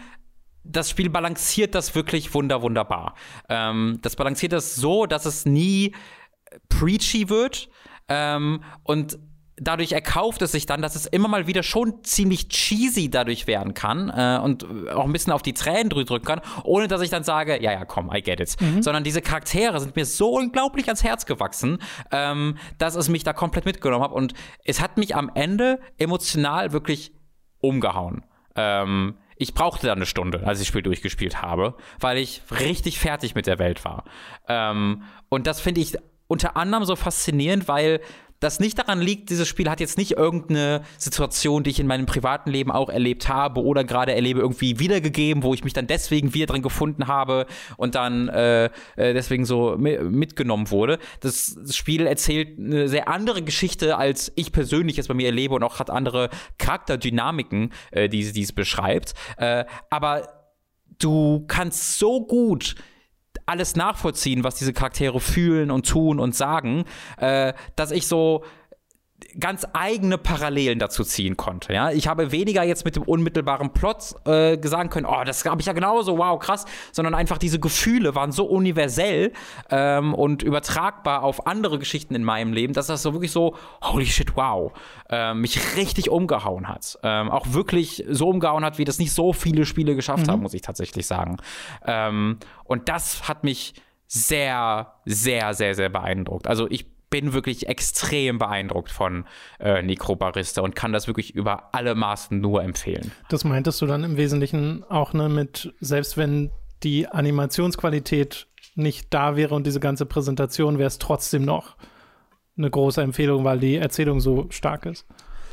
[0.64, 3.16] das Spiel balanciert das wirklich wunder wunderbar.
[3.50, 5.96] Ähm, das balanciert das so, dass es nie
[6.70, 7.70] preachy wird
[8.08, 9.18] ähm, und
[9.62, 13.74] dadurch erkauft es sich dann, dass es immer mal wieder schon ziemlich cheesy dadurch werden
[13.74, 17.24] kann äh, und auch ein bisschen auf die Tränen drücken kann, ohne dass ich dann
[17.24, 18.60] sage, ja, ja, komm, I get it.
[18.60, 18.82] Mhm.
[18.82, 21.78] Sondern diese Charaktere sind mir so unglaublich ans Herz gewachsen,
[22.12, 24.34] ähm, dass es mich da komplett mitgenommen hat und
[24.66, 27.14] es hat mich am Ende emotional wirklich
[27.60, 28.26] umgehauen.
[28.56, 33.00] Ähm, ich brauchte dann eine Stunde, als ich das Spiel durchgespielt habe, weil ich richtig
[33.00, 34.04] fertig mit der Welt war.
[34.48, 35.98] Ähm, und das finde ich
[36.28, 38.02] unter anderem so faszinierend, weil
[38.42, 42.08] das nicht daran liegt, dieses Spiel hat jetzt nicht irgendeine Situation, die ich in meinem
[42.08, 46.34] privaten Leben auch erlebt habe oder gerade erlebe, irgendwie wiedergegeben, wo ich mich dann deswegen
[46.34, 47.46] wieder drin gefunden habe
[47.78, 50.98] und dann äh, äh deswegen so mitgenommen wurde.
[51.20, 55.64] Das Spiel erzählt eine sehr andere Geschichte, als ich persönlich jetzt bei mir erlebe und
[55.64, 59.14] auch hat andere Charakterdynamiken, äh, die, die es beschreibt.
[59.38, 60.28] Äh, aber
[60.98, 62.76] du kannst so gut
[63.46, 66.86] alles nachvollziehen, was diese Charaktere fühlen und tun und sagen,
[67.18, 68.44] äh, dass ich so
[69.40, 71.74] ganz eigene Parallelen dazu ziehen konnte.
[71.74, 71.92] Ja?
[71.92, 75.68] Ich habe weniger jetzt mit dem unmittelbaren Plot äh, sagen können, oh, das habe ich
[75.68, 79.32] ja genauso, wow, krass, sondern einfach diese Gefühle waren so universell
[79.70, 84.06] ähm, und übertragbar auf andere Geschichten in meinem Leben, dass das so wirklich so, holy
[84.06, 84.72] shit, wow,
[85.10, 87.00] äh, mich richtig umgehauen hat.
[87.04, 90.32] Ähm, auch wirklich so umgehauen hat, wie das nicht so viele Spiele geschafft mhm.
[90.32, 91.38] haben, muss ich tatsächlich sagen.
[91.86, 93.74] Ähm, und das hat mich
[94.08, 96.48] sehr, sehr, sehr, sehr beeindruckt.
[96.48, 99.26] Also ich bin wirklich extrem beeindruckt von
[99.60, 103.12] äh, Necrobarista und kann das wirklich über alle Maßen nur empfehlen.
[103.30, 106.50] Das meintest du dann im Wesentlichen auch ne, mit, selbst wenn
[106.82, 111.76] die Animationsqualität nicht da wäre und diese ganze Präsentation, wäre es trotzdem noch
[112.58, 115.06] eine große Empfehlung, weil die Erzählung so stark ist.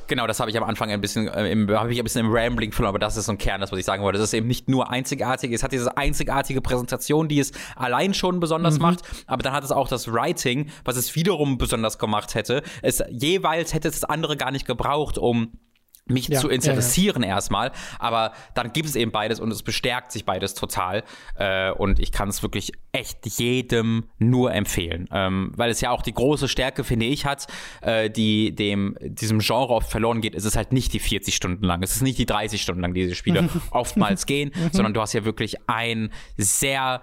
[0.08, 2.72] Genau, das habe ich am Anfang ein bisschen, äh, habe ich ein bisschen im Rambling
[2.72, 4.18] verloren, aber das ist so ein Kern, das was ich sagen wollte.
[4.18, 8.40] Das ist eben nicht nur einzigartig, es hat diese einzigartige Präsentation, die es allein schon
[8.40, 8.82] besonders mhm.
[8.82, 12.62] macht, aber dann hat es auch das Writing, was es wiederum besonders gemacht hätte.
[12.82, 15.52] Es jeweils hätte es das andere gar nicht gebraucht, um
[16.10, 17.34] mich ja, zu interessieren ja, ja.
[17.36, 21.04] erstmal, aber dann gibt es eben beides und es bestärkt sich beides total.
[21.36, 26.02] Äh, und ich kann es wirklich echt jedem nur empfehlen, ähm, weil es ja auch
[26.02, 27.46] die große Stärke, finde ich, hat,
[27.82, 31.64] äh, die dem diesem Genre oft verloren geht, es ist halt nicht die 40 Stunden
[31.64, 35.12] lang, es ist nicht die 30 Stunden lang, diese Spiele oftmals gehen, sondern du hast
[35.12, 37.02] ja wirklich ein sehr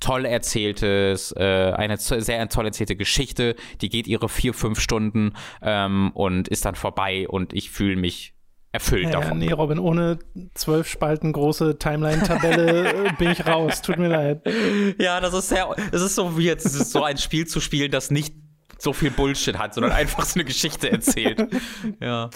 [0.00, 6.10] toll erzähltes, äh, eine sehr toll erzählte Geschichte, die geht ihre vier, fünf Stunden ähm,
[6.14, 8.34] und ist dann vorbei und ich fühle mich
[8.72, 9.38] erfüllt ja, davon.
[9.38, 10.18] Nee, Robin, ohne
[10.54, 13.82] zwölf Spalten große Timeline-Tabelle äh, bin ich raus.
[13.82, 14.42] Tut mir leid.
[14.98, 17.90] Ja, das ist sehr, das ist so wie jetzt, ist so ein Spiel zu spielen,
[17.90, 18.34] das nicht
[18.78, 21.46] so viel Bullshit hat, sondern einfach so eine Geschichte erzählt.
[22.00, 22.30] ja.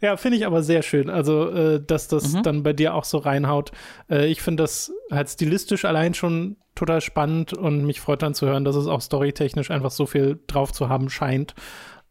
[0.00, 1.10] Ja, finde ich aber sehr schön.
[1.10, 2.42] Also, äh, dass das mhm.
[2.42, 3.72] dann bei dir auch so reinhaut.
[4.08, 8.46] Äh, ich finde das halt stilistisch allein schon total spannend und mich freut dann zu
[8.46, 11.54] hören, dass es auch storytechnisch einfach so viel drauf zu haben scheint.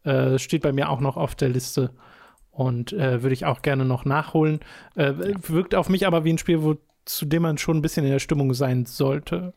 [0.04, 1.90] Äh, steht bei mir auch noch auf der Liste
[2.50, 4.60] und äh, würde ich auch gerne noch nachholen.
[4.94, 5.12] Äh.
[5.48, 8.12] Wirkt auf mich aber wie ein Spiel, wo, zu dem man schon ein bisschen in
[8.12, 9.54] der Stimmung sein sollte.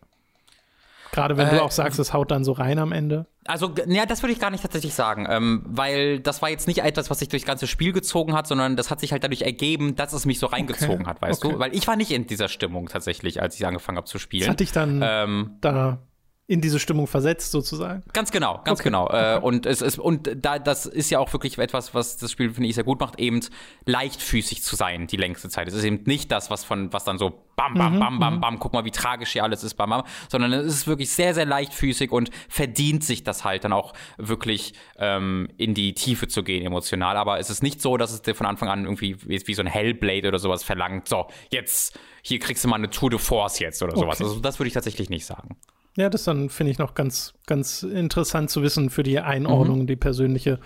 [1.11, 3.25] Gerade wenn äh, du auch sagst, es haut dann so rein am Ende.
[3.45, 6.79] Also, ja, das würde ich gar nicht tatsächlich sagen, ähm, weil das war jetzt nicht
[6.79, 9.95] etwas, was sich durchs ganze Spiel gezogen hat, sondern das hat sich halt dadurch ergeben,
[9.95, 11.09] dass es mich so reingezogen okay.
[11.09, 11.53] hat, weißt okay.
[11.53, 11.59] du?
[11.59, 14.41] Weil ich war nicht in dieser Stimmung tatsächlich, als ich angefangen habe zu spielen.
[14.41, 15.99] Das hatte ich dann ähm, da
[16.49, 18.03] in diese Stimmung versetzt sozusagen.
[18.13, 18.87] Ganz genau, ganz okay.
[18.87, 19.09] genau.
[19.09, 19.45] Äh, okay.
[19.45, 22.69] und es ist und da das ist ja auch wirklich etwas, was das Spiel finde
[22.69, 23.41] ich sehr gut macht, eben
[23.85, 25.67] leichtfüßig zu sein die längste Zeit.
[25.67, 28.35] Es ist eben nicht das, was von was dann so bam bam mhm, bam bam
[28.35, 28.41] mhm.
[28.41, 31.33] bam, guck mal, wie tragisch hier alles ist, bam bam, sondern es ist wirklich sehr
[31.33, 36.43] sehr leichtfüßig und verdient sich das halt dann auch wirklich ähm, in die Tiefe zu
[36.43, 37.17] gehen emotional.
[37.17, 39.61] Aber es ist nicht so, dass es dir von Anfang an irgendwie wie, wie so
[39.61, 41.09] ein Hellblade oder sowas verlangt.
[41.09, 44.21] So jetzt hier kriegst du mal eine Tour de Force jetzt oder sowas.
[44.21, 44.29] Okay.
[44.29, 45.57] Also das würde ich tatsächlich nicht sagen.
[45.97, 49.87] Ja, das dann finde ich noch ganz, ganz interessant zu wissen für die Einordnung, mhm.
[49.87, 50.59] die persönliche.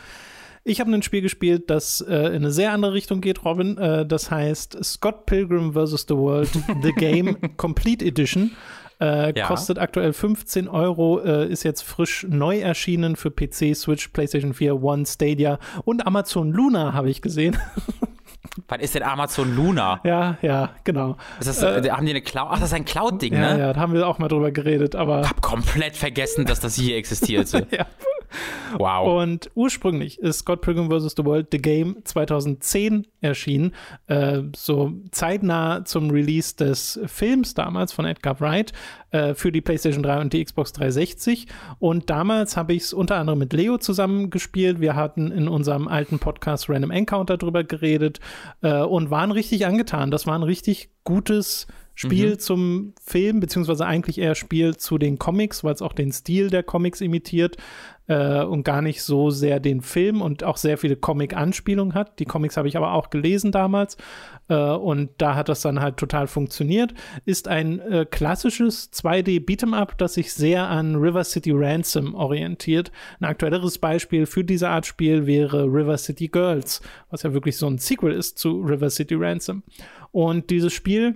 [0.66, 3.78] Ich habe ein Spiel gespielt, das äh, in eine sehr andere Richtung geht, Robin.
[3.78, 6.06] Äh, das heißt Scott Pilgrim vs.
[6.10, 6.50] The World,
[6.84, 8.52] The Game Complete Edition.
[9.00, 9.48] Äh, ja.
[9.48, 14.84] Kostet aktuell 15 Euro, äh, ist jetzt frisch neu erschienen für PC, Switch, PlayStation 4,
[14.84, 17.58] One, Stadia und Amazon Luna, habe ich gesehen.
[18.68, 20.02] Was ist denn Amazon Luna?
[20.04, 21.18] Ja, ja, genau.
[21.40, 22.48] Das, äh, haben die eine Cloud?
[22.50, 23.60] Ach, das ist ein Cloud-Ding, ja, ne?
[23.60, 25.22] Ja, da haben wir auch mal drüber geredet, aber.
[25.22, 27.68] Ich hab komplett vergessen, dass das hier existierte.
[27.72, 27.86] ja.
[28.78, 29.22] Wow.
[29.22, 31.14] Und ursprünglich ist Scott Pilgrim vs.
[31.18, 33.74] The World The Game 2010 erschienen,
[34.08, 38.74] äh, so zeitnah zum Release des Films damals von Edgar Wright
[39.12, 41.48] äh, für die PlayStation 3 und die Xbox 360.
[41.80, 44.80] Und damals habe ich es unter anderem mit Leo zusammen gespielt.
[44.80, 48.20] Wir hatten in unserem alten Podcast Random Encounter drüber geredet
[48.62, 50.12] äh, und waren richtig angetan.
[50.12, 52.40] Das war ein richtig gutes Spiel mhm.
[52.40, 56.64] zum Film, beziehungsweise eigentlich eher Spiel zu den Comics, weil es auch den Stil der
[56.64, 57.58] Comics imitiert
[58.12, 62.20] äh, und gar nicht so sehr den Film und auch sehr viele Comic-Anspielungen hat.
[62.20, 63.96] Die Comics habe ich aber auch gelesen damals
[64.50, 66.94] äh, und da hat das dann halt total funktioniert.
[67.24, 72.92] Ist ein äh, klassisches 2D Beat'em Up, das sich sehr an River City Ransom orientiert.
[73.22, 77.68] Ein aktuelleres Beispiel für diese Art Spiel wäre River City Girls, was ja wirklich so
[77.68, 79.64] ein Sequel ist zu River City Ransom.
[80.12, 81.16] Und dieses Spiel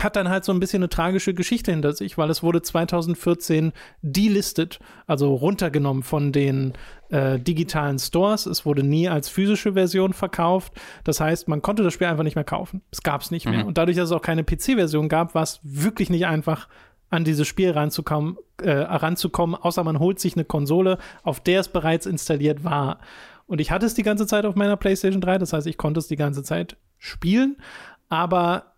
[0.00, 3.72] hat dann halt so ein bisschen eine tragische Geschichte hinter sich, weil es wurde 2014
[4.02, 6.72] delistet, also runtergenommen von den
[7.10, 8.46] äh, digitalen Stores.
[8.46, 10.72] Es wurde nie als physische Version verkauft.
[11.04, 12.82] Das heißt, man konnte das Spiel einfach nicht mehr kaufen.
[12.90, 13.60] Es gab es nicht mehr.
[13.60, 13.66] Mhm.
[13.68, 16.68] Und dadurch, dass es auch keine PC-Version gab, war es wirklich nicht einfach,
[17.12, 21.68] an dieses Spiel ranzukommen, äh, ranzukommen, außer man holt sich eine Konsole, auf der es
[21.68, 23.00] bereits installiert war.
[23.46, 26.00] Und ich hatte es die ganze Zeit auf meiner PlayStation 3, das heißt, ich konnte
[26.00, 27.58] es die ganze Zeit spielen,
[28.08, 28.71] aber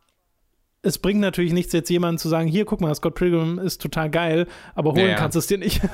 [0.85, 4.11] es bringt natürlich nichts, jetzt jemandem zu sagen, hier, guck mal, Scott Pilgrim ist total
[4.11, 5.15] geil, aber holen ja.
[5.17, 5.81] kannst du es dir nicht.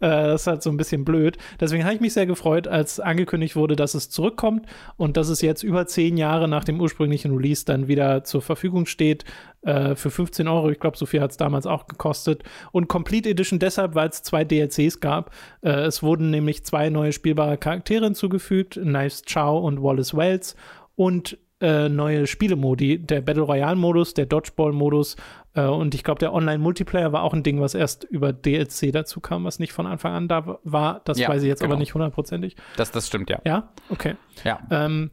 [0.00, 1.36] Äh, das ist halt so ein bisschen blöd.
[1.60, 4.66] Deswegen habe ich mich sehr gefreut, als angekündigt wurde, dass es zurückkommt
[4.96, 8.86] und dass es jetzt über zehn Jahre nach dem ursprünglichen Release dann wieder zur Verfügung
[8.86, 9.24] steht.
[9.62, 10.70] Äh, für 15 Euro.
[10.70, 12.42] Ich glaube, so viel hat es damals auch gekostet.
[12.72, 15.32] Und Complete Edition deshalb, weil es zwei DLCs gab.
[15.60, 20.56] Äh, es wurden nämlich zwei neue spielbare Charaktere hinzugefügt: Knives Chow und Wallace Wells.
[20.96, 22.98] Und äh, neue Spielemodi.
[22.98, 25.16] Der Battle Royale-Modus, der Dodgeball-Modus
[25.54, 29.20] äh, und ich glaube, der Online-Multiplayer war auch ein Ding, was erst über DLC dazu
[29.20, 31.00] kam, was nicht von Anfang an da war.
[31.04, 31.74] Das ja, weiß ich jetzt genau.
[31.74, 32.56] aber nicht hundertprozentig.
[32.76, 33.40] Das, das stimmt, ja.
[33.44, 33.70] Ja?
[33.88, 34.16] Okay.
[34.44, 34.60] Ja.
[34.70, 35.10] Ähm,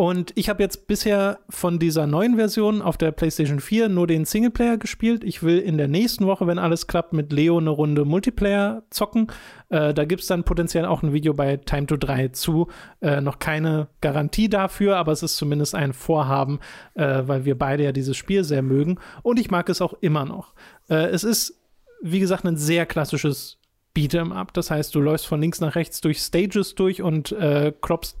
[0.00, 4.24] und ich habe jetzt bisher von dieser neuen Version auf der PlayStation 4 nur den
[4.24, 5.22] Singleplayer gespielt.
[5.24, 9.26] Ich will in der nächsten Woche, wenn alles klappt, mit Leo eine Runde Multiplayer zocken.
[9.68, 12.68] Äh, da gibt es dann potenziell auch ein Video bei Time to 3 zu.
[13.02, 16.60] Äh, noch keine Garantie dafür, aber es ist zumindest ein Vorhaben,
[16.94, 18.98] äh, weil wir beide ja dieses Spiel sehr mögen.
[19.22, 20.54] Und ich mag es auch immer noch.
[20.88, 21.60] Äh, es ist,
[22.00, 23.58] wie gesagt, ein sehr klassisches
[23.94, 24.54] Beat'em Up.
[24.54, 28.16] Das heißt, du läufst von links nach rechts durch Stages durch und äh, klopfst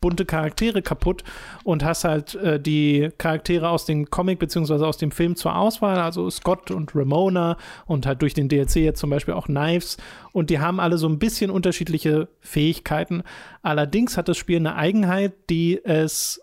[0.00, 1.24] bunte Charaktere kaputt
[1.64, 5.98] und hast halt äh, die Charaktere aus dem Comic beziehungsweise aus dem Film zur Auswahl,
[5.98, 7.56] also Scott und Ramona
[7.86, 9.96] und halt durch den DLC jetzt zum Beispiel auch Knives
[10.32, 13.22] und die haben alle so ein bisschen unterschiedliche Fähigkeiten.
[13.62, 16.40] Allerdings hat das Spiel eine Eigenheit, die es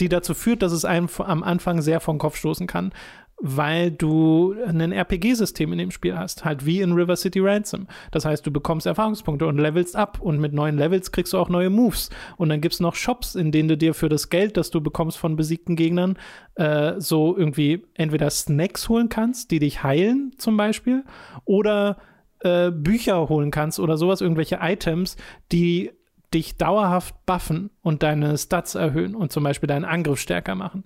[0.00, 2.92] die dazu führt, dass es einem am Anfang sehr vom Kopf stoßen kann
[3.44, 7.88] weil du ein RPG-System in dem Spiel hast, halt wie in River City Ransom.
[8.12, 11.48] Das heißt, du bekommst Erfahrungspunkte und levelst ab und mit neuen Levels kriegst du auch
[11.48, 12.10] neue Moves.
[12.36, 14.80] Und dann gibt es noch Shops, in denen du dir für das Geld, das du
[14.80, 16.16] bekommst von besiegten Gegnern,
[16.54, 21.02] äh, so irgendwie entweder Snacks holen kannst, die dich heilen zum Beispiel,
[21.44, 21.96] oder
[22.44, 25.16] äh, Bücher holen kannst oder sowas, irgendwelche Items,
[25.50, 25.90] die
[26.34, 30.84] dich dauerhaft buffen und deine Stats erhöhen und zum Beispiel deinen Angriff stärker machen.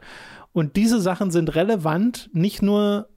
[0.52, 3.08] Und diese Sachen sind relevant, nicht nur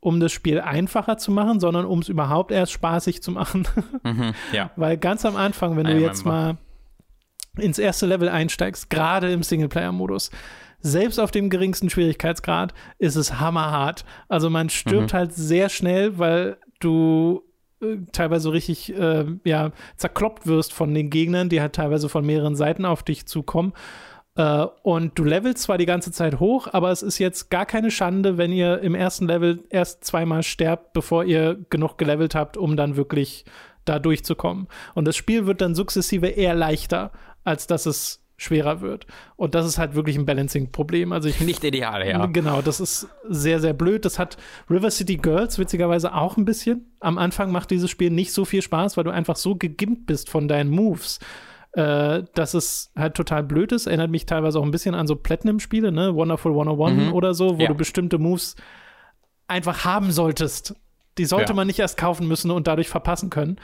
[0.00, 3.66] um das Spiel einfacher zu machen, sondern um es überhaupt erst spaßig zu machen.
[4.04, 4.70] Mhm, ja.
[4.76, 6.58] Weil ganz am Anfang, wenn du jetzt mal
[7.58, 10.30] ins erste Level einsteigst, gerade im Singleplayer-Modus,
[10.80, 14.04] selbst auf dem geringsten Schwierigkeitsgrad ist es hammerhart.
[14.28, 15.16] Also man stirbt mhm.
[15.16, 17.42] halt sehr schnell, weil du
[18.12, 22.84] teilweise richtig äh, ja, zerkloppt wirst von den Gegnern, die halt teilweise von mehreren Seiten
[22.84, 23.72] auf dich zukommen.
[24.38, 27.90] Uh, und du levelst zwar die ganze Zeit hoch, aber es ist jetzt gar keine
[27.90, 32.76] Schande, wenn ihr im ersten Level erst zweimal sterbt, bevor ihr genug gelevelt habt, um
[32.76, 33.46] dann wirklich
[33.86, 34.68] da durchzukommen.
[34.94, 37.12] Und das Spiel wird dann sukzessive eher leichter,
[37.44, 39.06] als dass es schwerer wird.
[39.36, 41.12] Und das ist halt wirklich ein Balancing-Problem.
[41.12, 42.26] Also ich nicht ideal, ja.
[42.26, 44.04] Genau, das ist sehr, sehr blöd.
[44.04, 44.36] Das hat
[44.70, 46.92] River City Girls witzigerweise auch ein bisschen.
[47.00, 50.30] Am Anfang macht dieses Spiel nicht so viel Spaß, weil du einfach so gegimmt bist
[50.30, 51.18] von deinen Moves
[51.76, 53.86] äh, dass es halt total blöd ist.
[53.86, 56.14] Erinnert mich teilweise auch ein bisschen an so Platinum-Spiele, ne?
[56.14, 57.12] Wonderful 101 mhm.
[57.12, 57.68] oder so, wo ja.
[57.68, 58.56] du bestimmte Moves
[59.46, 60.74] einfach haben solltest.
[61.18, 61.54] Die sollte ja.
[61.54, 63.58] man nicht erst kaufen müssen und dadurch verpassen können.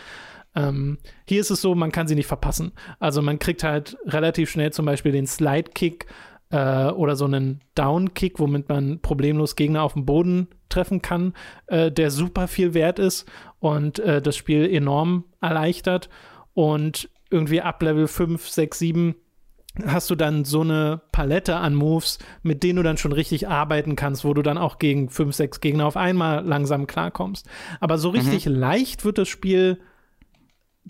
[0.55, 2.73] Ähm, hier ist es so, man kann sie nicht verpassen.
[2.99, 6.07] Also man kriegt halt relativ schnell zum Beispiel den Slide-Kick
[6.51, 11.35] äh, oder so einen Down-Kick, womit man problemlos Gegner auf dem Boden treffen kann,
[11.67, 13.27] äh, der super viel wert ist
[13.59, 16.09] und äh, das Spiel enorm erleichtert.
[16.55, 19.15] Und irgendwie ab Level 5, 6, 7
[19.87, 23.97] hast du dann so eine Palette an Moves, mit denen du dann schon richtig arbeiten
[23.97, 27.49] kannst, wo du dann auch gegen 5, 6 Gegner auf einmal langsam klarkommst.
[27.81, 28.55] Aber so richtig mhm.
[28.55, 29.81] leicht wird das Spiel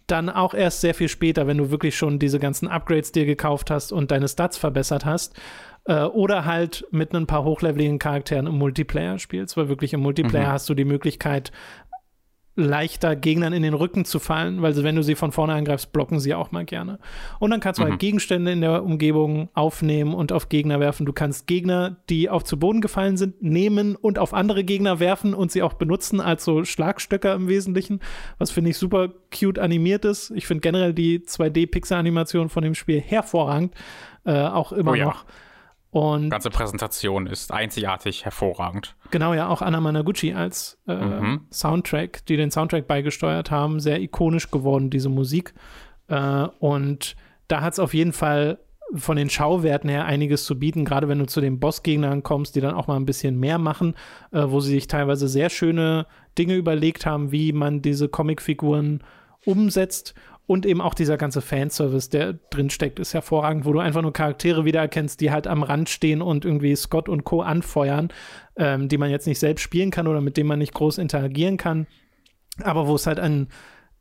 [0.07, 3.71] dann auch erst sehr viel später, wenn du wirklich schon diese ganzen Upgrades dir gekauft
[3.71, 5.35] hast und deine Stats verbessert hast.
[5.85, 10.49] Äh, oder halt mit ein paar hochleveligen Charakteren im Multiplayer spielst, weil wirklich im Multiplayer
[10.49, 10.53] mhm.
[10.53, 11.51] hast du die Möglichkeit,
[12.55, 16.21] leichter Gegnern in den Rücken zu fallen, weil wenn du sie von vorne angreifst, blocken
[16.21, 16.99] sie auch mal gerne.
[17.39, 17.95] Und dann kannst du halt mhm.
[17.95, 21.07] halt Gegenstände in der Umgebung aufnehmen und auf Gegner werfen.
[21.07, 25.33] Du kannst Gegner, die auch zu Boden gefallen sind, nehmen und auf andere Gegner werfen
[25.33, 28.01] und sie auch benutzen als so Schlagstöcker im Wesentlichen,
[28.37, 30.31] was finde ich super cute animiert ist.
[30.33, 33.75] Ich finde generell die 2D-Pixel-Animation von dem Spiel hervorragend,
[34.25, 35.05] äh, auch immer oh ja.
[35.07, 35.25] noch.
[35.93, 38.97] Und die ganze Präsentation ist einzigartig hervorragend.
[39.11, 41.43] Genau, ja, auch Anna Managuchi als äh, mhm.
[41.53, 45.53] Soundtrack, die den Soundtrack beigesteuert haben, sehr ikonisch geworden, diese Musik.
[46.09, 47.15] Äh, und
[47.49, 48.59] da hat es auf jeden Fall
[48.95, 52.63] von den Schauwerten her einiges zu bieten, gerade wenn du zu den Bossgegnern kommst, die
[52.63, 53.95] dann auch mal ein bisschen mehr machen,
[54.31, 56.07] äh, wo sie sich teilweise sehr schöne
[56.39, 59.05] Dinge überlegt haben, wie man diese Comicfiguren
[59.45, 60.15] umsetzt
[60.47, 64.13] und eben auch dieser ganze Fanservice, der drin steckt, ist hervorragend, wo du einfach nur
[64.13, 67.43] Charaktere wiedererkennst, die halt am Rand stehen und irgendwie Scott und Co.
[67.43, 68.09] anfeuern,
[68.57, 71.57] ähm, die man jetzt nicht selbst spielen kann oder mit denen man nicht groß interagieren
[71.57, 71.87] kann,
[72.63, 73.49] aber wo es halt an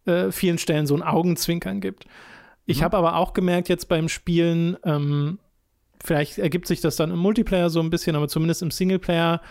[0.06, 2.06] äh, vielen Stellen so ein Augenzwinkern gibt.
[2.66, 2.86] Ich mhm.
[2.86, 5.40] habe aber auch gemerkt jetzt beim Spielen, ähm,
[6.04, 9.42] vielleicht ergibt sich das dann im Multiplayer so ein bisschen, aber zumindest im Singleplayer,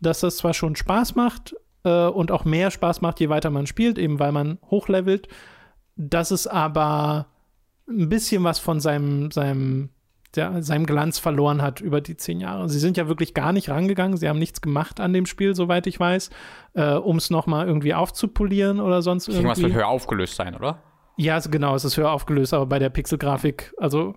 [0.00, 1.54] dass das zwar schon Spaß macht,
[1.84, 5.28] äh, und auch mehr Spaß macht, je weiter man spielt, eben weil man hochlevelt.
[5.96, 7.26] Das ist aber
[7.88, 9.90] ein bisschen was von seinem, seinem,
[10.34, 12.68] der, seinem Glanz verloren hat über die zehn Jahre.
[12.68, 15.86] Sie sind ja wirklich gar nicht rangegangen, sie haben nichts gemacht an dem Spiel, soweit
[15.86, 16.30] ich weiß,
[16.74, 19.42] äh, um es nochmal irgendwie aufzupolieren oder sonst irgendwie.
[19.46, 20.82] Irgendwas wird höher aufgelöst sein, oder?
[21.16, 24.16] Ja, also genau, es ist höher aufgelöst, aber bei der Pixelgrafik, also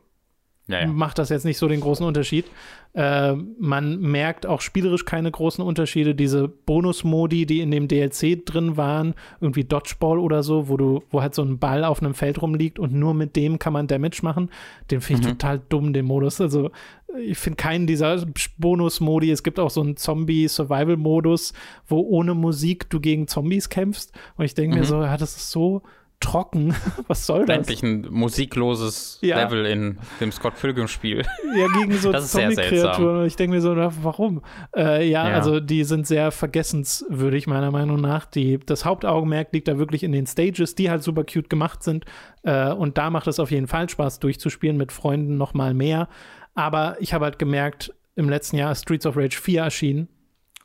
[0.67, 0.87] ja, ja.
[0.87, 2.45] macht das jetzt nicht so den großen Unterschied.
[2.93, 6.13] Äh, man merkt auch spielerisch keine großen Unterschiede.
[6.13, 11.21] Diese Bonus-Modi, die in dem DLC drin waren, irgendwie Dodgeball oder so, wo du, wo
[11.21, 14.19] halt so ein Ball auf einem Feld rumliegt und nur mit dem kann man Damage
[14.23, 14.49] machen,
[14.91, 15.31] den finde ich mhm.
[15.37, 16.41] total dumm, den Modus.
[16.41, 16.71] Also
[17.17, 18.25] ich finde keinen dieser
[18.57, 19.31] Bonus-Modi.
[19.31, 21.53] Es gibt auch so einen Zombie-Survival-Modus,
[21.87, 24.11] wo ohne Musik du gegen Zombies kämpfst.
[24.35, 24.81] Und ich denke mhm.
[24.81, 25.81] mir so, ja, das ist so
[26.19, 26.75] trocken.
[27.07, 27.57] Was soll das?
[27.57, 29.43] Endlich ein musikloses ja.
[29.43, 31.23] Level in dem Scott Pilgrim-Spiel.
[31.55, 33.25] Ja, gegen so Zombie-Kreaturen.
[33.25, 34.41] Ich denke mir so, warum?
[34.75, 38.25] Äh, ja, ja, also die sind sehr vergessenswürdig, meiner Meinung nach.
[38.25, 42.05] Die, das Hauptaugenmerk liegt da wirklich in den Stages, die halt super cute gemacht sind.
[42.43, 46.09] Äh, und da macht es auf jeden Fall Spaß, durchzuspielen mit Freunden noch mal mehr.
[46.55, 50.07] Aber ich habe halt gemerkt, im letzten Jahr ist Streets of Rage 4 erschienen.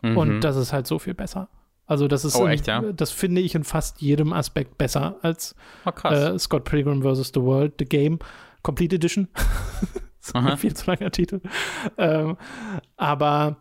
[0.01, 0.17] Mhm.
[0.17, 1.49] Und das ist halt so viel besser.
[1.93, 2.81] Also das ist, oh, echt, ja?
[2.81, 5.55] das finde ich in fast jedem Aspekt besser als
[5.85, 7.33] oh, äh, Scott Pilgrim vs.
[7.35, 8.19] The World, The Game,
[8.63, 9.29] Complete Edition.
[10.57, 11.43] viel zu langer Titel.
[11.99, 12.39] Ähm,
[12.97, 13.57] aber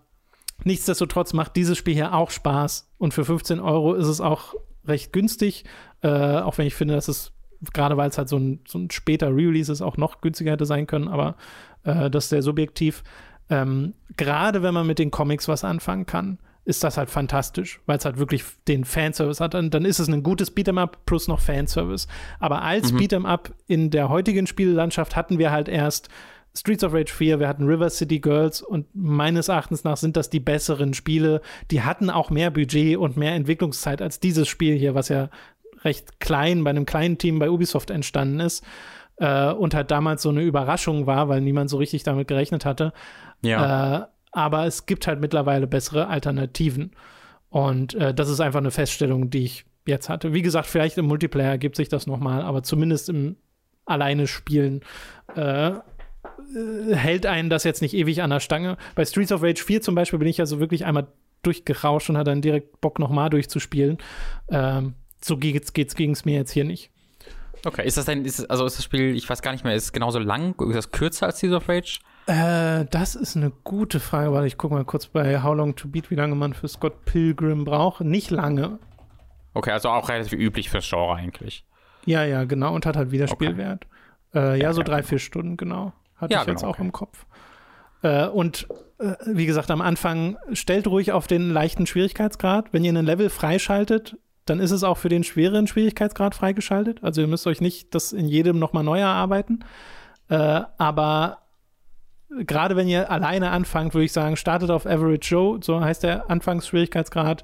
[0.63, 4.53] nichtsdestotrotz macht dieses Spiel hier auch Spaß und für 15 Euro ist es auch
[4.85, 5.65] recht günstig,
[6.01, 7.33] äh, auch wenn ich finde, dass es
[7.73, 10.65] gerade weil es halt so ein, so ein später Re-Release ist, auch noch günstiger hätte
[10.65, 11.35] sein können, aber
[11.83, 13.03] äh, das ist sehr subjektiv.
[13.49, 17.97] Ähm, gerade wenn man mit den Comics was anfangen kann, ist das halt fantastisch, weil
[17.97, 19.55] es halt wirklich den Fanservice hat.
[19.55, 22.07] Und dann ist es ein gutes Beat'em-up plus noch Fanservice.
[22.39, 22.99] Aber als mhm.
[22.99, 26.09] Beat'em-up in der heutigen Spiellandschaft hatten wir halt erst
[26.53, 30.29] Streets of Rage 4, wir hatten River City Girls und meines Erachtens nach sind das
[30.29, 31.41] die besseren Spiele.
[31.71, 35.29] Die hatten auch mehr Budget und mehr Entwicklungszeit als dieses Spiel hier, was ja
[35.83, 38.63] recht klein bei einem kleinen Team bei Ubisoft entstanden ist
[39.15, 42.91] äh, und halt damals so eine Überraschung war, weil niemand so richtig damit gerechnet hatte.
[43.41, 43.97] Ja.
[43.97, 46.91] Äh, aber es gibt halt mittlerweile bessere Alternativen.
[47.49, 50.33] Und äh, das ist einfach eine Feststellung, die ich jetzt hatte.
[50.33, 53.35] Wie gesagt, vielleicht im Multiplayer gibt sich das nochmal, aber zumindest im
[53.85, 54.81] alleine Spielen
[55.35, 55.71] äh,
[56.93, 58.77] hält einen das jetzt nicht ewig an der Stange.
[58.95, 61.07] Bei Streets of Rage 4 zum Beispiel bin ich also wirklich einmal
[61.43, 63.97] durchgerauscht und hatte dann direkt Bock, nochmal durchzuspielen.
[64.49, 66.91] Ähm, so geht's, geht's ging es mir jetzt hier nicht.
[67.65, 69.91] Okay, ist das denn, ist, also ist das Spiel, ich weiß gar nicht mehr, ist
[69.91, 70.55] genauso lang?
[70.69, 71.99] Ist das kürzer als Streets of Rage?
[72.27, 75.87] Äh, das ist eine gute Frage, weil ich gucke mal kurz bei How Long to
[75.87, 78.01] Beat, wie lange man für Scott Pilgrim braucht.
[78.01, 78.79] Nicht lange.
[79.53, 81.65] Okay, also auch relativ üblich fürs Genre eigentlich.
[82.05, 83.85] Ja, ja, genau, und hat halt Wiederspielwert.
[84.33, 84.55] Okay.
[84.55, 85.93] Äh, ja, so drei, vier Stunden, genau.
[86.15, 86.83] Hatte ja, ich jetzt genau, auch okay.
[86.83, 87.25] im Kopf.
[88.03, 88.67] Äh, und
[88.99, 92.71] äh, wie gesagt, am Anfang stellt ruhig auf den leichten Schwierigkeitsgrad.
[92.71, 97.03] Wenn ihr einen Level freischaltet, dann ist es auch für den schweren Schwierigkeitsgrad freigeschaltet.
[97.03, 99.65] Also ihr müsst euch nicht das in jedem nochmal neu erarbeiten.
[100.29, 101.40] Äh, aber
[102.39, 106.29] gerade wenn ihr alleine anfangt, würde ich sagen, startet auf Average Joe, so heißt der
[106.29, 107.43] Anfangsschwierigkeitsgrad,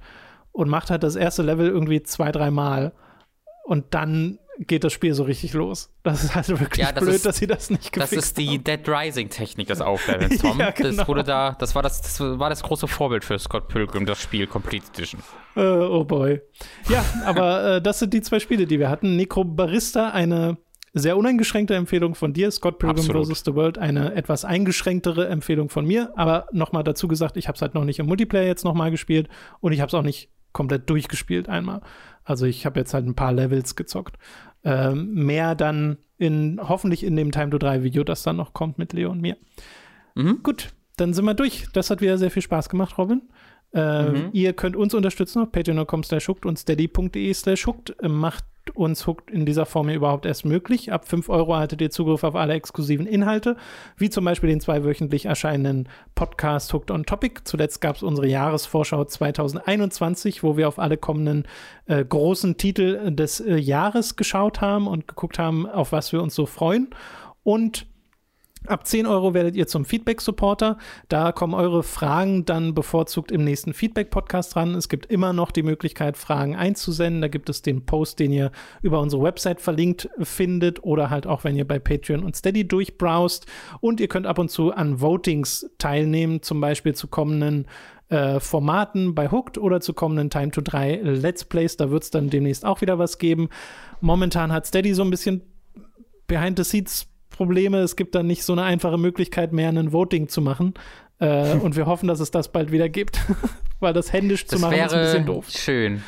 [0.51, 2.93] und macht halt das erste Level irgendwie zwei, dreimal.
[3.63, 5.93] Und dann geht das Spiel so richtig los.
[6.03, 8.37] Das ist halt wirklich ja, das blöd, ist, dass sie das nicht gefixt Das ist
[8.37, 8.63] die haben.
[8.63, 10.59] Dead Rising Technik des Auflevels, Tom.
[10.59, 10.95] ja, genau.
[10.95, 14.19] Das wurde da, das war das, das war das große Vorbild für Scott Pilgrim, das
[14.19, 15.21] Spiel Complete Edition.
[15.55, 16.41] Uh, oh boy.
[16.89, 19.15] Ja, aber äh, das sind die zwei Spiele, die wir hatten.
[19.15, 20.57] Necro Barista, eine
[20.99, 23.43] sehr uneingeschränkte Empfehlung von dir, Scott Pilgrim vs.
[23.45, 26.11] The World, eine etwas eingeschränktere Empfehlung von mir.
[26.15, 29.29] Aber nochmal dazu gesagt, ich habe es halt noch nicht im Multiplayer jetzt nochmal gespielt
[29.59, 31.81] und ich habe es auch nicht komplett durchgespielt einmal.
[32.23, 34.17] Also ich habe jetzt halt ein paar Levels gezockt.
[34.63, 38.77] Ähm, mehr dann in hoffentlich in dem Time to 3 Video, das dann noch kommt
[38.77, 39.37] mit Leo und mir.
[40.15, 40.41] Mhm.
[40.43, 41.67] Gut, dann sind wir durch.
[41.73, 43.21] Das hat wieder sehr viel Spaß gemacht, Robin.
[43.73, 44.29] Äh, mhm.
[44.33, 47.67] Ihr könnt uns unterstützen auf patreon.com slash und steady.de slash
[48.01, 50.91] Macht uns Hooked in dieser Form überhaupt erst möglich.
[50.91, 53.57] Ab 5 Euro erhaltet ihr Zugriff auf alle exklusiven Inhalte,
[53.97, 57.41] wie zum Beispiel den zweiwöchentlich erscheinenden Podcast Hooked on Topic.
[57.43, 61.45] Zuletzt gab es unsere Jahresvorschau 2021, wo wir auf alle kommenden
[61.85, 66.35] äh, großen Titel des äh, Jahres geschaut haben und geguckt haben, auf was wir uns
[66.35, 66.89] so freuen.
[67.43, 67.87] Und
[68.65, 70.77] Ab 10 Euro werdet ihr zum Feedback-Supporter.
[71.09, 74.73] Da kommen eure Fragen dann bevorzugt im nächsten Feedback-Podcast dran.
[74.75, 77.21] Es gibt immer noch die Möglichkeit, Fragen einzusenden.
[77.21, 78.51] Da gibt es den Post, den ihr
[78.81, 83.45] über unsere Website verlinkt findet oder halt auch, wenn ihr bei Patreon und Steady durchbrowst.
[83.79, 87.67] Und ihr könnt ab und zu an Votings teilnehmen, zum Beispiel zu kommenden
[88.09, 91.77] äh, Formaten bei Hooked oder zu kommenden Time to 3 Let's Plays.
[91.77, 93.49] Da wird es dann demnächst auch wieder was geben.
[94.01, 95.41] Momentan hat Steady so ein bisschen
[96.27, 97.77] Behind the Scenes Probleme.
[97.79, 100.73] Es gibt dann nicht so eine einfache Möglichkeit mehr, ein Voting zu machen.
[101.19, 103.19] Äh, und wir hoffen, dass es das bald wieder gibt.
[103.79, 105.45] Weil das händisch das zu machen wäre ist ein bisschen doof.
[105.49, 106.03] Schön.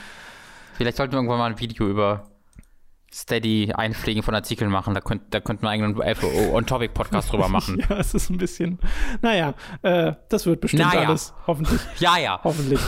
[0.73, 2.25] Vielleicht sollten wir irgendwann mal ein Video über
[3.13, 4.93] Steady Einpflegen von Artikeln machen.
[4.93, 5.95] Da, könnt, da könnten wir einen
[6.53, 7.83] On-Topic-Podcast drüber machen.
[7.89, 8.79] ja, es ist ein bisschen.
[9.21, 11.07] Naja, äh, das wird bestimmt Naja.
[11.09, 11.33] alles.
[11.47, 11.81] Hoffentlich.
[11.99, 12.39] Ja, ja.
[12.43, 12.79] Hoffentlich.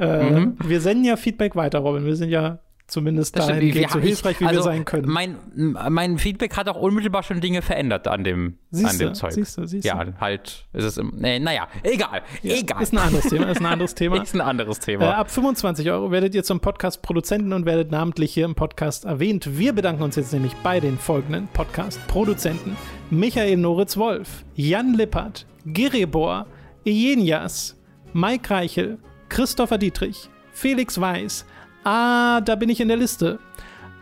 [0.00, 0.56] äh, Mhm.
[0.64, 2.04] Wir senden ja Feedback weiter, Robin.
[2.04, 5.08] Wir sind ja zumindest Das dahingehend Wir- so ich- hilfreich, wie also wir sein können.
[5.08, 9.32] Mein, mein Feedback hat auch unmittelbar schon Dinge verändert an dem, an Siehst dem Zeug.
[9.32, 9.88] siehst du, siehst du.
[9.88, 11.00] ja, halt ist es.
[11.12, 12.22] Nee, naja, egal.
[12.42, 12.82] Ja, egal.
[12.82, 13.46] Ist ein anderes Thema.
[13.50, 14.22] Ist ein anderes Thema.
[14.22, 15.14] Ist ein anderes Äh, Thema.
[15.16, 19.58] ab 25 Euro werdet ihr zum Podcast-Produzenten und werdet namentlich hier im Podcast erwähnt.
[19.58, 22.76] Wir bedanken uns jetzt nämlich bei den folgenden Podcast-Produzenten:
[23.10, 26.46] Michael Noritz-Wolf, Jan Lippert, Gerebor,
[26.84, 27.76] Ejenias,
[28.12, 28.98] Mike Reichel,
[29.28, 31.46] Christopher Dietrich, Felix Weiß,
[31.84, 33.38] Ah, da bin ich in der Liste,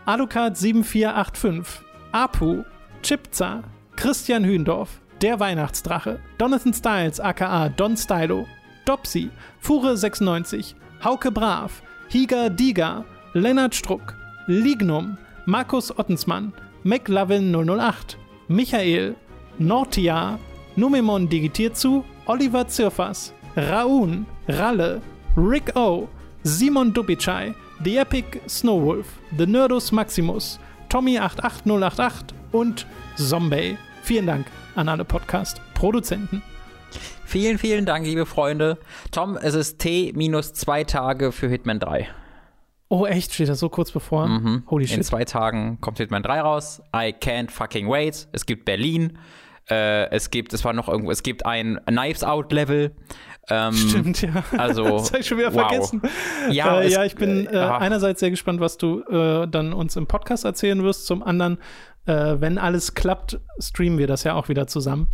[0.07, 2.63] Alucard 7485, Apu,
[3.03, 3.65] Chipza,
[3.97, 8.47] Christian Hühndorf, Der Weihnachtsdrache, Donathan Styles aka Don Stylo,
[8.85, 9.31] Dopsy,
[9.61, 13.05] Fure96, Hauke Brav, Higa Diga,
[13.35, 14.15] Lennart Struck,
[14.47, 16.53] Lignum, Markus Ottensmann,
[16.85, 19.17] McLovin 008, Michael,
[19.59, 20.39] Nortia,
[20.77, 25.03] Numemon digitiert zu, Oliver Zirfas, Raun, Ralle,
[25.37, 26.09] Rick O,
[26.45, 27.55] Simon Dubicai,
[27.85, 29.07] The Epic Snowwolf,
[29.37, 30.59] The Nerdus Maximus,
[30.91, 32.13] Tommy88088
[32.53, 32.87] und
[33.17, 33.77] Zombie.
[34.03, 36.43] Vielen Dank an alle Podcast-Produzenten.
[37.25, 38.79] Vielen, vielen Dank, liebe Freunde.
[39.11, 42.09] Tom, es ist T minus zwei Tage für Hitman 3.
[42.89, 43.33] Oh, echt?
[43.33, 44.29] Steht das so kurz bevor?
[44.69, 45.05] Holy In shit.
[45.05, 46.83] zwei Tagen kommt Hitman 3 raus.
[46.95, 48.29] I can't fucking wait.
[48.33, 49.19] Es gibt Berlin.
[49.71, 52.93] Äh, es gibt, es war noch irgendwo, es gibt ein Knives Out Level.
[53.49, 54.45] Ähm, Stimmt, ja.
[54.57, 55.69] Also, das habe ich schon wieder wow.
[55.69, 56.03] vergessen.
[56.51, 57.79] Ja, äh, es- ja ich bin äh, ah.
[57.79, 61.07] einerseits sehr gespannt, was du äh, dann uns im Podcast erzählen wirst.
[61.07, 61.59] Zum anderen,
[62.07, 65.09] äh, wenn alles klappt, streamen wir das ja auch wieder zusammen.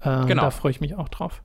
[0.00, 0.42] Äh, Genau.
[0.42, 1.42] Da freue ich mich auch drauf.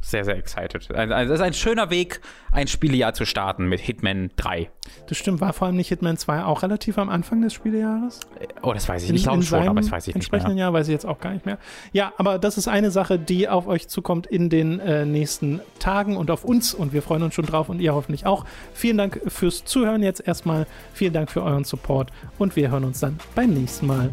[0.00, 0.88] Sehr, sehr excited.
[0.94, 2.20] Also, also das ist ein schöner Weg,
[2.52, 4.70] ein Spielejahr zu starten mit Hitman 3.
[5.08, 8.20] Das stimmt, war vor allem nicht Hitman 2 auch relativ am Anfang des Spielejahres?
[8.62, 9.20] Oh, das weiß ich nicht.
[9.20, 10.66] Ich glaube schon, aber das weiß ich nicht entsprechenden mehr.
[10.66, 11.58] Jahr weiß ich jetzt auch gar nicht mehr.
[11.92, 16.16] Ja, aber das ist eine Sache, die auf euch zukommt in den äh, nächsten Tagen
[16.16, 18.44] und auf uns und wir freuen uns schon drauf und ihr hoffentlich auch.
[18.74, 20.66] Vielen Dank fürs Zuhören jetzt erstmal.
[20.94, 24.10] Vielen Dank für euren Support und wir hören uns dann beim nächsten Mal.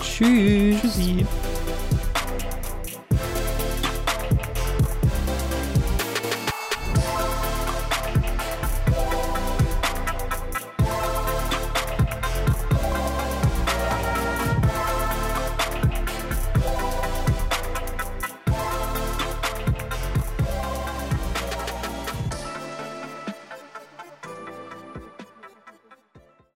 [0.00, 0.80] Tschüss.
[0.80, 1.26] Tschüssi.